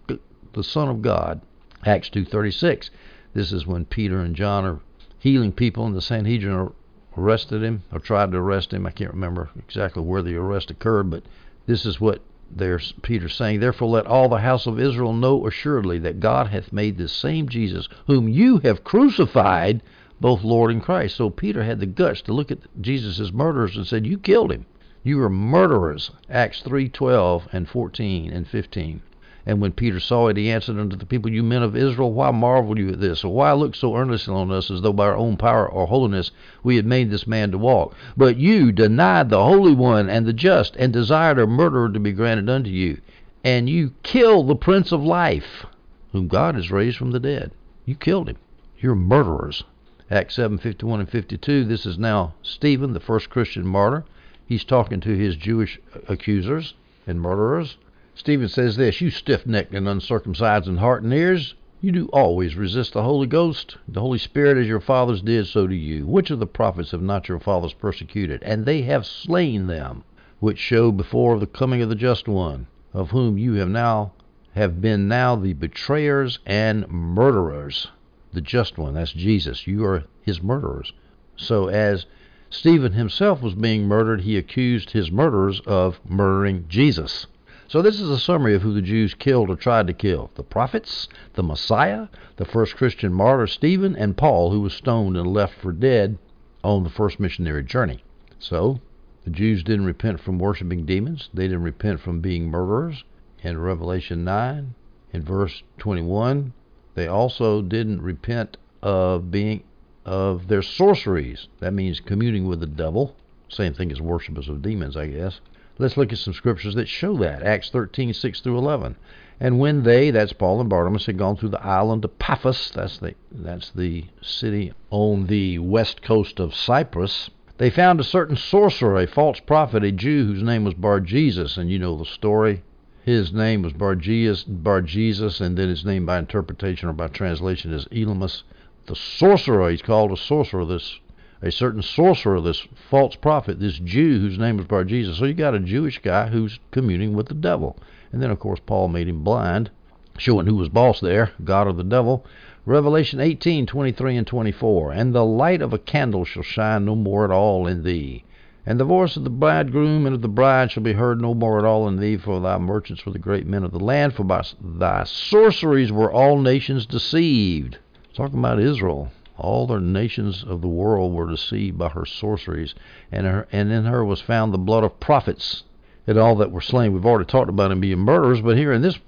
the 0.54 0.63
Son 0.63 0.89
of 0.89 1.02
God. 1.02 1.41
Acts 1.86 2.10
2.36. 2.10 2.89
This 3.34 3.52
is 3.52 3.65
when 3.65 3.86
Peter 3.86 4.19
and 4.19 4.36
John 4.36 4.65
are 4.65 4.80
healing 5.17 5.52
people, 5.52 5.86
and 5.86 5.96
the 5.96 6.02
Sanhedrin 6.02 6.69
arrested 7.17 7.63
him 7.63 7.84
or 7.91 8.00
tried 8.00 8.32
to 8.32 8.38
arrest 8.38 8.74
him. 8.74 8.86
I 8.86 8.91
can't 8.91 9.13
remember 9.13 9.50
exactly 9.58 10.04
where 10.04 10.22
the 10.22 10.36
arrest 10.36 10.69
occurred, 10.69 11.10
but 11.10 11.24
this 11.65 11.86
is 11.86 12.00
what 12.00 12.22
there's 12.56 12.91
Peter 13.02 13.28
saying, 13.28 13.60
Therefore 13.60 13.89
let 13.89 14.06
all 14.06 14.30
the 14.30 14.38
house 14.38 14.67
of 14.67 14.80
Israel 14.80 15.13
know 15.13 15.48
assuredly 15.48 15.98
that 16.00 16.19
God 16.19 16.48
hath 16.48 16.72
made 16.72 16.98
this 16.98 17.12
same 17.12 17.50
Jesus, 17.50 17.89
whom 18.06 18.30
you 18.30 18.60
have 18.60 18.84
crucified, 18.84 19.82
both 20.22 20.43
Lord 20.43 20.69
and 20.69 20.82
Christ. 20.82 21.15
So 21.15 21.30
Peter 21.30 21.63
had 21.63 21.80
the 21.80 21.88
guts 21.88 22.22
to 22.24 22.34
look 22.34 22.52
at 22.52 22.60
Jesus' 22.80 23.34
murderers 23.34 23.76
and 23.76 23.88
said, 23.88 24.06
You 24.06 24.19
killed 24.19 24.52
him. 24.52 24.65
You 25.02 25.19
are 25.22 25.30
murderers. 25.30 26.12
Acts 26.30 26.62
3:12 26.62 27.48
and 27.52 27.67
14 27.67 28.32
and 28.32 28.48
15. 28.48 29.02
And 29.45 29.60
when 29.60 29.73
Peter 29.73 29.99
saw 29.99 30.29
it, 30.29 30.38
he 30.38 30.49
answered 30.49 30.79
unto 30.79 30.95
the 30.95 31.06
people, 31.06 31.29
You 31.29 31.43
men 31.43 31.63
of 31.63 31.75
Israel, 31.75 32.13
why 32.13 32.32
marvel 32.32 32.79
you 32.79 32.89
at 32.89 33.01
this? 33.01 33.25
Or 33.25 33.34
why 33.34 33.51
look 33.51 33.75
so 33.75 33.95
earnestly 33.95 34.34
on 34.34 34.51
us, 34.51 34.71
as 34.71 34.82
though 34.82 34.93
by 34.93 35.06
our 35.06 35.17
own 35.17 35.36
power 35.36 35.67
or 35.67 35.86
holiness 35.86 36.32
we 36.63 36.77
had 36.77 36.86
made 36.86 37.10
this 37.10 37.27
man 37.27 37.51
to 37.51 37.58
walk? 37.58 37.93
But 38.15 38.38
you 38.38 38.71
denied 38.71 39.29
the 39.29 39.43
Holy 39.43 39.73
One 39.73 40.10
and 40.10 40.25
the 40.25 40.32
just, 40.32 40.77
and 40.77 40.93
desired 40.93 41.39
a 41.39 41.45
murderer 41.45 41.89
to 41.89 41.99
be 41.99 42.13
granted 42.13 42.49
unto 42.49 42.69
you. 42.69 43.01
And 43.43 43.69
you 43.69 43.91
killed 44.03 44.47
the 44.47 44.56
Prince 44.56 44.93
of 44.93 45.03
Life, 45.03 45.65
whom 46.13 46.29
God 46.29 46.56
has 46.56 46.71
raised 46.71 46.97
from 46.97 47.12
the 47.12 47.19
dead. 47.19 47.51
You 47.86 47.95
killed 47.95 48.29
him. 48.29 48.38
You're 48.79 48.95
murderers. 48.95 49.65
Acts 50.10 50.36
7 50.36 50.58
51 50.58 51.01
and 51.01 51.10
52. 51.10 51.65
This 51.65 51.86
is 51.86 51.97
now 51.97 52.34
Stephen, 52.43 52.93
the 52.93 53.01
first 53.01 53.29
Christian 53.29 53.67
martyr. 53.67 54.06
He's 54.45 54.63
talking 54.63 55.01
to 55.01 55.17
his 55.17 55.36
Jewish 55.36 55.79
accusers 56.08 56.75
and 57.06 57.19
murderers. 57.19 57.77
Stephen 58.15 58.47
says 58.47 58.76
this 58.76 59.02
You 59.02 59.10
stiff 59.10 59.47
necked 59.47 59.73
and 59.73 59.88
uncircumcised 59.88 60.67
in 60.67 60.78
heart 60.78 61.02
and 61.02 61.12
ears, 61.12 61.56
you 61.82 61.91
do 61.91 62.08
always 62.13 62.56
resist 62.56 62.93
the 62.93 63.04
Holy 63.04 63.28
Ghost. 63.28 63.78
The 63.89 63.99
Holy 63.99 64.17
Spirit, 64.17 64.56
as 64.56 64.67
your 64.67 64.80
fathers 64.80 65.21
did, 65.21 65.47
so 65.47 65.67
do 65.67 65.76
you. 65.76 66.06
Which 66.06 66.32
of 66.32 66.39
the 66.39 66.45
prophets 66.45 66.91
have 66.91 67.02
not 67.02 67.28
your 67.28 67.39
fathers 67.39 67.73
persecuted? 67.73 68.41
And 68.43 68.65
they 68.65 68.84
have 68.84 69.06
slain 69.06 69.67
them, 69.67 70.04
which 70.39 70.60
showed 70.60 70.95
before 70.95 71.39
the 71.39 71.47
coming 71.47 71.82
of 71.82 71.89
the 71.89 71.95
just 71.95 72.28
one, 72.28 72.67
of 72.93 73.12
whom 73.12 73.38
you 73.38 73.56
have 73.56 73.67
now 73.67 74.13
have 74.54 74.80
been 74.80 75.08
now 75.08 75.36
the 75.36 75.54
betrayers 75.54 76.39
and 76.45 76.88
murderers. 76.88 77.88
The 78.32 78.41
just 78.41 78.78
one, 78.78 78.93
that's 78.93 79.12
Jesus. 79.12 79.67
You 79.67 79.84
are 79.86 80.04
his 80.21 80.41
murderers. 80.41 80.93
So 81.36 81.67
as 81.67 82.06
Stephen 82.49 82.93
himself 82.93 83.41
was 83.41 83.56
being 83.56 83.88
murdered, 83.88 84.21
he 84.21 84.38
accused 84.38 84.91
his 84.91 85.12
murderers 85.12 85.60
of 85.62 85.99
murdering 86.08 86.65
Jesus. 86.69 87.26
So 87.67 87.82
this 87.82 87.99
is 87.99 88.10
a 88.10 88.19
summary 88.19 88.54
of 88.56 88.62
who 88.62 88.73
the 88.73 88.82
Jews 88.82 89.13
killed 89.13 89.49
or 89.49 89.56
tried 89.56 89.88
to 89.88 89.93
kill 89.93 90.32
the 90.36 90.43
prophets, 90.43 91.08
the 91.34 91.43
Messiah, 91.43 92.08
the 92.36 92.45
first 92.45 92.76
Christian 92.76 93.13
martyr 93.13 93.47
Stephen, 93.47 93.95
and 93.95 94.17
Paul, 94.17 94.52
who 94.52 94.62
was 94.62 94.73
stoned 94.73 95.17
and 95.17 95.28
left 95.28 95.56
for 95.56 95.71
dead 95.71 96.17
on 96.63 96.84
the 96.84 96.89
first 96.89 97.19
missionary 97.19 97.63
journey. 97.63 98.04
So 98.38 98.80
the 99.23 99.32
Jews 99.32 99.63
didn't 99.63 99.86
repent 99.86 100.19
from 100.19 100.39
worshiping 100.39 100.86
demons, 100.86 101.30
they 101.34 101.47
didn't 101.47 101.63
repent 101.63 101.99
from 101.99 102.19
being 102.19 102.49
murderers. 102.49 103.04
In 103.41 103.58
Revelation 103.58 104.23
9, 104.23 104.76
in 105.12 105.23
verse 105.23 105.63
21, 105.78 106.54
they 106.95 107.08
also 107.08 107.62
didn't 107.62 108.02
repent 108.02 108.58
of 108.82 109.32
being 109.32 109.63
of 110.06 110.47
their 110.47 110.62
sorceries. 110.62 111.47
That 111.60 111.73
means 111.73 111.99
communing 111.99 112.45
with 112.47 112.60
the 112.60 112.67
devil. 112.67 113.15
Same 113.47 113.73
thing 113.73 113.91
as 113.91 114.02
worshippers 114.02 114.49
of 114.49 114.62
demons, 114.62 114.97
I 114.97 115.08
guess. 115.08 115.39
Let's 115.79 115.97
look 115.97 116.13
at 116.13 116.19
some 116.19 116.33
scriptures 116.33 116.75
that 116.75 116.88
show 116.88 117.17
that. 117.17 117.41
Acts 117.41 117.69
13, 117.69 118.13
6 118.13 118.41
through 118.41 118.57
11. 118.57 118.95
And 119.39 119.59
when 119.59 119.83
they, 119.83 120.12
that's 120.12 120.33
Paul 120.33 120.62
and 120.62 120.69
Barnabas, 120.69 121.07
had 121.07 121.17
gone 121.17 121.36
through 121.36 121.49
the 121.49 121.65
island 121.65 122.05
of 122.05 122.19
Paphos, 122.19 122.71
that's 122.71 122.99
the, 122.99 123.15
that's 123.31 123.71
the 123.71 124.05
city 124.21 124.71
on 124.91 125.25
the 125.27 125.59
west 125.59 126.03
coast 126.03 126.39
of 126.39 126.53
Cyprus, 126.53 127.29
they 127.57 127.69
found 127.69 127.99
a 127.99 128.03
certain 128.03 128.36
sorcerer, 128.36 128.99
a 128.99 129.07
false 129.07 129.39
prophet, 129.39 129.83
a 129.83 129.91
Jew 129.91 130.25
whose 130.25 130.43
name 130.43 130.63
was 130.63 130.73
Bar 130.75 130.99
Jesus. 130.99 131.57
And 131.57 131.71
you 131.71 131.79
know 131.79 131.97
the 131.97 132.05
story. 132.05 132.63
His 133.03 133.33
name 133.33 133.63
was 133.63 133.73
Bar 133.73 133.95
Jesus, 133.95 135.41
and 135.41 135.57
then 135.57 135.69
his 135.69 135.83
name 135.83 136.05
by 136.05 136.19
interpretation 136.19 136.88
or 136.88 136.93
by 136.93 137.07
translation 137.07 137.73
is 137.73 137.86
Elymas. 137.91 138.43
The 138.86 138.95
sorcerer, 138.95 139.71
he's 139.71 139.81
called 139.81 140.12
a 140.12 140.17
sorcerer, 140.17 140.65
this 140.65 140.99
a 141.43 141.51
certain 141.51 141.82
sorcerer, 141.82 142.39
this 142.39 142.65
false 142.89 143.17
prophet, 143.17 143.60
this 143.60 143.77
Jew 143.77 144.19
whose 144.19 144.39
name 144.39 144.56
was 144.56 144.65
Bar 144.65 144.86
Jesus. 144.86 145.17
So 145.17 145.25
you 145.25 145.34
got 145.34 145.53
a 145.53 145.60
Jewish 145.60 145.99
guy 145.99 146.27
who's 146.27 146.58
communing 146.71 147.13
with 147.13 147.27
the 147.27 147.34
devil. 147.34 147.77
And 148.13 148.21
then, 148.21 148.32
of 148.32 148.39
course, 148.39 148.62
Paul 148.65 148.88
made 148.88 149.10
him 149.10 149.25
blind, 149.25 149.69
showing 150.17 150.47
who 150.47 150.56
was 150.56 150.69
boss 150.69 151.01
there, 151.01 151.32
God 151.43 151.67
or 151.67 151.73
the 151.73 151.84
devil. 151.84 152.25
Revelation 152.65 153.19
18, 153.19 153.65
23 153.65 154.15
and 154.15 154.25
24. 154.25 154.93
And 154.93 155.13
the 155.13 155.25
light 155.25 155.62
of 155.62 155.73
a 155.73 155.77
candle 155.77 156.23
shall 156.23 156.43
shine 156.43 156.86
no 156.86 156.95
more 156.95 157.25
at 157.25 157.32
all 157.32 157.67
in 157.67 157.84
thee. 157.84 158.23
And 158.65 158.79
the 158.79 158.86
voice 158.86 159.17
of 159.17 159.25
the 159.25 159.29
bridegroom 159.29 160.06
and 160.06 160.15
of 160.15 160.21
the 160.21 160.29
bride 160.29 160.71
shall 160.71 160.84
be 160.84 160.93
heard 160.93 161.21
no 161.21 161.34
more 161.34 161.60
at 161.60 161.65
all 161.65 161.89
in 161.89 161.97
thee, 161.97 162.15
for 162.15 162.39
thy 162.39 162.58
merchants 162.58 163.06
were 163.06 163.12
the 163.12 163.19
great 163.19 163.45
men 163.45 163.65
of 163.65 163.71
the 163.71 163.79
land, 163.79 164.13
for 164.13 164.23
by 164.23 164.45
thy 164.62 165.03
sorceries 165.03 165.91
were 165.91 166.10
all 166.10 166.39
nations 166.39 166.86
deceived. 166.86 167.79
Talking 168.13 168.39
about 168.39 168.62
Israel. 168.62 169.12
All 169.38 169.65
the 169.65 169.80
nations 169.80 170.43
of 170.43 170.62
the 170.62 170.67
world 170.67 171.13
were 171.13 171.30
deceived 171.30 171.78
by 171.78 171.89
her 171.89 172.06
sorceries, 172.06 172.76
and, 173.12 173.26
her, 173.26 173.48
and 173.52 173.72
in 173.72 173.86
her 173.86 174.06
was 174.06 174.22
found 174.22 174.54
the 174.54 174.58
blood 174.58 174.84
of 174.84 175.00
prophets 175.00 175.63
and 176.06 176.17
all 176.17 176.36
that 176.36 176.52
were 176.52 176.62
slain. 176.62 176.93
We've 176.93 177.06
already 177.06 177.26
talked 177.26 177.50
about 177.50 177.69
them 177.69 177.80
being 177.80 178.00
murderers, 178.00 178.41
but 178.41 178.58
here 178.58 178.74
in 178.74 178.82
this 178.82 179.00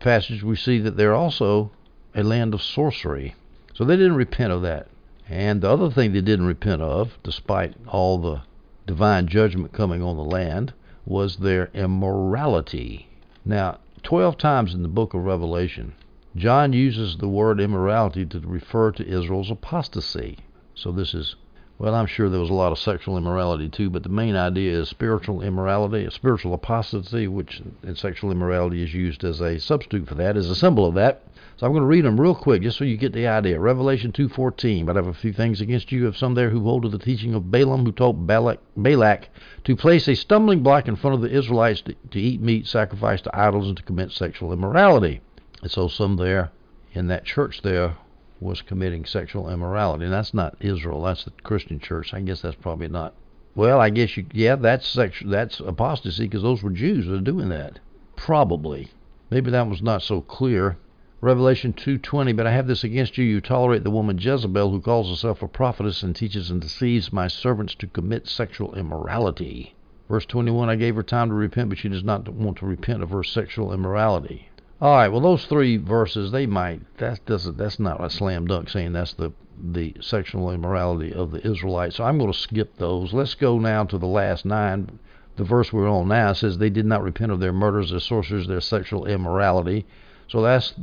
passage 0.00 0.42
we 0.42 0.56
see 0.56 0.78
that 0.78 0.96
they're 0.96 1.14
also 1.14 1.70
a 2.14 2.22
land 2.22 2.54
of 2.54 2.62
sorcery. 2.62 3.34
So 3.74 3.84
they 3.84 3.96
didn't 3.96 4.16
repent 4.16 4.52
of 4.52 4.62
that. 4.62 4.88
And 5.28 5.60
the 5.60 5.70
other 5.70 5.90
thing 5.90 6.12
they 6.12 6.20
didn't 6.20 6.46
repent 6.46 6.82
of, 6.82 7.18
despite 7.22 7.74
all 7.86 8.18
the 8.18 8.42
divine 8.86 9.28
judgment 9.28 9.72
coming 9.72 10.02
on 10.02 10.16
the 10.16 10.24
land, 10.24 10.72
was 11.06 11.36
their 11.36 11.70
immorality. 11.72 13.08
Now, 13.44 13.78
12 14.02 14.36
times 14.38 14.74
in 14.74 14.82
the 14.82 14.88
book 14.88 15.14
of 15.14 15.24
Revelation, 15.24 15.94
John 16.34 16.72
uses 16.72 17.18
the 17.18 17.28
word 17.28 17.60
immorality 17.60 18.24
to 18.24 18.40
refer 18.40 18.90
to 18.92 19.06
Israel's 19.06 19.50
apostasy. 19.50 20.38
So 20.74 20.90
this 20.90 21.12
is, 21.12 21.36
well, 21.78 21.94
I'm 21.94 22.06
sure 22.06 22.30
there 22.30 22.40
was 22.40 22.48
a 22.48 22.54
lot 22.54 22.72
of 22.72 22.78
sexual 22.78 23.18
immorality 23.18 23.68
too, 23.68 23.90
but 23.90 24.02
the 24.02 24.08
main 24.08 24.34
idea 24.34 24.80
is 24.80 24.88
spiritual 24.88 25.42
immorality, 25.42 26.08
spiritual 26.10 26.54
apostasy, 26.54 27.28
which 27.28 27.60
in 27.82 27.96
sexual 27.96 28.30
immorality 28.30 28.82
is 28.82 28.94
used 28.94 29.24
as 29.24 29.42
a 29.42 29.60
substitute 29.60 30.08
for 30.08 30.14
that, 30.14 30.38
as 30.38 30.48
a 30.48 30.54
symbol 30.54 30.86
of 30.86 30.94
that. 30.94 31.22
So 31.58 31.66
I'm 31.66 31.72
going 31.72 31.82
to 31.82 31.86
read 31.86 32.06
them 32.06 32.18
real 32.18 32.34
quick, 32.34 32.62
just 32.62 32.78
so 32.78 32.84
you 32.84 32.96
get 32.96 33.12
the 33.12 33.26
idea. 33.26 33.60
Revelation 33.60 34.10
2:14. 34.10 34.86
But 34.86 34.96
I 34.96 35.00
have 35.00 35.08
a 35.08 35.12
few 35.12 35.34
things 35.34 35.60
against 35.60 35.92
you 35.92 36.06
of 36.06 36.16
some 36.16 36.32
there 36.32 36.48
who 36.48 36.60
hold 36.60 36.84
to 36.84 36.88
the 36.88 36.98
teaching 36.98 37.34
of 37.34 37.50
Balaam, 37.50 37.84
who 37.84 37.92
told 37.92 38.26
Balak, 38.26 38.58
Balak 38.74 39.28
to 39.64 39.76
place 39.76 40.08
a 40.08 40.14
stumbling 40.14 40.62
block 40.62 40.88
in 40.88 40.96
front 40.96 41.14
of 41.14 41.20
the 41.20 41.30
Israelites 41.30 41.82
to, 41.82 41.94
to 42.10 42.18
eat 42.18 42.40
meat 42.40 42.66
sacrificed 42.66 43.24
to 43.24 43.38
idols 43.38 43.68
and 43.68 43.76
to 43.76 43.82
commit 43.82 44.12
sexual 44.12 44.50
immorality. 44.50 45.20
And 45.62 45.70
so 45.70 45.86
some 45.86 46.16
there 46.16 46.50
in 46.92 47.06
that 47.06 47.24
church 47.24 47.62
there 47.62 47.96
was 48.40 48.62
committing 48.62 49.04
sexual 49.04 49.48
immorality. 49.48 50.04
And 50.04 50.12
that's 50.12 50.34
not 50.34 50.56
Israel. 50.58 51.02
That's 51.02 51.24
the 51.24 51.30
Christian 51.42 51.78
church. 51.78 52.12
I 52.12 52.20
guess 52.20 52.42
that's 52.42 52.56
probably 52.56 52.88
not. 52.88 53.14
Well, 53.54 53.80
I 53.80 53.90
guess 53.90 54.16
you. 54.16 54.26
Yeah, 54.32 54.56
that's 54.56 54.86
sexual. 54.86 55.30
That's 55.30 55.60
apostasy 55.60 56.24
because 56.24 56.42
those 56.42 56.62
were 56.62 56.70
Jews 56.70 57.06
that 57.06 57.14
are 57.14 57.20
doing 57.20 57.48
that. 57.50 57.78
Probably. 58.16 58.88
Maybe 59.30 59.50
that 59.50 59.68
was 59.68 59.82
not 59.82 60.02
so 60.02 60.20
clear. 60.20 60.78
Revelation 61.20 61.72
2:20 61.72 62.34
But 62.36 62.48
I 62.48 62.50
have 62.50 62.66
this 62.66 62.82
against 62.82 63.16
you 63.16 63.24
you 63.24 63.40
tolerate 63.40 63.84
the 63.84 63.90
woman 63.90 64.18
Jezebel 64.18 64.70
who 64.72 64.80
calls 64.80 65.08
herself 65.08 65.42
a 65.42 65.48
prophetess 65.48 66.02
and 66.02 66.16
teaches 66.16 66.50
and 66.50 66.60
deceives 66.60 67.12
my 67.12 67.28
servants 67.28 67.76
to 67.76 67.86
commit 67.86 68.26
sexual 68.26 68.74
immorality. 68.74 69.76
Verse 70.08 70.26
21 70.26 70.68
I 70.68 70.74
gave 70.74 70.96
her 70.96 71.04
time 71.04 71.28
to 71.28 71.34
repent 71.34 71.68
but 71.68 71.78
she 71.78 71.88
does 71.88 72.02
not 72.02 72.28
want 72.28 72.56
to 72.58 72.66
repent 72.66 73.02
of 73.02 73.10
her 73.10 73.22
sexual 73.22 73.72
immorality. 73.72 74.48
All 74.82 74.96
right. 74.96 75.06
Well, 75.06 75.20
those 75.20 75.44
three 75.44 75.76
verses 75.76 76.32
they 76.32 76.44
might 76.44 76.80
that 76.98 77.24
doesn't 77.24 77.56
that's 77.56 77.78
not 77.78 78.04
a 78.04 78.10
slam 78.10 78.48
dunk 78.48 78.68
saying 78.68 78.92
that's 78.92 79.14
the 79.14 79.30
the 79.56 79.94
sexual 80.00 80.50
immorality 80.50 81.12
of 81.12 81.30
the 81.30 81.46
Israelites. 81.46 81.94
So 81.94 82.04
I'm 82.04 82.18
going 82.18 82.32
to 82.32 82.36
skip 82.36 82.78
those. 82.78 83.12
Let's 83.12 83.36
go 83.36 83.60
now 83.60 83.84
to 83.84 83.96
the 83.96 84.08
last 84.08 84.44
nine. 84.44 84.98
The 85.36 85.44
verse 85.44 85.72
we're 85.72 85.88
on 85.88 86.08
now 86.08 86.32
says 86.32 86.58
they 86.58 86.68
did 86.68 86.84
not 86.84 87.04
repent 87.04 87.30
of 87.30 87.38
their 87.38 87.52
murders, 87.52 87.90
their 87.90 88.00
sorceries, 88.00 88.48
their 88.48 88.60
sexual 88.60 89.06
immorality. 89.06 89.86
So 90.26 90.42
that's 90.42 90.74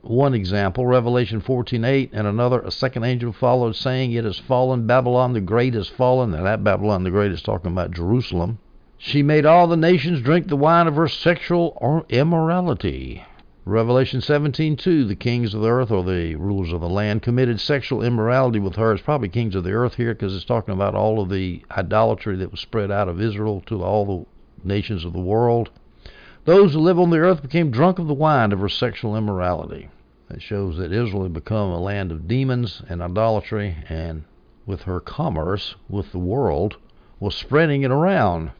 one 0.00 0.34
example. 0.34 0.84
Revelation 0.84 1.40
14:8 1.40 2.10
and 2.12 2.26
another 2.26 2.58
a 2.62 2.72
second 2.72 3.04
angel 3.04 3.32
followed 3.32 3.76
saying, 3.76 4.10
"It 4.10 4.24
has 4.24 4.40
fallen. 4.40 4.88
Babylon 4.88 5.34
the 5.34 5.40
Great 5.40 5.74
has 5.74 5.86
fallen." 5.86 6.34
And 6.34 6.44
that 6.44 6.64
Babylon 6.64 7.04
the 7.04 7.12
Great 7.12 7.30
is 7.30 7.42
talking 7.42 7.70
about 7.70 7.92
Jerusalem. 7.92 8.58
She 8.98 9.22
made 9.22 9.46
all 9.46 9.68
the 9.68 9.76
nations 9.76 10.20
drink 10.20 10.48
the 10.48 10.56
wine 10.56 10.88
of 10.88 10.96
her 10.96 11.06
sexual 11.06 12.04
immorality. 12.08 13.22
Revelation 13.68 14.20
17:2, 14.20 15.08
the 15.08 15.16
kings 15.16 15.52
of 15.52 15.60
the 15.60 15.68
earth 15.68 15.90
or 15.90 16.04
the 16.04 16.36
rulers 16.36 16.72
of 16.72 16.80
the 16.80 16.88
land 16.88 17.22
committed 17.22 17.58
sexual 17.58 18.00
immorality 18.00 18.60
with 18.60 18.76
her. 18.76 18.92
It's 18.92 19.02
probably 19.02 19.28
kings 19.28 19.56
of 19.56 19.64
the 19.64 19.72
earth 19.72 19.96
here 19.96 20.14
because 20.14 20.36
it's 20.36 20.44
talking 20.44 20.72
about 20.72 20.94
all 20.94 21.20
of 21.20 21.30
the 21.30 21.64
idolatry 21.72 22.36
that 22.36 22.52
was 22.52 22.60
spread 22.60 22.92
out 22.92 23.08
of 23.08 23.20
Israel 23.20 23.64
to 23.66 23.82
all 23.82 24.06
the 24.62 24.68
nations 24.68 25.04
of 25.04 25.12
the 25.12 25.18
world. 25.18 25.70
Those 26.44 26.74
who 26.74 26.78
live 26.78 27.00
on 27.00 27.10
the 27.10 27.18
earth 27.18 27.42
became 27.42 27.72
drunk 27.72 27.98
of 27.98 28.06
the 28.06 28.14
wine 28.14 28.52
of 28.52 28.60
her 28.60 28.68
sexual 28.68 29.16
immorality. 29.16 29.88
That 30.28 30.42
shows 30.42 30.76
that 30.76 30.92
Israel 30.92 31.24
had 31.24 31.32
become 31.32 31.70
a 31.70 31.80
land 31.80 32.12
of 32.12 32.28
demons 32.28 32.82
and 32.88 33.02
idolatry, 33.02 33.78
and 33.88 34.22
with 34.64 34.82
her 34.82 35.00
commerce 35.00 35.74
with 35.88 36.12
the 36.12 36.20
world 36.20 36.76
was 37.18 37.34
spreading 37.34 37.82
it 37.82 37.90
around. 37.90 38.52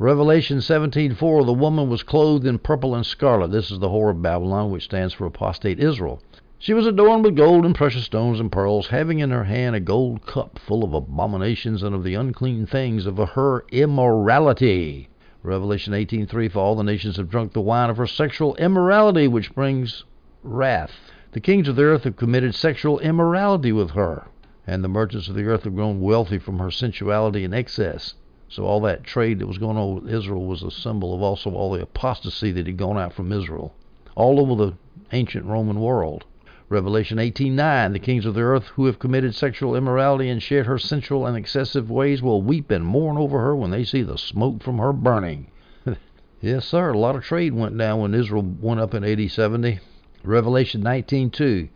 Revelation 0.00 0.58
17:4 0.58 1.44
The 1.44 1.52
woman 1.52 1.88
was 1.88 2.04
clothed 2.04 2.46
in 2.46 2.60
purple 2.60 2.94
and 2.94 3.04
scarlet. 3.04 3.50
This 3.50 3.72
is 3.72 3.80
the 3.80 3.88
whore 3.88 4.10
of 4.10 4.22
Babylon, 4.22 4.70
which 4.70 4.84
stands 4.84 5.12
for 5.12 5.26
apostate 5.26 5.80
Israel. 5.80 6.22
She 6.56 6.72
was 6.72 6.86
adorned 6.86 7.24
with 7.24 7.34
gold 7.34 7.66
and 7.66 7.74
precious 7.74 8.04
stones 8.04 8.38
and 8.38 8.52
pearls, 8.52 8.86
having 8.86 9.18
in 9.18 9.32
her 9.32 9.42
hand 9.42 9.74
a 9.74 9.80
gold 9.80 10.24
cup 10.24 10.56
full 10.56 10.84
of 10.84 10.94
abominations 10.94 11.82
and 11.82 11.96
of 11.96 12.04
the 12.04 12.14
unclean 12.14 12.64
things 12.64 13.06
of 13.06 13.16
her 13.16 13.64
immorality. 13.72 15.08
Revelation 15.42 15.92
18:3 15.92 16.48
For 16.48 16.60
all 16.60 16.76
the 16.76 16.84
nations 16.84 17.16
have 17.16 17.28
drunk 17.28 17.52
the 17.52 17.60
wine 17.60 17.90
of 17.90 17.96
her 17.96 18.06
sexual 18.06 18.54
immorality, 18.54 19.26
which 19.26 19.52
brings 19.52 20.04
wrath. 20.44 21.10
The 21.32 21.40
kings 21.40 21.66
of 21.66 21.74
the 21.74 21.82
earth 21.82 22.04
have 22.04 22.14
committed 22.14 22.54
sexual 22.54 23.00
immorality 23.00 23.72
with 23.72 23.90
her, 23.90 24.28
and 24.64 24.84
the 24.84 24.88
merchants 24.88 25.26
of 25.26 25.34
the 25.34 25.46
earth 25.46 25.64
have 25.64 25.74
grown 25.74 26.00
wealthy 26.00 26.38
from 26.38 26.60
her 26.60 26.70
sensuality 26.70 27.42
and 27.42 27.52
excess. 27.52 28.14
So 28.50 28.64
all 28.64 28.80
that 28.80 29.04
trade 29.04 29.40
that 29.40 29.46
was 29.46 29.58
going 29.58 29.76
on 29.76 29.96
with 29.96 30.12
Israel 30.12 30.46
was 30.46 30.62
a 30.62 30.70
symbol 30.70 31.14
of 31.14 31.20
also 31.20 31.50
all 31.52 31.72
the 31.72 31.82
apostasy 31.82 32.50
that 32.52 32.66
had 32.66 32.78
gone 32.78 32.96
out 32.96 33.12
from 33.12 33.30
Israel 33.30 33.74
all 34.14 34.40
over 34.40 34.54
the 34.54 34.74
ancient 35.12 35.44
Roman 35.44 35.80
world. 35.80 36.24
Revelation 36.70 37.18
18:9 37.18 37.92
The 37.92 37.98
kings 37.98 38.24
of 38.24 38.34
the 38.34 38.40
earth 38.40 38.68
who 38.68 38.86
have 38.86 38.98
committed 38.98 39.34
sexual 39.34 39.76
immorality 39.76 40.30
and 40.30 40.42
shared 40.42 40.66
her 40.66 40.78
sensual 40.78 41.26
and 41.26 41.36
excessive 41.36 41.90
ways 41.90 42.22
will 42.22 42.40
weep 42.40 42.70
and 42.70 42.84
mourn 42.84 43.18
over 43.18 43.40
her 43.40 43.54
when 43.54 43.70
they 43.70 43.84
see 43.84 44.02
the 44.02 44.16
smoke 44.16 44.62
from 44.62 44.78
her 44.78 44.92
burning. 44.92 45.48
yes, 46.40 46.64
sir, 46.64 46.90
a 46.90 46.98
lot 46.98 47.16
of 47.16 47.22
trade 47.24 47.52
went 47.52 47.76
down 47.76 48.00
when 48.00 48.14
Israel 48.14 48.44
went 48.60 48.80
up 48.80 48.94
in 48.94 49.04
AD 49.04 49.30
70. 49.30 49.78
Revelation 50.24 50.82
19:2 50.82 51.68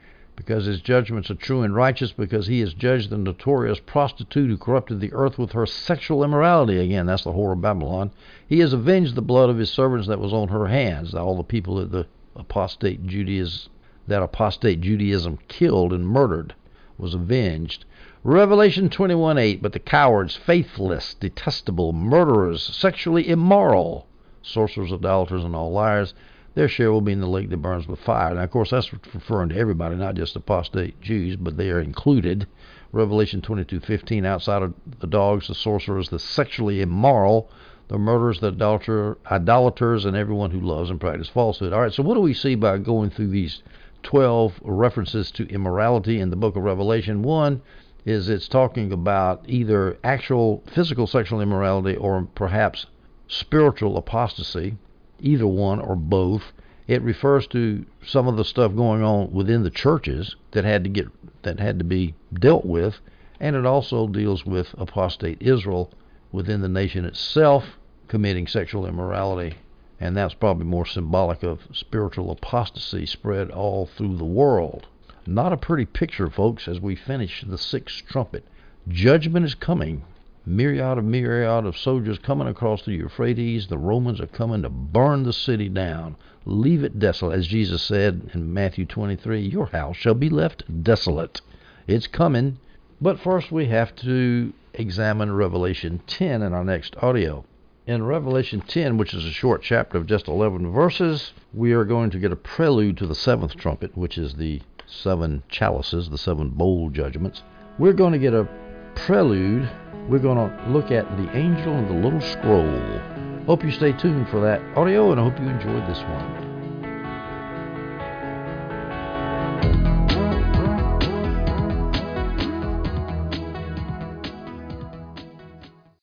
because 0.44 0.64
his 0.64 0.80
judgments 0.80 1.30
are 1.30 1.36
true 1.36 1.62
and 1.62 1.72
righteous, 1.72 2.10
because 2.10 2.48
he 2.48 2.58
has 2.58 2.74
judged 2.74 3.10
the 3.10 3.16
notorious 3.16 3.78
prostitute 3.78 4.50
who 4.50 4.56
corrupted 4.56 4.98
the 4.98 5.12
earth 5.12 5.38
with 5.38 5.52
her 5.52 5.66
sexual 5.66 6.24
immorality. 6.24 6.78
Again, 6.78 7.06
that's 7.06 7.22
the 7.22 7.30
whore 7.30 7.52
of 7.52 7.60
Babylon. 7.60 8.10
He 8.48 8.58
has 8.58 8.72
avenged 8.72 9.14
the 9.14 9.22
blood 9.22 9.50
of 9.50 9.58
his 9.58 9.70
servants 9.70 10.08
that 10.08 10.18
was 10.18 10.32
on 10.32 10.48
her 10.48 10.66
hands. 10.66 11.14
All 11.14 11.36
the 11.36 11.44
people 11.44 11.76
that 11.76 11.92
the 11.92 12.06
apostate 12.34 13.06
Judaism 13.06 13.70
that 14.08 14.20
apostate 14.20 14.80
Judaism 14.80 15.38
killed 15.46 15.92
and 15.92 16.04
murdered 16.04 16.54
was 16.98 17.14
avenged. 17.14 17.84
Revelation 18.24 18.88
21:8 18.88 19.62
But 19.62 19.72
the 19.72 19.78
cowards, 19.78 20.34
faithless, 20.34 21.14
detestable, 21.14 21.92
murderers, 21.92 22.64
sexually 22.64 23.28
immoral, 23.28 24.08
sorcerers, 24.42 24.92
idolaters, 24.92 25.44
and 25.44 25.54
all 25.54 25.70
liars, 25.70 26.14
their 26.54 26.68
share 26.68 26.92
will 26.92 27.00
be 27.00 27.12
in 27.12 27.20
the 27.20 27.26
lake 27.26 27.50
that 27.50 27.56
burns 27.58 27.86
with 27.86 28.00
fire. 28.00 28.34
Now, 28.34 28.42
of 28.42 28.50
course, 28.50 28.70
that's 28.70 28.92
referring 28.92 29.50
to 29.50 29.56
everybody, 29.56 29.96
not 29.96 30.14
just 30.14 30.36
apostate 30.36 31.00
Jews, 31.00 31.36
but 31.36 31.56
they 31.56 31.70
are 31.70 31.80
included. 31.80 32.46
Revelation 32.92 33.40
22:15 33.40 34.24
Outside 34.24 34.62
of 34.62 34.74
the 35.00 35.06
dogs, 35.06 35.48
the 35.48 35.54
sorcerers, 35.54 36.10
the 36.10 36.18
sexually 36.18 36.82
immoral, 36.82 37.50
the 37.88 37.98
murderers, 37.98 38.40
the 38.40 38.48
adulterer, 38.48 39.18
idolaters, 39.30 40.04
and 40.04 40.16
everyone 40.16 40.50
who 40.50 40.60
loves 40.60 40.90
and 40.90 41.00
practices 41.00 41.32
falsehood. 41.32 41.72
All 41.72 41.80
right, 41.80 41.92
so 41.92 42.02
what 42.02 42.14
do 42.14 42.20
we 42.20 42.34
see 42.34 42.54
by 42.54 42.78
going 42.78 43.10
through 43.10 43.28
these 43.28 43.62
12 44.02 44.60
references 44.62 45.30
to 45.32 45.48
immorality 45.48 46.20
in 46.20 46.30
the 46.30 46.36
book 46.36 46.56
of 46.56 46.62
Revelation. 46.62 47.22
One 47.22 47.62
is 48.04 48.28
it's 48.28 48.48
talking 48.48 48.92
about 48.92 49.44
either 49.46 49.96
actual 50.02 50.62
physical 50.66 51.06
sexual 51.06 51.40
immorality 51.40 51.96
or 51.96 52.26
perhaps 52.34 52.86
spiritual 53.28 53.96
apostasy, 53.96 54.76
either 55.22 55.46
one 55.46 55.80
or 55.80 55.96
both. 55.96 56.52
It 56.86 57.02
refers 57.02 57.46
to 57.48 57.86
some 58.04 58.28
of 58.28 58.36
the 58.36 58.44
stuff 58.44 58.74
going 58.74 59.02
on 59.02 59.32
within 59.32 59.62
the 59.62 59.70
churches 59.70 60.36
that 60.50 60.64
had 60.64 60.84
to 60.84 60.90
get 60.90 61.08
that 61.42 61.60
had 61.60 61.78
to 61.78 61.84
be 61.84 62.14
dealt 62.32 62.66
with, 62.66 63.00
and 63.40 63.56
it 63.56 63.64
also 63.64 64.06
deals 64.06 64.44
with 64.44 64.74
apostate 64.78 65.40
Israel 65.40 65.90
within 66.30 66.60
the 66.60 66.68
nation 66.68 67.04
itself 67.04 67.78
committing 68.08 68.46
sexual 68.46 68.86
immorality 68.86 69.54
and 70.02 70.16
that's 70.16 70.34
probably 70.34 70.64
more 70.64 70.84
symbolic 70.84 71.44
of 71.44 71.60
spiritual 71.72 72.32
apostasy 72.32 73.06
spread 73.06 73.52
all 73.52 73.86
through 73.86 74.16
the 74.16 74.24
world. 74.24 74.88
Not 75.28 75.52
a 75.52 75.56
pretty 75.56 75.86
picture, 75.86 76.28
folks, 76.28 76.66
as 76.66 76.80
we 76.80 76.96
finish 76.96 77.44
the 77.46 77.56
sixth 77.56 78.04
trumpet. 78.08 78.44
Judgment 78.88 79.46
is 79.46 79.54
coming. 79.54 80.02
Myriad 80.44 80.98
of 80.98 81.04
myriad 81.04 81.64
of 81.64 81.76
soldiers 81.76 82.18
coming 82.18 82.48
across 82.48 82.82
the 82.82 82.92
Euphrates. 82.92 83.68
The 83.68 83.78
Romans 83.78 84.20
are 84.20 84.26
coming 84.26 84.62
to 84.62 84.68
burn 84.68 85.22
the 85.22 85.32
city 85.32 85.68
down, 85.68 86.16
leave 86.44 86.82
it 86.82 86.98
desolate. 86.98 87.38
As 87.38 87.46
Jesus 87.46 87.82
said 87.82 88.30
in 88.34 88.52
Matthew 88.52 88.84
23, 88.84 89.40
Your 89.40 89.66
house 89.66 89.96
shall 89.96 90.14
be 90.14 90.28
left 90.28 90.82
desolate. 90.82 91.40
It's 91.86 92.06
coming. 92.06 92.58
But 93.00 93.20
first, 93.20 93.52
we 93.52 93.66
have 93.66 93.94
to 93.96 94.52
examine 94.74 95.32
Revelation 95.32 96.00
10 96.06 96.42
in 96.42 96.52
our 96.52 96.64
next 96.64 96.96
audio. 97.02 97.44
In 97.86 98.04
Revelation 98.04 98.60
10, 98.60 98.96
which 98.96 99.12
is 99.12 99.24
a 99.24 99.30
short 99.30 99.62
chapter 99.62 99.98
of 99.98 100.06
just 100.06 100.28
11 100.28 100.70
verses, 100.72 101.32
we 101.52 101.72
are 101.72 101.84
going 101.84 102.10
to 102.10 102.18
get 102.18 102.32
a 102.32 102.36
prelude 102.36 102.96
to 102.98 103.06
the 103.06 103.14
seventh 103.14 103.56
trumpet, 103.56 103.96
which 103.96 104.18
is 104.18 104.34
the 104.34 104.60
seven 104.86 105.42
chalices, 105.48 106.10
the 106.10 106.18
seven 106.18 106.50
bowl 106.50 106.90
judgments. 106.90 107.42
We're 107.78 107.92
going 107.92 108.12
to 108.12 108.18
get 108.18 108.34
a 108.34 108.48
prelude. 108.94 109.68
We're 110.08 110.18
going 110.18 110.36
to 110.36 110.68
look 110.68 110.90
at 110.90 111.08
the 111.16 111.36
angel 111.36 111.72
and 111.74 111.88
the 111.88 111.94
little 111.94 112.20
scroll. 112.20 113.00
Hope 113.46 113.64
you 113.64 113.70
stay 113.70 113.92
tuned 113.92 114.28
for 114.28 114.40
that 114.40 114.60
audio, 114.76 115.12
and 115.12 115.20
I 115.20 115.24
hope 115.24 115.38
you 115.38 115.48
enjoyed 115.48 115.88
this 115.88 116.00
one. 116.00 116.41